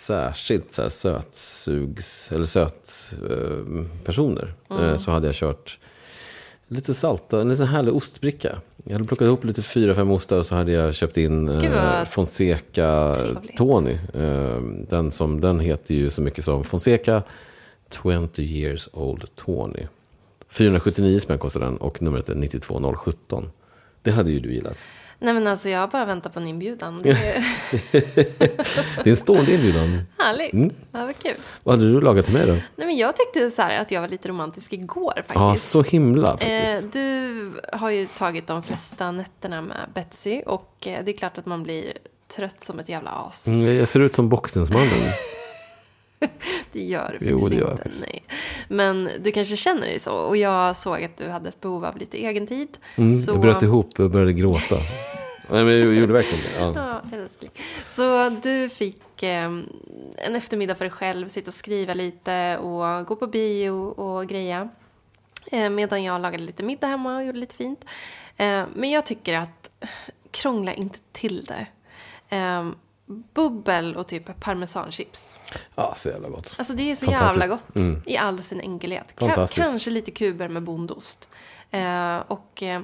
särskilt 0.08 0.72
så 0.72 0.82
här 0.82 0.88
sötsugs 0.88 2.32
eller 2.32 2.44
söt 2.44 3.10
eh, 3.30 3.84
personer. 4.04 4.54
Mm. 4.70 4.84
Eh, 4.84 4.96
så 4.96 5.10
hade 5.10 5.26
jag 5.26 5.34
kört 5.34 5.78
lite 6.68 6.94
salta, 6.94 7.40
en 7.40 7.48
liten 7.48 7.66
härlig 7.66 7.94
ostbricka. 7.94 8.60
Jag 8.84 8.92
hade 8.92 9.04
plockat 9.04 9.26
ihop 9.26 9.44
lite 9.44 9.62
fyra, 9.62 9.94
fem 9.94 10.10
ostar 10.10 10.38
och 10.38 10.46
så 10.46 10.54
hade 10.54 10.72
jag 10.72 10.94
köpt 10.94 11.16
in 11.16 11.48
eh, 11.48 12.04
Fonseca 12.04 13.14
trevligt. 13.14 13.56
Tony. 13.56 13.98
Eh, 14.14 14.60
den, 14.88 15.10
som, 15.10 15.40
den 15.40 15.60
heter 15.60 15.94
ju 15.94 16.10
så 16.10 16.20
mycket 16.20 16.44
som 16.44 16.64
Fonseca 16.64 17.22
20 17.90 18.42
years 18.42 18.88
old 18.92 19.24
Tony. 19.34 19.86
479 20.48 21.20
spänn 21.20 21.38
kostar 21.38 21.60
den 21.60 21.76
och 21.76 22.02
numret 22.02 22.28
är 22.28 22.34
92017. 22.34 23.50
Det 24.02 24.10
hade 24.10 24.30
ju 24.30 24.40
du 24.40 24.52
gillat. 24.52 24.76
Nej 25.20 25.34
men 25.34 25.46
alltså 25.46 25.68
jag 25.68 25.90
bara 25.90 26.04
väntar 26.04 26.30
på 26.30 26.40
en 26.40 26.46
inbjudan. 26.46 27.00
Det 27.02 27.10
är 27.10 27.44
Det 27.92 29.06
är 29.06 29.08
en 29.10 29.16
stående 29.16 29.52
inbjudan. 29.54 30.02
härligt. 30.18 30.52
Mm. 30.52 30.70
Ja, 30.92 31.06
vad 31.06 31.18
kul. 31.18 31.34
Vad 31.64 31.74
hade 31.78 31.92
du 31.92 32.00
lagat 32.00 32.24
till 32.24 32.34
mig 32.34 32.46
då? 32.46 32.52
Nej 32.52 32.86
men 32.86 32.96
jag 32.96 33.16
tyckte 33.16 33.50
så 33.50 33.62
här 33.62 33.80
att 33.80 33.90
jag 33.90 34.00
var 34.00 34.08
lite 34.08 34.28
romantisk 34.28 34.72
igår 34.72 35.12
faktiskt. 35.16 35.34
Ja, 35.34 35.56
så 35.56 35.82
himla 35.82 36.28
Eh, 36.40 36.72
faktiskt. 36.74 36.92
du 36.92 37.52
har 37.72 37.90
ju 37.90 38.06
tagit 38.06 38.46
de 38.46 38.62
flesta 38.62 39.10
nätterna 39.10 39.62
med 39.62 39.76
Betsy 39.94 40.42
och 40.46 40.86
eh, 40.86 41.04
det 41.04 41.10
är 41.10 41.16
klart 41.18 41.38
att 41.38 41.46
man 41.46 41.62
blir 41.62 41.92
trött 42.36 42.64
som 42.64 42.78
ett 42.78 42.88
jävla 42.88 43.10
as. 43.10 43.46
Mm, 43.46 43.76
Jag 43.76 43.88
ser 43.88 44.00
ut 44.00 44.14
som 44.14 44.28
Bockstensmannen. 44.28 44.88
Det 46.72 46.82
gör 46.82 47.16
du 47.20 47.30
Jo, 47.30 47.48
det 47.48 47.56
gör 47.56 47.70
inte. 47.70 47.82
faktiskt. 47.82 48.04
Nej. 48.06 48.22
Men 48.68 49.08
du 49.20 49.32
kanske 49.32 49.56
känner 49.56 49.80
dig 49.86 50.00
så. 50.00 50.12
Och 50.12 50.36
jag 50.36 50.76
såg 50.76 51.04
att 51.04 51.16
du 51.16 51.28
hade 51.28 51.48
ett 51.48 51.60
behov 51.60 51.84
av 51.84 51.96
lite 51.96 52.16
egen 52.16 52.46
tid. 52.46 52.78
Mm, 52.96 53.18
så... 53.18 53.30
Jag 53.32 53.40
bröt 53.40 53.62
ihop 53.62 54.00
och 54.00 54.10
började 54.10 54.32
gråta. 54.32 54.76
Nej, 55.50 55.64
men 55.64 55.78
jag 55.78 55.94
gjorde 55.94 56.12
verkligen 56.12 56.44
det. 56.44 56.60
Ja. 56.80 57.02
Ja, 57.10 57.16
älskling. 57.18 57.50
Så 57.86 58.28
du 58.42 58.68
fick 58.68 59.22
eh, 59.22 59.44
en 60.16 60.36
eftermiddag 60.36 60.74
för 60.74 60.84
dig 60.84 60.92
själv, 60.92 61.28
sitta 61.28 61.48
och 61.50 61.54
skriva 61.54 61.94
lite 61.94 62.58
och 62.58 63.06
gå 63.06 63.16
på 63.16 63.26
bio 63.26 63.70
och 63.70 64.28
greja. 64.28 64.68
Eh, 65.46 65.70
medan 65.70 66.04
jag 66.04 66.20
lagade 66.20 66.44
lite 66.44 66.62
middag 66.62 66.86
hemma 66.86 67.16
och 67.16 67.24
gjorde 67.24 67.38
lite 67.38 67.54
fint. 67.54 67.84
Eh, 68.36 68.62
men 68.74 68.90
jag 68.90 69.06
tycker 69.06 69.34
att 69.34 69.70
krångla 70.30 70.74
inte 70.74 70.98
till 71.12 71.44
det. 71.44 71.66
Bubbel 73.34 73.96
och 73.96 74.06
typ 74.08 74.40
parmesanchips. 74.40 75.38
ja, 75.74 75.94
så 75.98 76.08
jävla 76.08 76.28
gott. 76.28 76.54
Alltså 76.58 76.74
det 76.74 76.90
är 76.90 76.94
så 76.94 77.06
jävla 77.06 77.46
gott 77.46 77.76
Mm. 77.76 78.02
i 78.06 78.16
all 78.16 78.42
sin 78.42 78.60
enkelhet. 78.60 79.14
Fantastiskt. 79.18 79.60
kanske 79.66 79.90
lite 79.90 80.10
kuber 80.10 80.48
med 80.48 80.62
bondost. 80.62 81.28
Eh, 81.70 82.18
och 82.18 82.62
eh, 82.62 82.80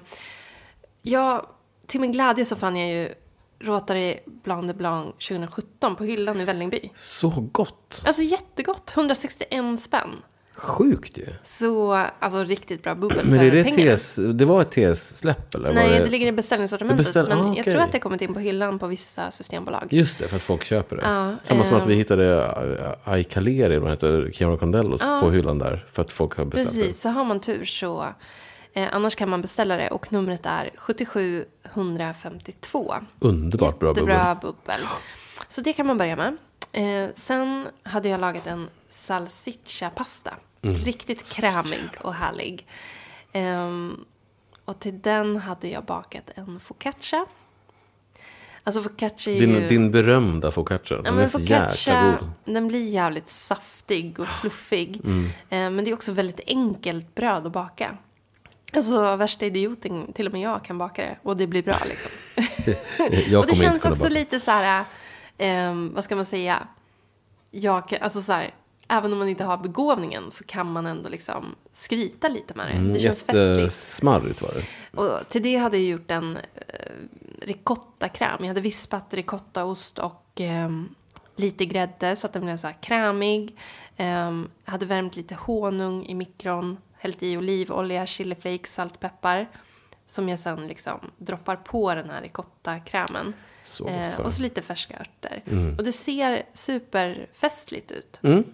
ja, 1.03 1.51
till 1.87 2.01
min 2.01 2.13
glädje 2.13 2.45
så 2.45 2.57
fann 2.57 2.77
jag 2.77 2.89
ju 2.89 3.15
Rotary 3.59 4.19
Blanc 4.27 4.67
de 4.67 4.73
Blanc 4.73 5.07
2017 5.15 5.97
på 5.97 6.05
hyllan 6.05 6.41
i 6.41 6.45
Vällingby. 6.45 6.91
Så 6.95 7.31
gott. 7.53 8.03
Alltså 8.07 8.23
jättegott, 8.23 8.93
161 8.97 9.81
spänn. 9.83 10.11
Sjukt 10.57 11.19
ju. 11.19 11.27
Så, 11.43 11.93
alltså 12.19 12.45
riktigt 12.45 12.83
bra 12.83 12.95
bubbel 12.95 13.27
Men 13.27 13.41
är 13.41 13.51
det, 13.51 13.65
pengarna. 13.65 13.97
TS, 13.97 14.19
det 14.35 14.45
var 14.45 14.61
ett 14.61 14.71
TS-släpp 14.71 15.55
eller? 15.55 15.73
Nej, 15.75 15.93
var 15.93 15.99
det 16.05 16.11
ligger 16.11 16.27
i 16.27 16.33
beställningssortimentet. 16.33 17.07
Det 17.07 17.11
beställ- 17.11 17.29
men 17.29 17.39
ah, 17.39 17.43
jag 17.45 17.51
okej. 17.53 17.65
tror 17.65 17.77
att 17.83 17.93
det 17.93 17.99
har 17.99 18.01
kommit 18.01 18.23
in 18.23 18.35
på 18.35 18.41
hyllan 18.41 18.79
på 18.79 18.87
vissa 18.87 19.31
systembolag. 19.31 19.87
Just 19.91 20.19
det, 20.19 20.29
för 20.29 20.37
att 20.37 20.43
folk 20.43 20.65
köper 20.65 20.97
det. 20.97 21.03
Ja, 21.05 21.35
Samma 21.43 21.65
som 21.65 21.77
eh, 21.77 21.83
att 21.83 21.89
vi 21.89 21.95
hittade 21.95 22.45
äh, 23.05 23.13
Ai 23.13 23.25
Kaleri, 23.25 23.63
eller 23.63 23.79
vad 23.79 23.91
heter 23.91 24.31
Chiara 24.35 24.57
Condellos, 24.57 25.01
Ja. 25.05 25.21
på 25.23 25.31
hyllan 25.31 25.59
där. 25.59 25.87
För 25.93 26.03
att 26.03 26.11
folk 26.13 26.37
har 26.37 26.45
beställt 26.45 26.77
Precis, 26.77 27.01
så 27.01 27.09
har 27.09 27.25
man 27.25 27.41
tur 27.41 27.65
så... 27.65 28.07
Eh, 28.73 28.89
annars 28.93 29.15
kan 29.17 29.29
man 29.29 29.41
beställa 29.41 29.77
det 29.77 29.89
och 29.89 30.13
numret 30.13 30.47
är 30.47 30.71
7752. 30.77 32.95
det. 33.21 33.27
Underbart 33.27 33.79
bra 33.79 33.95
bubbel. 33.95 34.09
Jättebra 34.15 34.35
bubbel. 34.43 34.81
Så 35.49 35.61
det 35.61 35.73
kan 35.73 35.87
man 35.87 35.99
börja 35.99 36.17
med. 36.17 36.37
Eh, 36.75 37.11
sen 37.15 37.69
hade 37.83 38.09
jag 38.09 38.21
lagat 38.21 38.47
en 38.47 38.69
salsiccia-pasta. 38.89 40.35
Mm. 40.63 40.77
Riktigt 40.77 41.31
krämig 41.33 41.89
och 42.01 42.15
härlig. 42.15 42.67
Ehm, 43.33 44.05
och 44.65 44.81
till 44.81 45.01
den 45.01 45.37
hade 45.37 45.69
jag 45.69 45.85
bakat 45.85 46.25
en 46.35 46.61
focaccia. 46.61 47.27
Alltså 48.65 48.83
focaccia 48.83 49.35
är 49.35 49.41
Din, 49.41 49.51
ju... 49.55 49.69
din 49.69 49.91
berömda 49.91 50.51
focaccia. 50.53 50.97
Ja, 50.97 51.03
Den 51.03 51.15
är 51.15 51.19
men 51.19 51.29
så 51.29 51.39
jäkla 51.39 52.17
god. 52.21 52.31
den 52.55 52.69
blir 52.69 52.89
jävligt 52.89 53.29
saftig 53.29 54.21
och 54.21 54.29
fluffig. 54.29 55.01
Mm. 55.05 55.25
Eh, 55.27 55.31
men 55.51 55.85
det 55.85 55.91
är 55.91 55.95
också 55.95 56.13
väldigt 56.13 56.41
enkelt 56.47 57.15
bröd 57.15 57.47
att 57.47 57.53
baka. 57.53 57.97
Alltså 58.73 59.17
värsta 59.17 59.47
idioten, 59.47 60.13
till 60.13 60.27
och 60.27 60.33
med 60.33 60.43
jag 60.43 60.65
kan 60.65 60.79
baka 60.79 61.03
det. 61.03 61.17
Och 61.23 61.37
det 61.37 61.47
blir 61.47 61.63
bra 61.63 61.77
liksom. 61.89 62.11
Jag 63.27 63.41
och 63.41 63.47
det 63.47 63.55
känns 63.55 63.85
också 63.85 64.03
baka. 64.03 64.09
lite 64.15 64.41
så 64.41 64.51
här, 64.51 64.85
ehm, 65.39 65.95
vad 65.95 66.05
ska 66.05 66.17
man 66.17 66.25
säga? 66.25 66.67
Jag 67.51 67.89
kan, 67.89 68.03
alltså 68.03 68.21
så 68.21 68.33
här, 68.33 68.55
även 68.89 69.13
om 69.13 69.19
man 69.19 69.29
inte 69.29 69.45
har 69.45 69.57
begåvningen 69.57 70.31
så 70.31 70.45
kan 70.45 70.73
man 70.73 70.87
ändå 70.87 71.09
liksom 71.09 71.55
skryta 71.73 72.29
lite 72.29 72.55
med 72.55 72.67
det. 72.67 72.73
Mm, 72.73 72.93
det 72.93 73.01
känns 73.01 73.23
festligt. 73.23 73.59
Jättesmarrigt 73.59 74.43
var 74.43 74.51
det. 74.55 74.65
Och 75.01 75.29
till 75.29 75.43
det 75.43 75.57
hade 75.57 75.77
jag 75.77 75.87
gjort 75.87 76.11
en 76.11 76.37
eh, 76.37 76.43
ricottakräm. 77.43 78.37
Jag 78.41 78.49
hade 78.49 78.61
vispat 78.61 79.15
ricottaost 79.15 79.99
och 79.99 80.31
ehm, 80.37 80.95
lite 81.37 81.65
grädde 81.65 82.17
så 82.17 82.27
att 82.27 82.33
den 82.33 82.45
blev 82.45 82.57
så 82.57 82.67
här 82.67 82.77
krämig. 82.83 83.57
Jag 83.97 84.45
hade 84.65 84.87
värmt 84.87 85.17
lite 85.17 85.35
honung 85.35 86.07
i 86.07 86.15
mikron, 86.15 86.77
hällt 86.99 87.23
i 87.23 87.37
olivolja, 87.37 88.07
chiliflakes, 88.07 88.75
salt, 88.75 89.01
peppar. 89.01 89.49
Som 90.07 90.29
jag 90.29 90.41
sen 90.41 90.67
liksom 90.67 91.01
droppar 91.19 91.57
på 91.57 91.95
den 91.95 92.11
här 92.11 92.21
ricottakrämen. 92.23 93.35
Så 93.65 93.89
Eh, 93.89 94.21
och 94.21 94.33
så 94.33 94.43
lite 94.43 94.63
färska 94.63 94.95
örter. 95.01 95.43
Och 95.79 95.85
det 95.85 95.93
ser 95.93 96.43
superfestligt 96.53 97.91
ut. 97.91 98.19
Mm. 98.23 98.45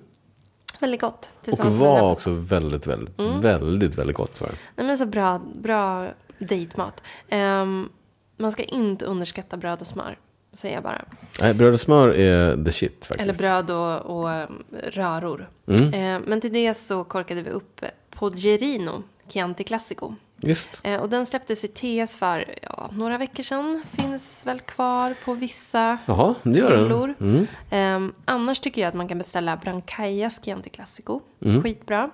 Väldigt 0.80 1.00
gott. 1.00 1.30
Och 1.46 1.58
var 1.58 2.10
också 2.10 2.30
väldigt, 2.30 2.86
väldigt, 2.86 3.18
Mm. 3.20 3.40
väldigt, 3.40 3.94
väldigt 3.94 4.16
gott 4.16 4.38
det. 4.38 4.52
Nej, 4.76 4.86
men 4.86 4.98
så 4.98 5.06
bra, 5.06 5.40
bra 5.54 6.08
dejtmat. 6.38 7.02
Ehm, 7.28 7.88
man 8.36 8.52
ska 8.52 8.62
inte 8.62 9.04
underskatta 9.04 9.56
bröd 9.56 9.80
och 9.80 9.86
smör, 9.86 10.18
säger 10.52 10.74
jag 10.74 10.82
bara. 10.82 11.04
Nej, 11.40 11.54
bröd 11.54 11.72
och 11.72 11.80
smör 11.80 12.08
är 12.08 12.64
the 12.64 12.72
shit 12.72 13.04
faktiskt. 13.06 13.20
Eller 13.20 13.34
bröd 13.34 13.70
och, 13.70 14.00
och 14.20 14.28
um, 14.28 14.64
röror. 14.82 15.50
Mm. 15.66 15.94
Ehm, 15.94 16.22
men 16.26 16.40
till 16.40 16.52
det 16.52 16.74
så 16.74 17.04
korkade 17.04 17.42
vi 17.42 17.50
upp 17.50 17.84
Poggerino 18.10 19.02
Chianti 19.28 19.64
Classico. 19.64 20.14
Just. 20.42 20.70
Ehm, 20.82 21.00
och 21.00 21.08
den 21.08 21.26
släpptes 21.26 21.64
i 21.64 21.68
TS 21.68 22.14
för 22.14 22.54
ja, 22.62 22.90
några 22.92 23.18
veckor 23.18 23.42
sedan. 23.42 23.82
Finns 23.92 24.46
väl 24.46 24.60
kvar 24.60 25.14
på 25.24 25.34
vissa 25.34 25.98
Jaha, 26.06 26.34
det 26.42 26.58
gör 26.58 26.70
den. 26.70 26.82
hyllor. 26.82 27.14
Mm. 27.20 27.46
Ehm, 27.70 28.12
annars 28.24 28.60
tycker 28.60 28.80
jag 28.80 28.88
att 28.88 28.94
man 28.94 29.08
kan 29.08 29.18
beställa 29.18 29.56
Brancaias 29.56 30.44
Chianti 30.44 30.70
Classico. 30.70 31.20
Mm. 31.44 31.62
Skitbra. 31.62 32.10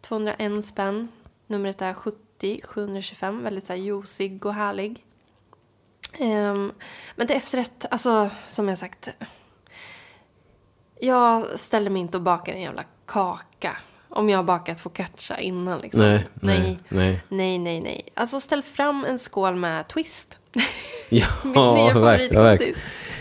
201 0.00 0.64
spänn. 0.66 1.08
Numret 1.46 1.82
är 1.82 1.94
70 1.94 2.60
725. 2.64 3.42
Väldigt 3.42 3.66
så 3.66 3.72
här 3.72 3.80
juicig 3.80 4.46
och 4.46 4.54
härlig. 4.54 5.04
Ehm, 6.12 6.72
men 7.16 7.26
till 7.26 7.36
efterrätt, 7.36 7.86
alltså 7.90 8.30
som 8.46 8.68
jag 8.68 8.78
sagt. 8.78 9.08
Jag 11.00 11.58
ställer 11.58 11.90
mig 11.90 12.02
inte 12.02 12.16
och 12.16 12.22
bakar 12.22 12.52
en 12.52 12.60
jävla 12.60 12.84
kaka. 13.06 13.76
Om 14.08 14.28
jag 14.28 14.38
har 14.38 14.44
bakat 14.44 14.80
focaccia 14.80 15.40
innan 15.40 15.80
liksom. 15.80 16.00
Nej, 16.00 16.26
nej, 16.40 16.58
nej. 16.60 16.78
nej. 16.88 17.20
Nej, 17.28 17.58
nej, 17.58 17.80
nej. 17.80 18.02
Alltså 18.14 18.40
ställ 18.40 18.62
fram 18.62 19.04
en 19.04 19.18
skål 19.18 19.54
med 19.56 19.88
twist. 19.88 20.38
Ja, 21.08 21.26
Mitt 21.44 22.02
verkligen. 22.02 22.42
verkligen. 22.42 22.74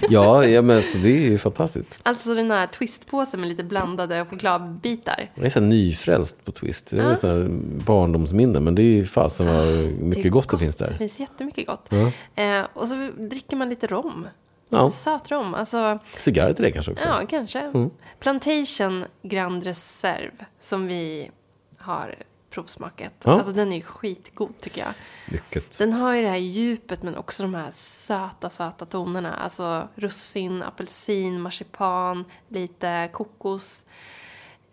Ja, 0.10 0.46
ja, 0.46 0.62
men 0.62 0.82
så 0.82 0.98
det 0.98 1.10
är 1.10 1.22
ju 1.22 1.38
fantastiskt. 1.38 1.98
Alltså 2.04 2.34
den 2.34 2.52
här 2.52 2.68
twistpåsen 2.68 3.40
med 3.40 3.50
lite 3.50 3.64
blandade 3.64 4.26
chokladbitar. 4.26 5.32
Jag 5.36 5.46
är 5.46 5.50
så 5.50 5.60
nyfrälst 5.60 6.46
på 6.46 6.52
Twist. 6.52 6.90
Det 6.92 6.98
är 7.02 7.10
Ja. 7.10 7.16
så 7.16 7.46
barndomsminne, 7.86 8.60
men 8.60 8.76
det 8.76 8.82
är 8.82 8.84
ju 8.84 9.06
fasen 9.06 9.48
vad 9.48 9.68
mycket 9.84 10.24
Det 10.24 10.30
är 10.30 10.32
gott, 10.32 10.50
det 10.50 10.58
finns 10.58 10.76
Det 10.76 10.86
där. 10.86 10.94
finns 10.94 11.20
jättemycket 11.20 11.68
gott. 11.68 11.86
Ja. 11.90 12.12
Eh, 12.44 12.66
och 12.74 12.88
så 12.88 13.10
dricker 13.18 13.56
man 13.56 13.70
lite 13.70 13.88
rom. 13.88 14.28
Ja. 14.76 14.86
Lite 14.86 14.98
söt 14.98 15.32
rom. 15.32 15.54
Alltså, 15.54 16.00
Cigarr 16.18 16.54
till 16.54 16.64
det 16.64 16.72
kanske 16.72 16.92
också. 16.92 17.06
ja, 17.06 17.22
kanske. 17.30 17.60
Mm. 17.60 17.90
Plantation 18.20 19.06
Grand 19.22 19.64
Reserve 19.64 20.46
som 20.60 20.88
vi 20.88 21.32
har 21.78 22.16
provsmakat. 22.50 23.14
Ja. 23.24 23.32
Alltså 23.32 23.52
den 23.52 23.72
är 23.72 23.76
ju 23.76 23.82
skitgod 23.82 24.54
tycker 24.60 24.82
jag. 24.82 24.92
Mycket. 25.32 25.78
Den 25.78 25.94
har 25.94 26.14
ju 26.14 26.22
det 26.22 26.30
här 26.30 26.36
djupet 26.38 27.04
men 27.04 27.16
också 27.18 27.44
de 27.44 27.56
här 27.56 27.72
söta, 27.72 28.50
söta 28.50 28.86
tonerna. 28.86 29.34
Alltså 29.34 29.88
russin, 29.96 30.64
apelsin, 30.64 31.42
marsipan, 31.42 32.26
lite 32.50 33.10
kokos. 33.14 33.86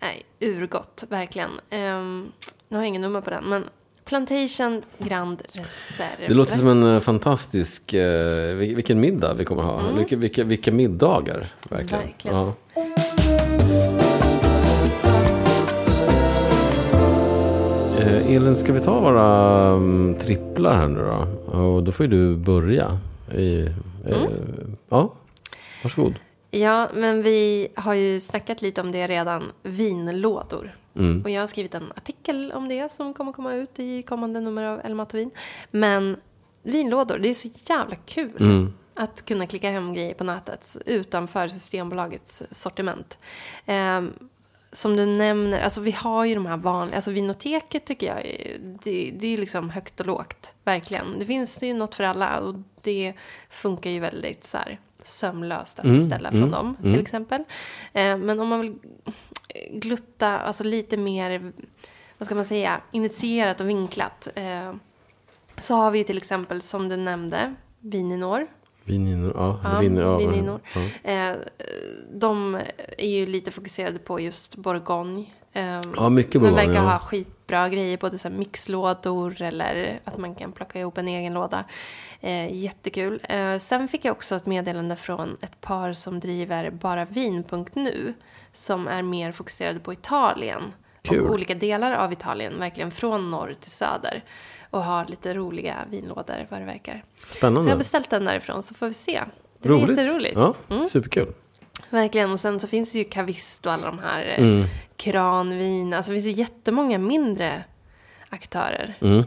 Nej, 0.00 0.22
urgott, 0.40 1.04
verkligen. 1.08 1.50
Ehm, 1.70 2.32
nu 2.68 2.76
har 2.76 2.82
jag 2.82 2.88
ingen 2.88 3.02
nummer 3.02 3.20
på 3.20 3.30
den, 3.30 3.44
men 3.44 3.64
Plantation 4.04 4.82
Grand 4.98 5.42
Reserve. 5.52 6.28
Det 6.28 6.34
låter 6.34 6.56
som 6.58 6.68
en 6.68 6.94
eh, 6.94 7.00
fantastisk, 7.00 7.94
eh, 7.94 8.54
vil- 8.56 8.74
vilken 8.74 9.00
middag 9.00 9.34
vi 9.34 9.44
kommer 9.44 9.62
ha. 9.62 9.80
Mm. 9.80 9.96
Vilka, 9.96 10.16
vilka, 10.16 10.44
vilka 10.44 10.72
middagar, 10.72 11.52
verkligen. 11.70 12.02
Verkligen. 12.02 12.36
Ja. 12.36 12.52
Eh, 17.98 18.34
Elin, 18.36 18.56
ska 18.56 18.72
vi 18.72 18.80
ta 18.80 19.00
våra 19.00 19.68
um, 19.70 20.14
tripplar 20.20 20.76
här 20.76 20.88
nu 20.88 21.00
då? 21.00 21.26
Och 21.58 21.82
då 21.84 21.92
får 21.92 22.06
ju 22.06 22.10
du 22.12 22.36
börja. 22.36 22.98
I, 23.36 23.60
eh, 23.62 23.72
Mm. 24.06 24.76
Ja, 24.88 25.12
varsågod. 25.82 26.14
Ja, 26.50 26.88
men 26.94 27.22
vi 27.22 27.68
har 27.74 27.94
ju 27.94 28.20
snackat 28.20 28.62
lite 28.62 28.80
om 28.80 28.92
det 28.92 29.06
redan. 29.06 29.42
Vinlådor. 29.62 30.74
Mm. 30.94 31.22
Och 31.22 31.30
jag 31.30 31.42
har 31.42 31.46
skrivit 31.46 31.74
en 31.74 31.92
artikel 31.96 32.52
om 32.52 32.68
det 32.68 32.92
som 32.92 33.14
kommer 33.14 33.32
komma 33.32 33.54
ut 33.54 33.78
i 33.78 34.02
kommande 34.02 34.40
nummer 34.40 34.64
av 34.64 34.80
El 34.84 34.94
Mato 34.94 35.16
Vin. 35.16 35.30
Men 35.70 36.16
vinlådor, 36.62 37.18
det 37.18 37.28
är 37.28 37.34
så 37.34 37.48
jävla 37.68 37.96
kul. 37.96 38.36
Mm. 38.40 38.72
Att 38.94 39.24
kunna 39.24 39.46
klicka 39.46 39.70
hem 39.70 39.94
grejer 39.94 40.14
på 40.14 40.24
nätet 40.24 40.76
utanför 40.86 41.48
Systembolagets 41.48 42.42
sortiment. 42.50 43.18
Ehm, 43.66 44.12
som 44.72 44.96
du 44.96 45.06
nämner, 45.06 45.60
alltså 45.60 45.80
vi 45.80 45.90
har 45.90 46.24
ju 46.24 46.34
de 46.34 46.46
här 46.46 46.56
vanliga, 46.56 46.96
alltså 46.96 47.10
Vinoteket 47.10 47.84
tycker 47.84 48.06
jag, 48.06 48.22
det, 48.82 49.10
det 49.10 49.26
är 49.26 49.30
ju 49.30 49.36
liksom 49.36 49.70
högt 49.70 50.00
och 50.00 50.06
lågt, 50.06 50.52
verkligen. 50.64 51.18
Det 51.18 51.26
finns 51.26 51.62
ju 51.62 51.74
något 51.74 51.94
för 51.94 52.04
alla 52.04 52.40
och 52.40 52.54
det 52.82 53.12
funkar 53.50 53.90
ju 53.90 54.00
väldigt 54.00 54.46
så 54.46 54.58
här 54.58 54.78
sömlöst 55.04 55.78
att 55.78 55.84
Mm, 55.84 55.98
beställa 55.98 56.30
från 56.30 56.38
mm, 56.40 56.50
dem, 56.50 56.76
mm. 56.80 56.92
till 56.92 57.02
exempel. 57.02 57.40
Eh, 57.92 58.16
men 58.16 58.40
om 58.40 58.48
man 58.48 58.60
vill 58.60 58.74
glutta, 59.70 60.38
alltså 60.38 60.64
lite 60.64 60.96
mer, 60.96 61.52
vad 62.18 62.26
ska 62.26 62.34
man 62.34 62.44
säga, 62.44 62.80
initierat 62.90 63.60
och 63.60 63.68
vinklat. 63.68 64.28
Eh, 64.34 64.72
så 65.56 65.74
har 65.74 65.90
vi 65.90 66.04
till 66.04 66.16
exempel, 66.16 66.62
som 66.62 66.88
du 66.88 66.96
nämnde, 66.96 67.54
Vininor. 67.80 68.46
Vininor, 68.84 69.32
ja. 69.36 69.60
Ja, 69.64 69.78
vin, 69.80 69.96
ja, 69.96 70.18
vininor. 70.18 70.60
Ja. 70.74 71.10
Eh, 71.10 71.36
de 72.12 72.54
är 72.98 73.08
ju 73.08 73.26
lite 73.26 73.50
fokuserade 73.50 73.98
på 73.98 74.20
just 74.20 74.56
Bourgogne. 74.56 75.24
Eh, 75.52 75.80
Ja, 75.96 76.08
mycket 76.08 76.34
Men 76.34 76.40
Bourgogne, 76.42 76.66
verkar 76.66 76.84
ja. 76.84 76.90
ha 76.90 76.98
skitbra 77.52 77.68
grejer, 77.68 77.98
både 77.98 78.18
så 78.18 78.30
mixlådor 78.30 79.42
eller 79.42 80.00
att 80.04 80.18
man 80.18 80.34
kan 80.34 80.52
plocka 80.52 80.80
ihop 80.80 80.98
en 80.98 81.08
egen 81.08 81.34
låda. 81.34 81.64
Eh, 82.20 82.54
jättekul. 82.54 83.20
Eh, 83.28 83.58
sen 83.58 83.88
fick 83.88 84.04
jag 84.04 84.12
också 84.12 84.34
ett 84.36 84.46
meddelande 84.46 84.96
från 84.96 85.36
ett 85.42 85.60
par 85.60 85.92
som 85.92 86.20
driver 86.20 86.70
baravin.nu 86.70 88.14
som 88.52 88.88
är 88.88 89.02
mer 89.02 89.32
fokuserade 89.32 89.80
på 89.80 89.92
Italien. 89.92 90.62
Kul. 91.02 91.20
Och 91.26 91.32
olika 91.32 91.54
delar 91.54 91.92
av 91.92 92.12
Italien, 92.12 92.58
verkligen 92.58 92.90
från 92.90 93.30
norr 93.30 93.54
till 93.60 93.70
söder. 93.70 94.24
Och 94.70 94.84
har 94.84 95.04
lite 95.06 95.34
roliga 95.34 95.76
vinlådor 95.90 96.46
vad 96.50 96.60
det 96.60 96.66
verkar. 96.66 96.92
Så 96.92 97.26
jag 97.26 97.28
har 97.28 97.36
Spännande. 97.36 97.76
beställt 97.76 98.10
den 98.10 98.24
därifrån 98.24 98.62
så 98.62 98.74
får 98.74 98.86
vi 98.86 98.94
se. 98.94 99.22
Det 99.58 99.68
är 99.68 99.72
Roligt. 99.72 99.88
jätteroligt. 99.98 100.34
Ja, 100.36 100.54
Mm. 100.70 100.82
superkul. 100.82 101.32
Verkligen. 101.92 102.32
Och 102.32 102.40
sen 102.40 102.60
så 102.60 102.66
finns 102.66 102.92
det 102.92 102.98
ju 102.98 103.04
Cavist 103.04 103.66
och 103.66 103.72
alla 103.72 103.86
de 103.86 103.98
här 103.98 104.34
eh, 104.36 104.44
Mm. 104.44 104.66
kranvin. 104.96 105.94
Alltså 105.94 106.12
det 106.12 106.16
finns 106.22 106.38
ju 106.38 106.40
jättemånga 106.42 106.98
mindre 106.98 107.64
aktörer. 108.28 108.94
Mm. 109.00 109.24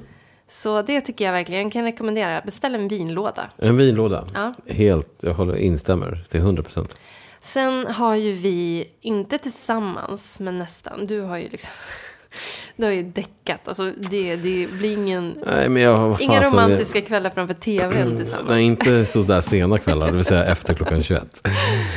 Så 0.47 0.82
det 0.82 1.01
tycker 1.01 1.26
jag 1.26 1.32
verkligen 1.32 1.63
jag 1.63 1.72
kan 1.72 1.84
rekommendera. 1.84 2.41
Beställ 2.45 2.76
en 2.76 2.88
vinlåda. 2.88 3.49
En 3.57 3.78
vinlåda. 3.78 4.28
Ja. 4.34 4.53
Helt, 4.68 5.09
jag 5.22 5.34
håller, 5.34 5.55
instämmer 5.55 6.26
till 6.30 6.39
100 6.39 6.63
procent. 6.63 6.97
Sen 7.41 7.88
har 7.88 8.16
ju 8.16 8.32
vi, 8.32 8.88
inte 9.01 9.38
tillsammans, 9.38 10.39
men 10.39 10.57
nästan. 10.57 11.07
Du 11.07 11.22
har 11.22 11.38
ju 11.38 11.49
liksom... 11.49 11.72
Du 12.76 12.86
har 12.86 12.91
ju 12.91 13.03
däckat. 13.03 13.68
Alltså 13.68 13.91
det, 13.97 14.36
det 14.36 14.68
blir 14.72 14.93
ingen, 14.93 15.43
Nej, 15.45 15.82
jag, 15.84 16.22
inga 16.22 16.41
romantiska 16.43 17.01
kvällar 17.01 17.30
framför 17.30 17.53
tvn 17.53 18.18
tillsammans. 18.18 18.49
Nej, 18.49 18.63
inte 18.63 19.05
så 19.05 19.24
där 19.24 19.41
sena 19.41 19.78
kvällar, 19.78 20.07
det 20.07 20.13
vill 20.13 20.26
säga 20.26 20.45
efter 20.45 20.74
klockan 20.74 21.03
21. 21.03 21.41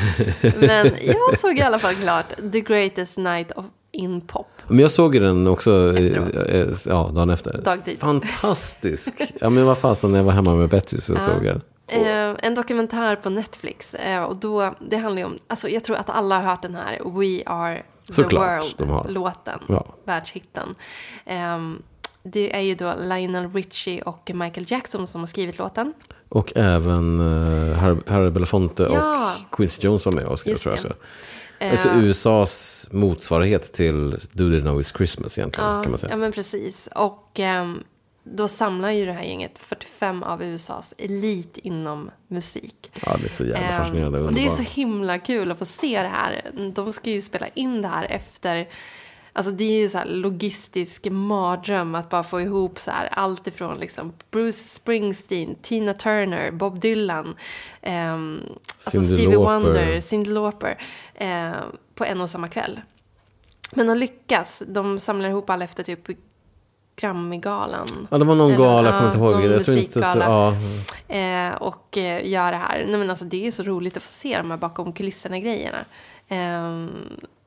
Men 0.59 0.91
jag 1.03 1.39
såg 1.39 1.59
i 1.59 1.63
alla 1.63 1.79
fall 1.79 1.95
klart 1.95 2.27
The 2.53 2.61
Greatest 2.61 3.19
Night 3.19 3.53
of 3.53 3.65
in 3.93 4.21
Pop. 4.21 4.47
Men 4.69 4.79
jag 4.79 4.91
såg 4.91 5.21
den 5.21 5.47
också 5.47 5.97
eh, 5.97 6.07
Efteråt. 6.07 6.35
eh, 6.49 6.67
ja, 6.93 7.11
dagen 7.15 7.31
efter. 7.31 7.61
Dagtid. 7.63 7.99
Fantastisk. 8.01 9.13
Ja, 9.41 9.51
men 9.51 9.65
vad 9.67 9.79
fasen, 9.79 10.11
när 10.11 10.19
jag 10.19 10.25
var 10.25 10.33
hemma 10.33 10.55
med 10.57 10.69
Betty 10.69 10.99
så 10.99 11.17
såg 11.19 11.45
jag 11.45 11.61
den. 11.87 12.07
Eh, 12.07 12.37
en 12.43 12.55
dokumentär 12.55 13.17
på 13.17 13.31
Netflix. 13.31 13.95
Eh, 13.95 14.23
och 14.23 14.37
då, 14.37 14.75
det 14.81 14.97
handlar 14.97 15.19
ju 15.23 15.27
om, 15.27 15.39
alltså 15.49 15.69
jag 15.69 15.85
tror 15.85 15.97
att 15.97 16.11
alla 16.11 16.35
har 16.41 16.51
hört 16.51 16.63
den 16.63 16.75
här 16.75 16.99
We 17.05 17.43
Are 17.47 17.83
the 18.07 18.13
Såklart. 18.13 18.65
World-låten. 18.81 19.59
Ja. 19.67 19.85
Världshitten. 20.05 20.75
Ehm, 21.27 21.83
det 22.33 22.57
är 22.57 22.61
ju 22.61 22.75
då 22.75 22.95
Lionel 23.01 23.53
Richie 23.53 24.03
och 24.03 24.31
Michael 24.35 24.67
Jackson 24.69 25.07
som 25.07 25.21
har 25.21 25.27
skrivit 25.27 25.59
låten. 25.59 25.93
Och 26.29 26.53
även 26.57 27.21
uh, 27.21 27.75
Harry, 27.77 27.97
Harry 28.07 28.31
Belafonte 28.31 28.83
Ja. 28.93 29.35
och 29.51 29.57
Quincy 29.57 29.81
Jones 29.87 30.05
var 30.05 30.13
med 30.13 30.25
och 30.25 30.39
skrev 30.39 30.55
tror 30.55 30.75
jag. 30.75 30.83
Så. 30.83 30.89
Eh, 31.59 31.71
Alltså 31.71 31.89
USAs 31.89 32.89
motsvarighet 32.91 33.73
till 33.73 34.11
Do 34.33 34.51
They 34.51 34.61
Know 34.61 34.81
It's 34.81 34.97
Christmas 34.97 35.39
egentligen 35.39 35.83
kan 35.83 35.91
man 35.91 35.99
säga. 35.99 36.11
ja, 36.13 36.17
men 36.17 36.33
precis. 36.33 36.89
Och 36.95 37.31
ehm, 37.41 37.83
då 38.25 38.49
samlar 38.49 38.91
ju 38.91 39.07
det 39.07 39.13
här 39.13 39.23
gänget 39.23 39.59
45 39.59 40.23
av 40.23 40.43
USAs 40.43 40.95
elit 40.99 41.57
inom 41.59 42.11
musik. 42.29 42.91
Ja, 43.07 43.17
det 43.21 43.25
är 43.27 43.31
så 43.31 43.45
jävla 43.45 43.59
Ehm, 43.69 43.83
fascinerande. 43.85 44.21
och 44.21 44.33
det 44.33 44.47
är 44.47 44.51
så 44.51 44.63
himla 44.63 45.19
kul 45.19 45.51
att 45.53 45.59
få 45.59 45.65
se 45.65 46.03
det 46.03 46.09
här. 46.09 46.51
De 46.75 46.93
ska 46.93 47.11
ju 47.11 47.21
spela 47.21 47.49
in 47.49 47.83
det 47.83 47.89
här 47.89 48.05
efter... 48.05 48.69
Alltså 49.39 49.53
det 49.53 49.65
är 49.65 49.81
ju 49.81 49.89
så 49.89 49.99
här 49.99 50.07
logistisk 50.07 51.07
mardröm 51.11 51.95
att 51.95 52.11
bara 52.11 52.23
få 52.23 52.41
ihop 52.41 52.79
så 52.79 52.91
här 52.91 53.09
allt 53.13 53.47
ifrån 53.47 53.79
liksom 53.79 54.13
Bruce 54.31 54.59
Springsteen, 54.59 55.55
Tina 55.63 55.95
Turner, 55.95 56.51
Bob 56.51 56.81
Dylan, 56.81 57.35
ehm, 57.83 58.41
alltså 58.85 59.03
Stevie. 59.03 59.37
Wonder, 59.37 60.01
Cyndi 60.01 60.31
Lauper 60.31 60.83
eh, 61.15 61.53
på 61.95 62.05
en 62.05 62.21
och 62.21 62.31
samma 62.31 62.49
kväll. 62.49 62.81
Men 63.73 63.87
de 63.87 63.97
lyckas. 63.97 64.63
De 64.67 64.99
samlar 64.99 65.29
ihop 65.29 65.51
alla 65.51 65.65
efter 65.65 65.83
typ 65.83 66.09
Grammygalan. 66.97 68.09
Ja, 68.11 68.19
det 68.19 68.25
var 68.25 68.35
någon 68.35 68.47
Eller, 68.53 68.59
gala, 68.59 68.89
jag 68.89 68.99
kommer 68.99 69.07
inte 69.07 69.19
ihåg. 69.19 69.53
Jag 69.53 69.65
tror 69.65 69.79
inte 69.79 70.07
att, 70.07 70.19
ja, 70.19 70.57
Eh, 71.09 71.55
och 71.55 71.99
eh, 71.99 72.29
gör 72.29 72.51
det 72.51 72.59
här. 72.59 72.85
Nej, 72.89 72.99
men 72.99 73.11
alltså, 73.11 73.25
det 73.25 73.47
är 73.47 73.51
så 73.51 73.63
roligt 73.63 73.97
att 73.97 74.03
få 74.03 74.09
se 74.09 74.39
de 74.39 74.51
här 74.51 74.59
bakom 74.59 74.93
kulisserna-grejerna. 74.93 75.85
Eh, 76.29 76.87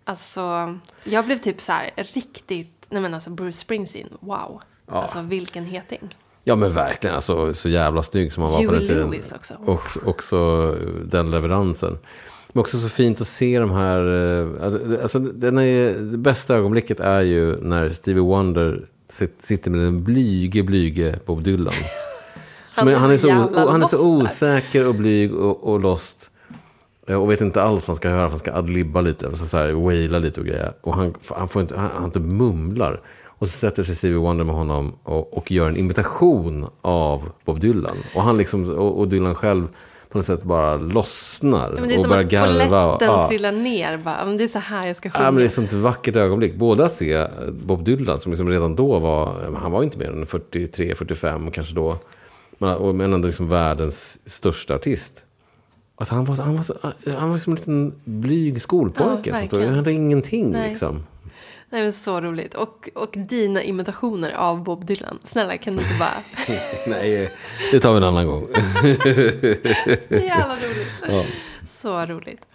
alltså, 0.03 0.75
jag 1.03 1.25
blev 1.25 1.37
typ 1.37 1.61
så 1.61 1.71
här 1.71 1.91
riktigt... 1.95 2.85
Nej, 2.89 3.01
men 3.01 3.13
alltså 3.13 3.29
Bruce 3.29 3.57
Springsteen, 3.57 4.07
wow. 4.19 4.61
Ja. 4.87 4.93
Alltså 4.93 5.21
vilken 5.21 5.65
heting. 5.65 6.15
ja, 6.43 6.55
men 6.55 6.71
verkligen. 6.71 7.15
Alltså, 7.15 7.53
så 7.53 7.69
jävla 7.69 8.03
snygg 8.03 8.33
som 8.33 8.43
han 8.43 8.51
var 8.51 8.65
på 8.65 8.71
den 8.71 8.81
tiden. 8.81 9.11
Lewis 9.11 9.31
också. 9.31 9.53
Och 9.65 9.87
också 10.05 10.71
den 11.05 11.31
leveransen. 11.31 11.97
Men 12.53 12.61
också 12.61 12.79
så 12.79 12.89
fint 12.89 13.21
att 13.21 13.27
se 13.27 13.59
de 13.59 13.71
här... 13.71 13.97
eh, 14.41 14.63
alltså, 14.63 15.01
Alltså, 15.01 15.19
den 15.19 15.57
är, 15.57 15.93
det 15.93 16.17
bästa 16.17 16.55
ögonblicket 16.55 16.99
är 16.99 17.21
ju 17.21 17.55
när 17.61 17.89
Stevie 17.89 18.21
Wonder 18.23 18.87
sit- 19.11 19.41
sitter 19.45 19.71
med 19.71 19.79
den 19.81 20.03
blyge, 20.03 20.63
blyge 20.63 21.19
Bob 21.25 21.43
Dylan. 21.43 21.73
Som 22.73 22.87
är, 22.87 22.95
han, 22.95 23.11
är 23.11 23.17
så, 23.17 23.29
han 23.69 23.83
är 23.83 23.87
så 23.87 24.07
osäker 24.07 24.85
och 24.87 24.95
blyg 24.95 25.35
och, 25.35 25.63
och 25.63 25.79
lost. 25.79 26.30
Eh, 27.11 27.21
Och 27.21 27.31
vet 27.31 27.41
inte 27.41 27.61
alls 27.61 27.87
vad 27.87 27.93
han 27.93 27.95
ska 27.95 28.09
höra. 28.09 28.21
för 28.21 28.29
Han 28.29 28.39
ska 28.39 28.53
adlibba 28.53 29.01
lite, 29.01 29.27
alltså 29.27 29.45
så 29.45 29.57
här, 29.57 29.71
waila 29.71 30.19
lite 30.19 30.39
och 30.39 30.45
grejer. 30.45 30.73
Och 30.81 30.95
han, 30.95 31.13
han, 31.27 31.49
får 31.49 31.61
inte, 31.61 31.77
han, 31.77 31.89
han 31.95 32.11
typ 32.11 32.23
mumlar. 32.23 33.01
Och 33.25 33.47
så 33.49 33.57
sätter 33.57 33.83
sig 33.83 33.95
Stevie 33.95 34.17
Wonder 34.17 34.43
med 34.43 34.55
honom 34.55 34.95
och, 35.03 35.33
och 35.37 35.51
gör 35.51 35.67
en 35.69 35.77
imitation 35.77 36.67
av 36.81 37.29
Bob 37.45 37.59
Dylan. 37.59 37.97
Och, 38.15 38.23
han 38.23 38.37
liksom, 38.37 38.69
och, 38.69 38.99
och 38.99 39.07
Dylan 39.07 39.35
själv 39.35 39.67
på 40.09 40.17
något 40.17 40.25
sätt 40.25 40.43
bara 40.43 40.75
lossnar. 40.77 41.69
Ja, 41.75 41.79
men 41.79 41.89
det 41.89 41.93
är 41.95 41.97
och 41.97 42.01
som 42.01 42.09
börjar 42.09 42.23
att 42.23 42.31
garva. 42.31 42.85
och- 42.85 42.99
polletten 42.99 43.19
ja. 43.19 43.27
trillar 43.27 43.51
ner. 43.51 43.97
Bara, 43.97 44.15
"Ja, 44.19 44.25
men 44.25 44.37
det 44.37 44.43
är 44.43 44.47
så 44.47 44.59
här 44.59 44.87
jag 44.87 44.95
ska 44.95 45.09
sjunga. 45.09 45.25
Ja, 45.25 45.31
men 45.31 45.37
det 45.37 45.43
är 45.43 45.45
ett 45.45 45.53
sånt 45.53 45.73
vackert 45.73 46.15
ögonblick. 46.15 46.55
Både 46.55 46.85
att 46.85 46.91
se 46.91 47.27
Bob 47.51 47.83
Dylan 47.83 48.17
som 48.17 48.31
liksom 48.31 48.49
redan 48.49 48.75
då 48.75 48.99
var, 48.99 49.33
han 49.61 49.71
var 49.71 49.83
inte 49.83 49.97
mer 49.97 50.09
än 50.09 50.25
43, 50.25 50.95
45 50.95 51.51
kanske 51.51 51.75
då. 51.75 51.95
Men, 52.57 52.75
och- 52.77 52.95
men 52.95 53.13
ändå 53.13 53.27
liksom 53.27 53.49
världens 53.49 54.19
största 54.31 54.75
artist. 54.75 55.25
Att 56.01 56.09
han 56.09 56.25
var, 56.25 56.35
han 56.35 56.55
var, 56.55 56.63
så, 56.63 56.73
han 57.05 57.29
var 57.29 57.37
som 57.37 57.53
en 57.53 57.55
liten 57.57 57.95
blyg 58.03 58.61
skolpojke. 58.61 59.29
Ja, 59.29 59.33
verkligen. 59.35 59.67
han 59.67 59.75
hade 59.75 59.91
ingenting 59.91 60.51
Nej. 60.51 60.69
liksom. 60.69 61.03
Nej, 61.69 61.83
men 61.83 61.93
så 61.93 62.21
roligt. 62.21 62.53
Och, 62.53 62.89
och 62.95 63.13
dina 63.13 63.63
imitationer 63.63 64.31
av 64.31 64.63
Bob 64.63 64.85
Dylan. 64.85 65.19
Snälla, 65.23 65.57
kan 65.57 65.75
du 65.75 65.81
inte 65.81 65.95
bara... 65.99 66.23
Nej, 66.87 67.31
det 67.71 67.79
tar 67.79 67.91
vi 67.91 67.97
en 67.97 68.03
annan 68.03 68.27
gång. 68.27 68.47
Jävla 70.09 70.55
roligt. 70.55 70.87
Ja. 71.07 71.25
Så 71.81 72.05
roligt. 72.05 72.45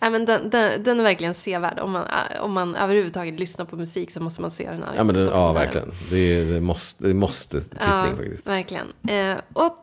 Nej, 0.00 0.10
men 0.10 0.24
den, 0.24 0.50
den, 0.50 0.82
den 0.82 0.98
är 1.00 1.02
verkligen 1.04 1.34
sevärd. 1.34 1.78
Om 1.78 1.92
man, 1.92 2.06
om 2.40 2.52
man 2.52 2.76
överhuvudtaget 2.76 3.38
lyssnar 3.40 3.64
på 3.64 3.76
musik 3.76 4.10
så 4.10 4.20
måste 4.20 4.40
man 4.40 4.50
se 4.50 4.70
den 4.70 4.82
här. 4.82 4.94
Ja, 4.96 5.04
men 5.04 5.14
det, 5.14 5.20
ja 5.22 5.52
verkligen. 5.52 5.90
Det, 6.10 6.44
det 6.44 6.60
måste, 6.60 7.04
det 7.08 7.14
måste 7.14 7.60
tittning 7.60 7.80
Ja, 7.88 8.06
faktiskt. 8.16 8.46
verkligen. 8.48 8.86
Eh, 9.08 9.36
och 9.52 9.76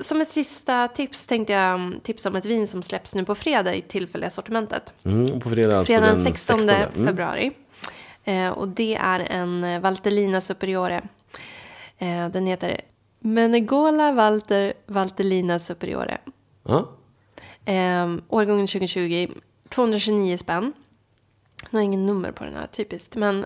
som 0.00 0.20
ett 0.20 0.28
sista 0.28 0.88
tips 0.88 1.26
tänkte 1.26 1.52
jag 1.52 1.74
mm, 1.74 2.00
tipsa 2.02 2.28
om 2.28 2.36
ett 2.36 2.44
vin 2.44 2.68
som 2.68 2.82
släpps 2.82 3.14
nu 3.14 3.24
på 3.24 3.34
fredag 3.34 3.74
i 3.74 3.82
tillfälliga 3.82 4.30
sortimentet. 4.30 4.92
Mm, 5.04 5.40
på 5.40 5.50
fredag 5.50 5.78
alltså 5.78 5.92
Fredag 5.92 6.06
den 6.06 6.14
den 6.14 6.24
16 6.24 6.60
Mm. 6.60 7.06
februari. 7.06 7.52
Eh, 8.24 8.48
och 8.48 8.68
det 8.68 8.94
är 8.94 9.20
en 9.20 9.64
eh, 9.64 9.80
Valtellina 9.80 10.40
Superiore. 10.40 11.02
Eh, 11.98 12.28
den 12.28 12.46
heter 12.46 12.80
Menegola 13.20 14.12
Walter 14.12 14.72
Valtellina 14.86 15.58
Superiore. 15.58 16.18
Ja. 16.68 16.88
Eh, 17.66 18.14
årgången 18.28 18.66
2020, 18.66 19.28
229 19.68 20.36
spänn. 20.36 20.72
Nu 21.70 21.78
har 21.78 21.84
ingen 21.84 22.06
nummer 22.06 22.32
på 22.32 22.44
den 22.44 22.54
här, 22.54 22.66
typiskt. 22.66 23.16
Men 23.16 23.44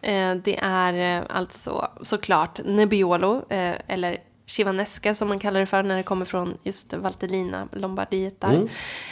eh, 0.00 0.34
det 0.34 0.58
är 0.62 1.18
eh, 1.18 1.26
alltså 1.28 1.88
såklart 2.02 2.60
Nebbiolo, 2.64 3.36
eh, 3.48 3.74
eller 3.86 4.18
Chivanesca 4.46 5.14
som 5.14 5.28
man 5.28 5.38
kallar 5.38 5.60
det 5.60 5.66
för 5.66 5.82
när 5.82 5.96
det 5.96 6.02
kommer 6.02 6.24
från 6.24 6.58
just 6.62 6.92
Valtellina, 6.92 7.68
Lombardiet 7.72 8.40
där. 8.40 8.68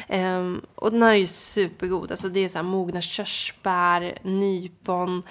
Mm. 0.09 0.57
Eh, 0.57 0.63
och 0.75 0.93
den 0.93 1.03
här 1.03 1.11
är 1.11 1.19
ju 1.19 1.27
supergod. 1.27 2.11
Alltså 2.11 2.29
det 2.29 2.41
är 2.41 2.49
så 2.49 2.59
här 2.59 2.63
mogna 2.63 3.01
körsbär, 3.01 4.19
nypon, 4.23 5.23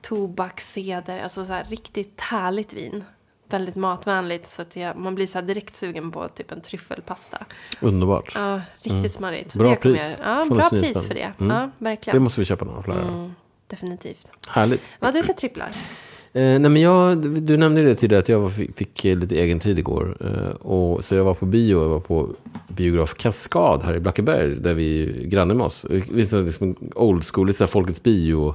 tobaksceder. 0.00 1.22
Alltså 1.22 1.44
så 1.44 1.52
här 1.52 1.64
riktigt 1.64 2.20
härligt 2.20 2.72
vin. 2.72 3.04
Väldigt 3.52 3.74
matvänligt 3.76 4.46
så 4.48 4.62
att 4.62 4.76
jag, 4.76 4.96
man 4.96 5.14
blir 5.14 5.26
så 5.26 5.40
direkt 5.40 5.76
sugen 5.76 6.10
på 6.12 6.28
typ 6.28 6.52
en 6.52 6.60
tryffelpasta. 6.60 7.38
Underbart. 7.80 8.32
Ja, 8.34 8.60
riktigt 8.82 9.12
smarrigt. 9.12 9.50
Så 9.52 9.58
Bra 9.58 9.70
det 9.70 9.76
pris. 9.76 10.18
Jag, 10.22 10.40
ja, 10.40 10.44
229 10.44 10.80
bra 10.82 10.92
pris 10.92 11.08
för 11.08 11.14
det. 11.14 11.32
Mm. 11.40 11.56
Ja, 11.56 11.70
Det 11.78 11.84
verkligen. 11.84 12.22
måste 12.22 12.40
vi 12.40 12.44
köpa 12.44 12.64
några 12.64 12.82
fler. 12.82 13.02
Mm, 13.02 13.30
definitivt. 13.66 14.30
Härligt. 14.48 14.90
Vad 14.98 15.14
har 15.14 15.20
du 15.20 15.26
för 15.26 15.32
tripplar? 15.32 15.68
Eh, 16.34 16.42
nej 16.42 16.58
men 16.60 16.76
jag, 16.76 17.18
du 17.42 17.56
nämnde 17.56 17.82
det 17.82 17.94
tidigare 17.94 18.20
att 18.22 18.28
jag 18.28 18.40
var, 18.40 18.50
fick, 18.50 18.76
fick 18.78 19.04
lite 19.04 19.34
egen 19.40 19.60
tid 19.60 19.78
igår. 19.78 20.16
Eh, 20.20 20.54
och, 20.66 21.04
så 21.04 21.14
jag 21.14 21.24
var 21.24 21.34
på 21.34 21.46
bio, 21.46 21.82
jag 21.82 21.88
var 21.88 22.00
på 22.00 22.28
biograf 22.68 23.14
Kaskad 23.14 23.82
här 23.82 23.94
i 23.94 24.00
Blackeberg, 24.00 24.48
där 24.48 24.74
vi 24.74 25.02
är 25.02 25.26
granne 25.26 25.54
med 25.54 25.66
oss. 25.66 25.86
Det 25.88 26.20
är 26.20 26.24
så 26.24 26.40
liksom 26.40 26.76
old 26.94 27.24
school, 27.24 27.46
lite 27.46 27.56
så 27.56 27.64
här 27.64 27.68
folkets 27.68 28.02
bio. 28.02 28.54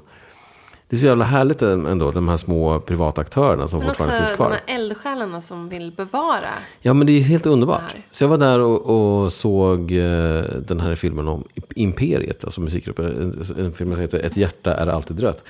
Det 0.89 0.95
är 0.95 0.99
så 0.99 1.05
jävla 1.05 1.25
härligt 1.25 1.61
ändå, 1.61 2.11
de 2.11 2.27
här 2.27 2.37
små 2.37 2.79
privata 2.79 3.21
aktörerna 3.21 3.67
som 3.67 3.79
Men 3.79 3.89
också 3.89 4.03
fortfarande 4.03 4.25
finns 4.25 4.29
de 4.29 4.35
kvar. 4.35 4.49
här 4.51 4.75
eldsjälarna 4.75 5.41
som 5.41 5.69
vill 5.69 5.91
bevara. 5.91 6.49
Ja, 6.81 6.93
men 6.93 7.07
det 7.07 7.13
är 7.13 7.21
helt 7.21 7.45
underbart. 7.45 7.95
Så 8.11 8.23
jag 8.23 8.29
var 8.29 8.37
där 8.37 8.59
och, 8.59 9.23
och 9.25 9.33
såg 9.33 9.91
eh, 9.91 10.41
den 10.67 10.79
här 10.79 10.95
filmen 10.95 11.27
om 11.27 11.43
Imperiet, 11.75 12.43
alltså 12.43 12.61
musikgruppen. 12.61 13.05
En, 13.05 13.65
en 13.65 13.73
film 13.73 13.91
som 13.91 13.99
heter 14.01 14.19
Ett 14.19 14.37
hjärta 14.37 14.73
är 14.73 14.87
alltid 14.87 15.19
rött. 15.19 15.43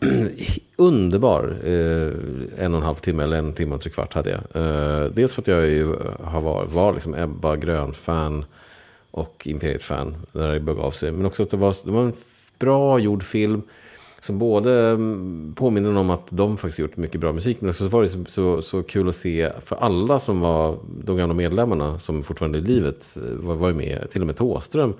Underbar. 0.76 1.56
Eh, 1.64 2.64
en 2.64 2.74
och 2.74 2.80
en 2.80 2.86
halv 2.86 2.94
timme 2.94 3.22
eller 3.22 3.36
en 3.36 3.52
timme 3.52 3.74
och 3.74 3.80
tre 3.80 3.92
kvart 3.92 4.14
hade 4.14 4.30
jag. 4.30 4.40
Eh, 4.62 5.10
dels 5.10 5.34
för 5.34 5.42
att 5.42 5.48
jag 5.48 5.66
ju 5.66 5.96
har 6.24 6.40
var, 6.40 6.64
var 6.64 6.92
liksom 6.92 7.14
Ebba 7.14 7.56
Grön-fan 7.56 8.44
och 9.10 9.42
Imperiet-fan 9.44 10.16
när 10.32 10.52
det 10.52 10.60
begav 10.60 10.90
sig. 10.90 11.12
Men 11.12 11.26
också 11.26 11.42
att 11.42 11.50
det 11.50 11.56
var, 11.56 11.76
det 11.84 11.90
var 11.90 12.02
en 12.02 12.12
bra 12.58 12.98
gjord 12.98 13.22
film. 13.22 13.62
Som 14.24 14.38
både 14.38 14.72
mm, 14.90 15.54
påminner 15.56 15.96
om 15.96 16.10
att 16.10 16.26
de 16.30 16.56
faktiskt 16.56 16.78
gjort 16.78 16.96
mycket 16.96 17.20
bra 17.20 17.32
musik. 17.32 17.60
Men 17.60 17.70
också 17.70 17.84
så 17.84 17.90
var 17.90 18.02
det 18.02 18.08
så, 18.08 18.24
så, 18.28 18.62
så 18.62 18.82
kul 18.82 19.08
att 19.08 19.16
se 19.16 19.50
för 19.64 19.76
alla 19.76 20.18
som 20.18 20.40
var 20.40 20.78
de 21.04 21.16
gamla 21.16 21.34
medlemmarna 21.34 21.98
som 21.98 22.22
fortfarande 22.22 22.58
är 22.58 22.60
i 22.60 22.64
livet. 22.64 23.16
Eh, 23.16 23.22
var, 23.22 23.54
var 23.54 23.72
med, 23.72 24.10
till 24.10 24.20
och 24.20 24.26
med 24.26 24.36
Thåström. 24.36 24.94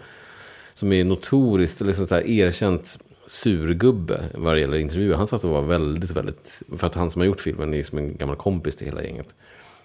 Som 0.75 0.93
är 0.93 1.05
notoriskt 1.05 1.81
liksom 1.81 2.07
så 2.07 2.15
här 2.15 2.31
erkänt 2.31 2.99
surgubbe 3.27 4.25
vad 4.35 4.55
det 4.55 4.61
gäller 4.61 4.79
intervjuer. 4.79 5.17
Han 5.17 5.27
satt 5.27 5.45
och 5.45 5.51
var 5.51 5.63
väldigt, 5.63 6.11
väldigt... 6.11 6.63
För 6.77 6.87
att 6.87 6.95
han 6.95 7.11
som 7.11 7.21
har 7.21 7.27
gjort 7.27 7.41
filmen 7.41 7.75
är 7.75 7.83
som 7.83 7.99
en 7.99 8.17
gammal 8.17 8.37
kompis 8.37 8.77
till 8.77 8.87
hela 8.87 9.03
gänget. 9.03 9.35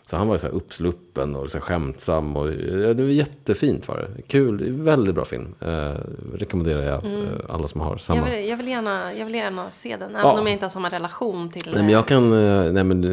Så 0.10 0.18
han 0.18 0.28
var 0.28 0.38
så 0.38 0.48
här 0.48 0.54
uppsluppen 0.54 1.36
och 1.36 1.50
så 1.52 1.58
här 1.58 1.62
skämtsam. 1.62 2.38
Och, 2.38 2.48
ja, 2.48 2.94
det 2.94 3.04
var 3.04 3.10
jättefint 3.10 3.88
var 3.88 3.98
det. 3.98 4.22
Kul, 4.22 4.72
väldigt 4.82 5.16
bra 5.16 5.26
film. 5.26 5.56
Eh, 5.60 5.94
rekommenderar 6.34 6.82
jag 6.84 7.06
eh, 7.06 7.30
alla 7.50 7.68
som 7.68 7.82
har 7.82 7.98
samma. 7.98 8.18
Jag 8.30 8.36
vill, 8.38 8.50
jag, 8.50 8.58
vill 8.58 8.68
gärna, 8.68 9.14
jag 9.14 9.26
vill 9.26 9.36
gärna 9.36 9.72
se 9.72 9.98
den, 9.98 10.10
även 10.10 10.22
Ja. 10.22 10.40
om 10.40 10.46
jag 10.46 10.54
inte 10.54 10.66
har 10.66 10.70
samma 10.70 10.90
relation 10.90 11.50
till 11.50 11.64
Nej, 11.74 11.84
men 11.84 11.90
jag 11.90 12.08
kan, 12.08 12.34
eh, 12.34 12.72
nej, 12.72 12.84
men, 12.84 13.04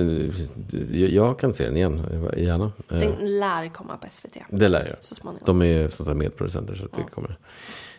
eh, 0.91 1.15
jag 1.15 1.39
kan 1.39 1.55
se 1.55 1.65
den 1.65 1.77
igen, 1.77 2.01
gärna. 2.37 2.73
Den 2.89 3.39
lär 3.39 3.69
komma 3.69 3.97
på 3.97 4.07
SVT 4.11 4.37
Det 4.51 4.69
lär 4.69 4.87
jag. 4.89 4.97
så 5.05 5.15
småningom. 5.15 5.43
De 5.47 5.63
är 5.63 5.89
sånt 5.89 6.09
här 6.09 6.17
medproducenter 6.17 6.75
så 6.75 6.85
att 6.85 6.93
det 6.93 7.03
kommer. 7.15 7.37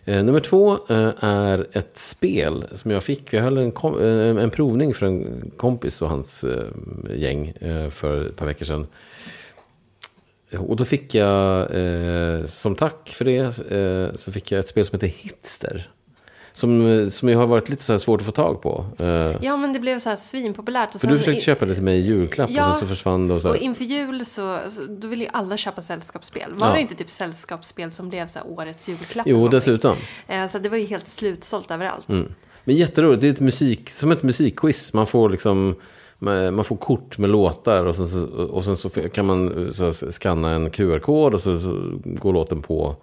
Eh, 0.07 0.23
nummer 0.23 0.39
två 0.39 0.73
eh, 0.89 1.11
är 1.19 1.67
ett 1.71 1.97
spel 1.97 2.65
som 2.73 2.91
jag 2.91 3.03
fick. 3.03 3.33
Jag 3.33 3.43
höll 3.43 3.57
en, 3.57 3.71
kom, 3.71 3.99
eh, 3.99 4.43
en 4.43 4.49
provning 4.49 4.93
för 4.93 5.05
en 5.05 5.51
kompis 5.57 6.01
och 6.01 6.09
hans 6.09 6.45
gäng 7.15 7.53
för 7.91 8.25
ett 8.25 8.35
par 8.35 8.45
veckor 8.45 8.65
sedan. 8.65 8.87
Och 10.57 10.75
då 10.75 10.85
fick 10.85 11.15
jag, 11.15 11.69
som 12.49 12.75
tack 12.75 13.09
för 13.09 13.25
det, 13.25 13.53
så 14.19 14.31
fick 14.31 14.51
jag 14.51 14.59
ett 14.59 14.67
spel 14.67 14.85
som 14.85 14.95
heter 14.95 15.07
Hitster. 15.07 15.91
Som, 16.57 16.99
eh, 16.99 17.09
som 17.09 17.29
har 17.35 17.47
varit 17.47 17.69
lite 17.69 17.83
så 17.83 17.99
svårt 17.99 18.19
att 18.21 18.25
få 18.25 18.31
tag 18.31 18.61
på. 18.61 18.85
Eh, 18.99 19.35
Ja, 19.41 19.57
men 19.57 19.73
det 19.73 19.79
blev 19.79 19.99
så 19.99 20.09
här 20.09 20.15
svinpopulärt. 20.15 20.95
Och 20.95 21.01
för 21.01 21.07
du 21.07 21.17
försökte 21.19 21.41
köpa 21.43 21.65
det 21.65 21.73
till 21.73 21.83
mig 21.83 21.99
i 21.99 22.01
julklapp 22.01 22.49
Ja, 22.49 22.71
och 22.71 22.77
sen 22.77 22.87
så 22.87 22.95
försvann 22.95 23.27
det. 23.27 23.33
Och 23.33 23.41
så 23.41 23.49
Och 23.49 23.55
inför 23.57 23.83
jul 23.83 24.25
så, 24.25 24.57
så 24.69 24.81
då 24.89 25.07
ville 25.07 25.23
ju 25.23 25.29
alla 25.33 25.57
köpa 25.57 25.81
sällskapsspel. 25.81 26.53
Var 26.53 26.67
Ja. 26.67 26.73
det 26.73 26.81
inte 26.81 26.95
typ 26.95 27.09
sällskapsspel 27.09 27.91
som 27.91 28.09
blev 28.09 28.27
så 28.27 28.39
årets 28.41 28.87
julklapp? 28.87 29.27
Jo, 29.29 29.47
dessutom. 29.47 29.95
Eh, 30.27 30.47
Så 30.47 30.59
det 30.59 30.69
var 30.69 30.77
ju 30.77 30.85
helt 30.85 31.07
slutsålt 31.07 31.71
överallt. 31.71 32.09
Mm. 32.09 32.31
Men 32.63 32.75
jätteroligt, 32.75 33.21
det 33.21 33.27
är 33.27 33.31
ett 33.31 33.39
musik, 33.39 33.89
som 33.89 34.11
ett 34.11 34.23
musikquiz. 34.23 34.93
Man 34.93 35.07
får 35.07 35.29
liksom 35.29 35.75
man 36.19 36.63
får 36.63 36.75
kort 36.77 37.17
med 37.17 37.29
låtar 37.29 37.85
och 37.85 37.95
sen 37.95 38.07
så, 38.07 38.19
och 38.43 38.63
sen 38.63 38.77
så 38.77 38.89
kan 38.89 39.25
man 39.25 39.69
så 39.73 39.93
skanna 39.93 40.49
en 40.51 40.69
QR-kod 40.69 41.33
och 41.33 41.41
så, 41.41 41.59
så 41.59 41.81
går 42.03 42.33
låten 42.33 42.61
på. 42.61 42.95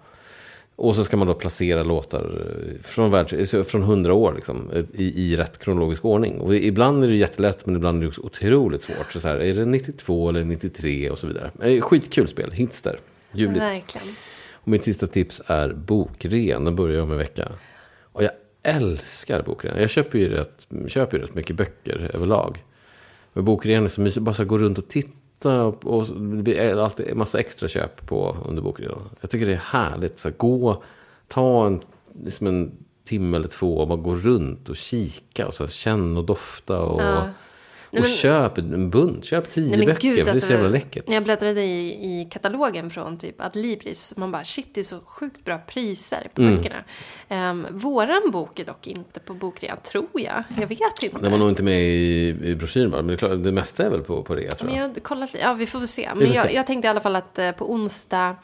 Och 0.75 0.95
så 0.95 1.03
ska 1.03 1.17
man 1.17 1.27
då 1.27 1.33
placera 1.33 1.83
låtar 1.83 2.43
från, 2.83 3.11
världs, 3.11 3.51
från 3.69 3.81
100 3.81 4.13
år 4.13 4.33
liksom, 4.33 4.71
i, 4.93 5.03
i 5.03 5.35
rätt 5.35 5.59
kronologisk 5.59 6.05
ordning. 6.05 6.39
Och 6.39 6.55
ibland 6.55 7.03
är 7.03 7.07
det 7.07 7.15
jättelätt 7.15 7.65
men 7.65 7.75
ibland 7.75 7.97
är 7.97 8.01
det 8.01 8.07
också 8.07 8.21
otroligt 8.21 8.81
svårt. 8.81 9.11
Så, 9.11 9.19
så 9.19 9.27
här, 9.27 9.35
är 9.35 9.53
det 9.53 9.65
92 9.65 10.29
eller 10.29 10.43
93 10.43 11.09
och 11.09 11.19
så 11.19 11.27
vidare. 11.27 11.51
Eh, 11.61 11.81
Skitkul 11.81 12.27
spel, 12.27 12.51
Hitster. 12.51 12.99
Ljuvligt. 13.31 13.61
Verkligen. 13.61 14.07
Och 14.51 14.67
mitt 14.67 14.83
sista 14.83 15.07
tips 15.07 15.41
är 15.45 15.73
bokrean. 15.73 16.65
Den 16.65 16.75
börjar 16.75 17.01
om 17.01 17.11
en 17.11 17.17
vecka. 17.17 17.51
Och 18.01 18.23
jag 18.23 18.31
älskar 18.63 19.43
bokrean. 19.43 19.81
Jag 19.81 19.89
köper 19.89 20.19
ju 20.19 20.29
rätt, 20.29 20.67
köper 20.87 21.17
ju 21.17 21.23
rätt 21.23 21.35
mycket 21.35 21.55
böcker 21.55 22.11
överlag. 22.13 22.63
Men 23.33 23.45
bokrean 23.45 23.83
är 23.83 23.87
så 23.87 24.01
mysigt. 24.01 24.23
Bara 24.23 24.33
så 24.33 24.45
gå 24.45 24.57
runt 24.57 24.77
och 24.77 24.87
titta. 24.87 25.09
Och, 25.43 25.85
och 25.85 26.07
det 26.07 26.43
blir 26.43 26.77
alltid 26.83 27.07
en 27.07 27.17
massa 27.17 27.39
extra 27.39 27.67
köp 27.67 28.07
på 28.07 28.37
under. 28.45 28.73
Jag 29.21 29.29
tycker 29.29 29.45
det 29.45 29.53
är 29.53 29.57
härligt. 29.57 30.19
Så 30.19 30.27
här, 30.27 30.35
gå, 30.37 30.83
ta 31.27 31.67
en, 31.67 31.81
liksom 32.23 32.47
en 32.47 32.71
timme 33.03 33.37
eller 33.37 33.47
två 33.47 33.77
och 33.77 33.87
bara 33.87 33.99
gå 33.99 34.15
runt 34.15 34.69
och 34.69 34.75
kika. 34.75 35.47
Och 35.47 35.53
så 35.53 35.63
här, 35.63 35.71
känna 35.71 36.19
och 36.19 36.25
dofta. 36.25 36.79
Och, 36.79 37.01
Ja 37.01 37.29
och 37.97 38.01
men- 38.01 38.09
köp 38.11 38.57
en 38.57 38.89
bunt. 38.89 39.25
Köp 39.25 39.49
tio 39.49 39.69
Nej, 39.69 39.77
men 39.77 39.85
böcker. 39.87 40.01
gud, 40.01 40.17
för 40.17 40.25
det 40.25 40.31
är 40.31 40.33
alltså, 40.33 40.47
så 40.47 40.53
jävla 40.53 40.69
läckert. 40.69 41.07
När 41.07 41.13
jag 41.13 41.23
bläddrade 41.23 41.61
i, 41.63 41.87
i 42.21 42.27
katalogen 42.31 42.89
från 42.89 43.17
typ 43.17 43.41
Adlibris, 43.41 44.13
man 44.17 44.31
bara 44.31 44.45
shit, 44.45 44.67
det 44.73 44.81
är 44.81 44.83
så 44.83 44.99
sjukt 45.05 45.45
bra 45.45 45.57
priser 45.57 46.27
på 46.33 46.41
Mm. 46.41 46.55
böckerna. 46.55 46.83
Um, 47.51 47.67
våran 47.71 48.31
bok 48.31 48.59
är 48.59 48.65
dock 48.65 48.87
inte 48.87 49.19
på 49.19 49.33
bokrean, 49.33 49.77
tror 49.83 50.07
jag. 50.13 50.43
Jag 50.59 50.67
vet 50.67 51.03
inte. 51.03 51.17
Den 51.21 51.31
var 51.31 51.39
nog 51.39 51.49
inte 51.49 51.63
med 51.63 51.81
i, 51.81 52.27
i 52.43 52.55
broschyren 52.55 52.91
bara. 52.91 53.01
Men 53.01 53.11
det, 53.11 53.17
klart, 53.17 53.43
det 53.43 53.51
mesta 53.51 53.83
är 53.85 53.89
väl 53.89 54.01
på, 54.01 54.23
på 54.23 54.35
rea 54.35 54.51
tror 54.51 54.67
Men 54.69 54.75
jag. 54.77 54.83
jag 54.85 54.89
har 54.93 54.99
kollat 54.99 55.35
ja 55.41 55.53
vi 55.53 55.65
får 55.67 55.79
väl 55.79 55.87
se. 55.87 56.09
Men 56.15 56.33
jag, 56.33 56.53
jag 56.53 56.67
tänkte 56.67 56.87
i 56.87 56.89
alla 56.89 57.01
fall 57.01 57.15
att 57.15 57.39
eh, 57.39 57.51
på 57.51 57.71
onsdag 57.71 58.35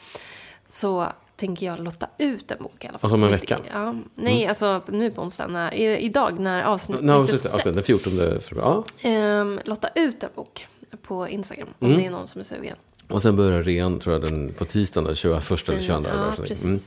så 0.68 1.06
tänker 1.36 1.66
jag 1.66 1.80
lotta 1.80 2.06
ut 2.18 2.50
en 2.50 2.62
bok 2.62 2.84
i 2.84 2.86
alla 2.88 2.98
fall. 2.98 3.08
Alltså 3.08 3.14
om 3.14 3.24
en 3.24 3.30
vecka? 3.30 3.56
Mm. 3.56 3.68
Ja, 3.72 3.94
nej, 4.14 4.46
alltså 4.46 4.82
nu 4.88 5.10
på 5.10 5.22
onsdag, 5.22 5.46
när, 5.46 5.74
idag 5.74 6.38
när 6.40 6.62
avsnittet 6.62 7.04
släppt. 7.40 7.54
Okej, 7.54 7.72
den 7.72 7.82
14 7.84 8.12
februari. 8.40 8.82
Ja. 9.02 9.08
Ehm, 9.08 9.60
lotta 9.64 9.88
ut 9.94 10.22
en 10.22 10.30
bok 10.34 10.66
på 11.02 11.28
Instagram 11.28 11.68
om 11.78 11.86
Mm. 11.88 12.00
det 12.00 12.06
är 12.06 12.10
någon 12.10 12.26
som 12.26 12.38
är 12.40 12.44
sugen. 12.44 12.76
Och 13.08 13.22
sen 13.22 13.36
börjar 13.36 13.62
rean 13.62 14.00
tror 14.00 14.14
jag 14.14 14.22
den 14.22 14.52
på 14.52 14.64
tisdagen 14.64 15.04
den 15.04 15.14
21 15.14 15.50
eller 15.68 15.80
22. 15.80 16.08
Ja, 16.08 16.32
precis. 16.36 16.64
Mm. 16.64 16.78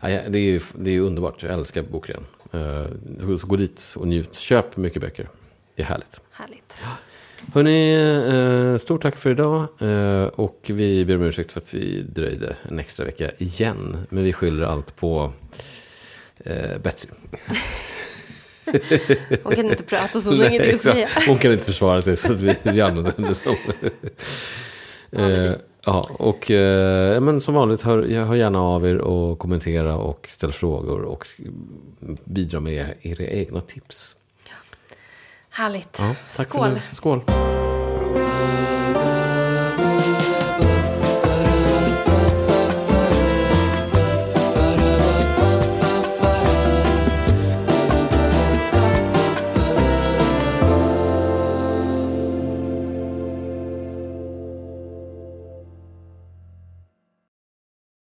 Ja, 0.00 0.08
det, 0.08 0.38
är, 0.38 0.42
ju- 0.42 0.60
det 0.74 0.90
är 0.90 1.00
underbart. 1.00 1.42
Jag 1.42 1.52
älskar 1.52 1.82
bokrean. 1.82 2.26
Uh, 2.54 3.36
så 3.36 3.46
gå 3.46 3.56
dit 3.56 3.92
och 3.96 4.08
njut. 4.08 4.34
Köp 4.34 4.76
mycket 4.76 5.02
böcker. 5.02 5.28
Det 5.74 5.82
är 5.82 5.86
härligt. 5.86 6.20
Härligt. 6.30 6.74
Hörrni, 7.52 7.94
eh, 8.72 8.78
stort 8.78 9.02
tack 9.02 9.16
för 9.16 9.30
idag. 9.30 9.66
Eh, 9.80 10.24
och 10.24 10.60
vi 10.64 11.04
ber 11.04 11.16
om 11.16 11.22
ursäkt 11.22 11.52
för 11.52 11.60
att 11.60 11.74
vi 11.74 12.02
dröjde 12.02 12.56
en 12.68 12.78
extra 12.78 13.04
vecka 13.04 13.30
igen. 13.38 14.06
Men 14.10 14.24
vi 14.24 14.32
skyller 14.32 14.66
allt 14.66 14.96
på 14.96 15.32
eh, 16.38 16.78
Betsy. 16.82 17.08
Hon 19.42 19.54
kan 19.54 19.64
inte 19.64 19.82
prata 19.82 20.20
så 20.20 20.30
hon 20.30 20.38
har 20.38 20.46
ingenting 20.46 20.74
att 20.74 20.80
säga. 20.80 21.08
Hon 21.26 21.38
kan 21.38 21.52
inte 21.52 21.64
försvara 21.64 22.02
sig 22.02 22.16
så 22.16 22.32
att 22.32 22.40
vi, 22.40 22.56
vi 22.62 22.80
använder 22.80 23.12
henne 23.16 23.34
som... 23.34 23.56
ja, 25.84 26.08
och 26.10 26.50
eh, 26.50 27.20
men 27.20 27.40
som 27.40 27.54
vanligt, 27.54 27.82
hör, 27.82 28.24
hör 28.24 28.34
gärna 28.34 28.60
av 28.60 28.86
er 28.86 28.98
och 28.98 29.38
kommentera 29.38 29.96
och 29.96 30.26
ställ 30.28 30.52
frågor 30.52 31.02
och 31.02 31.26
bidra 32.24 32.60
med 32.60 32.94
era 33.02 33.24
egna 33.24 33.60
tips. 33.60 34.16
Härligt. 35.56 35.96
Ja, 35.98 36.14
tack 36.36 36.46
Skål. 36.48 36.80
Skål. 36.92 37.20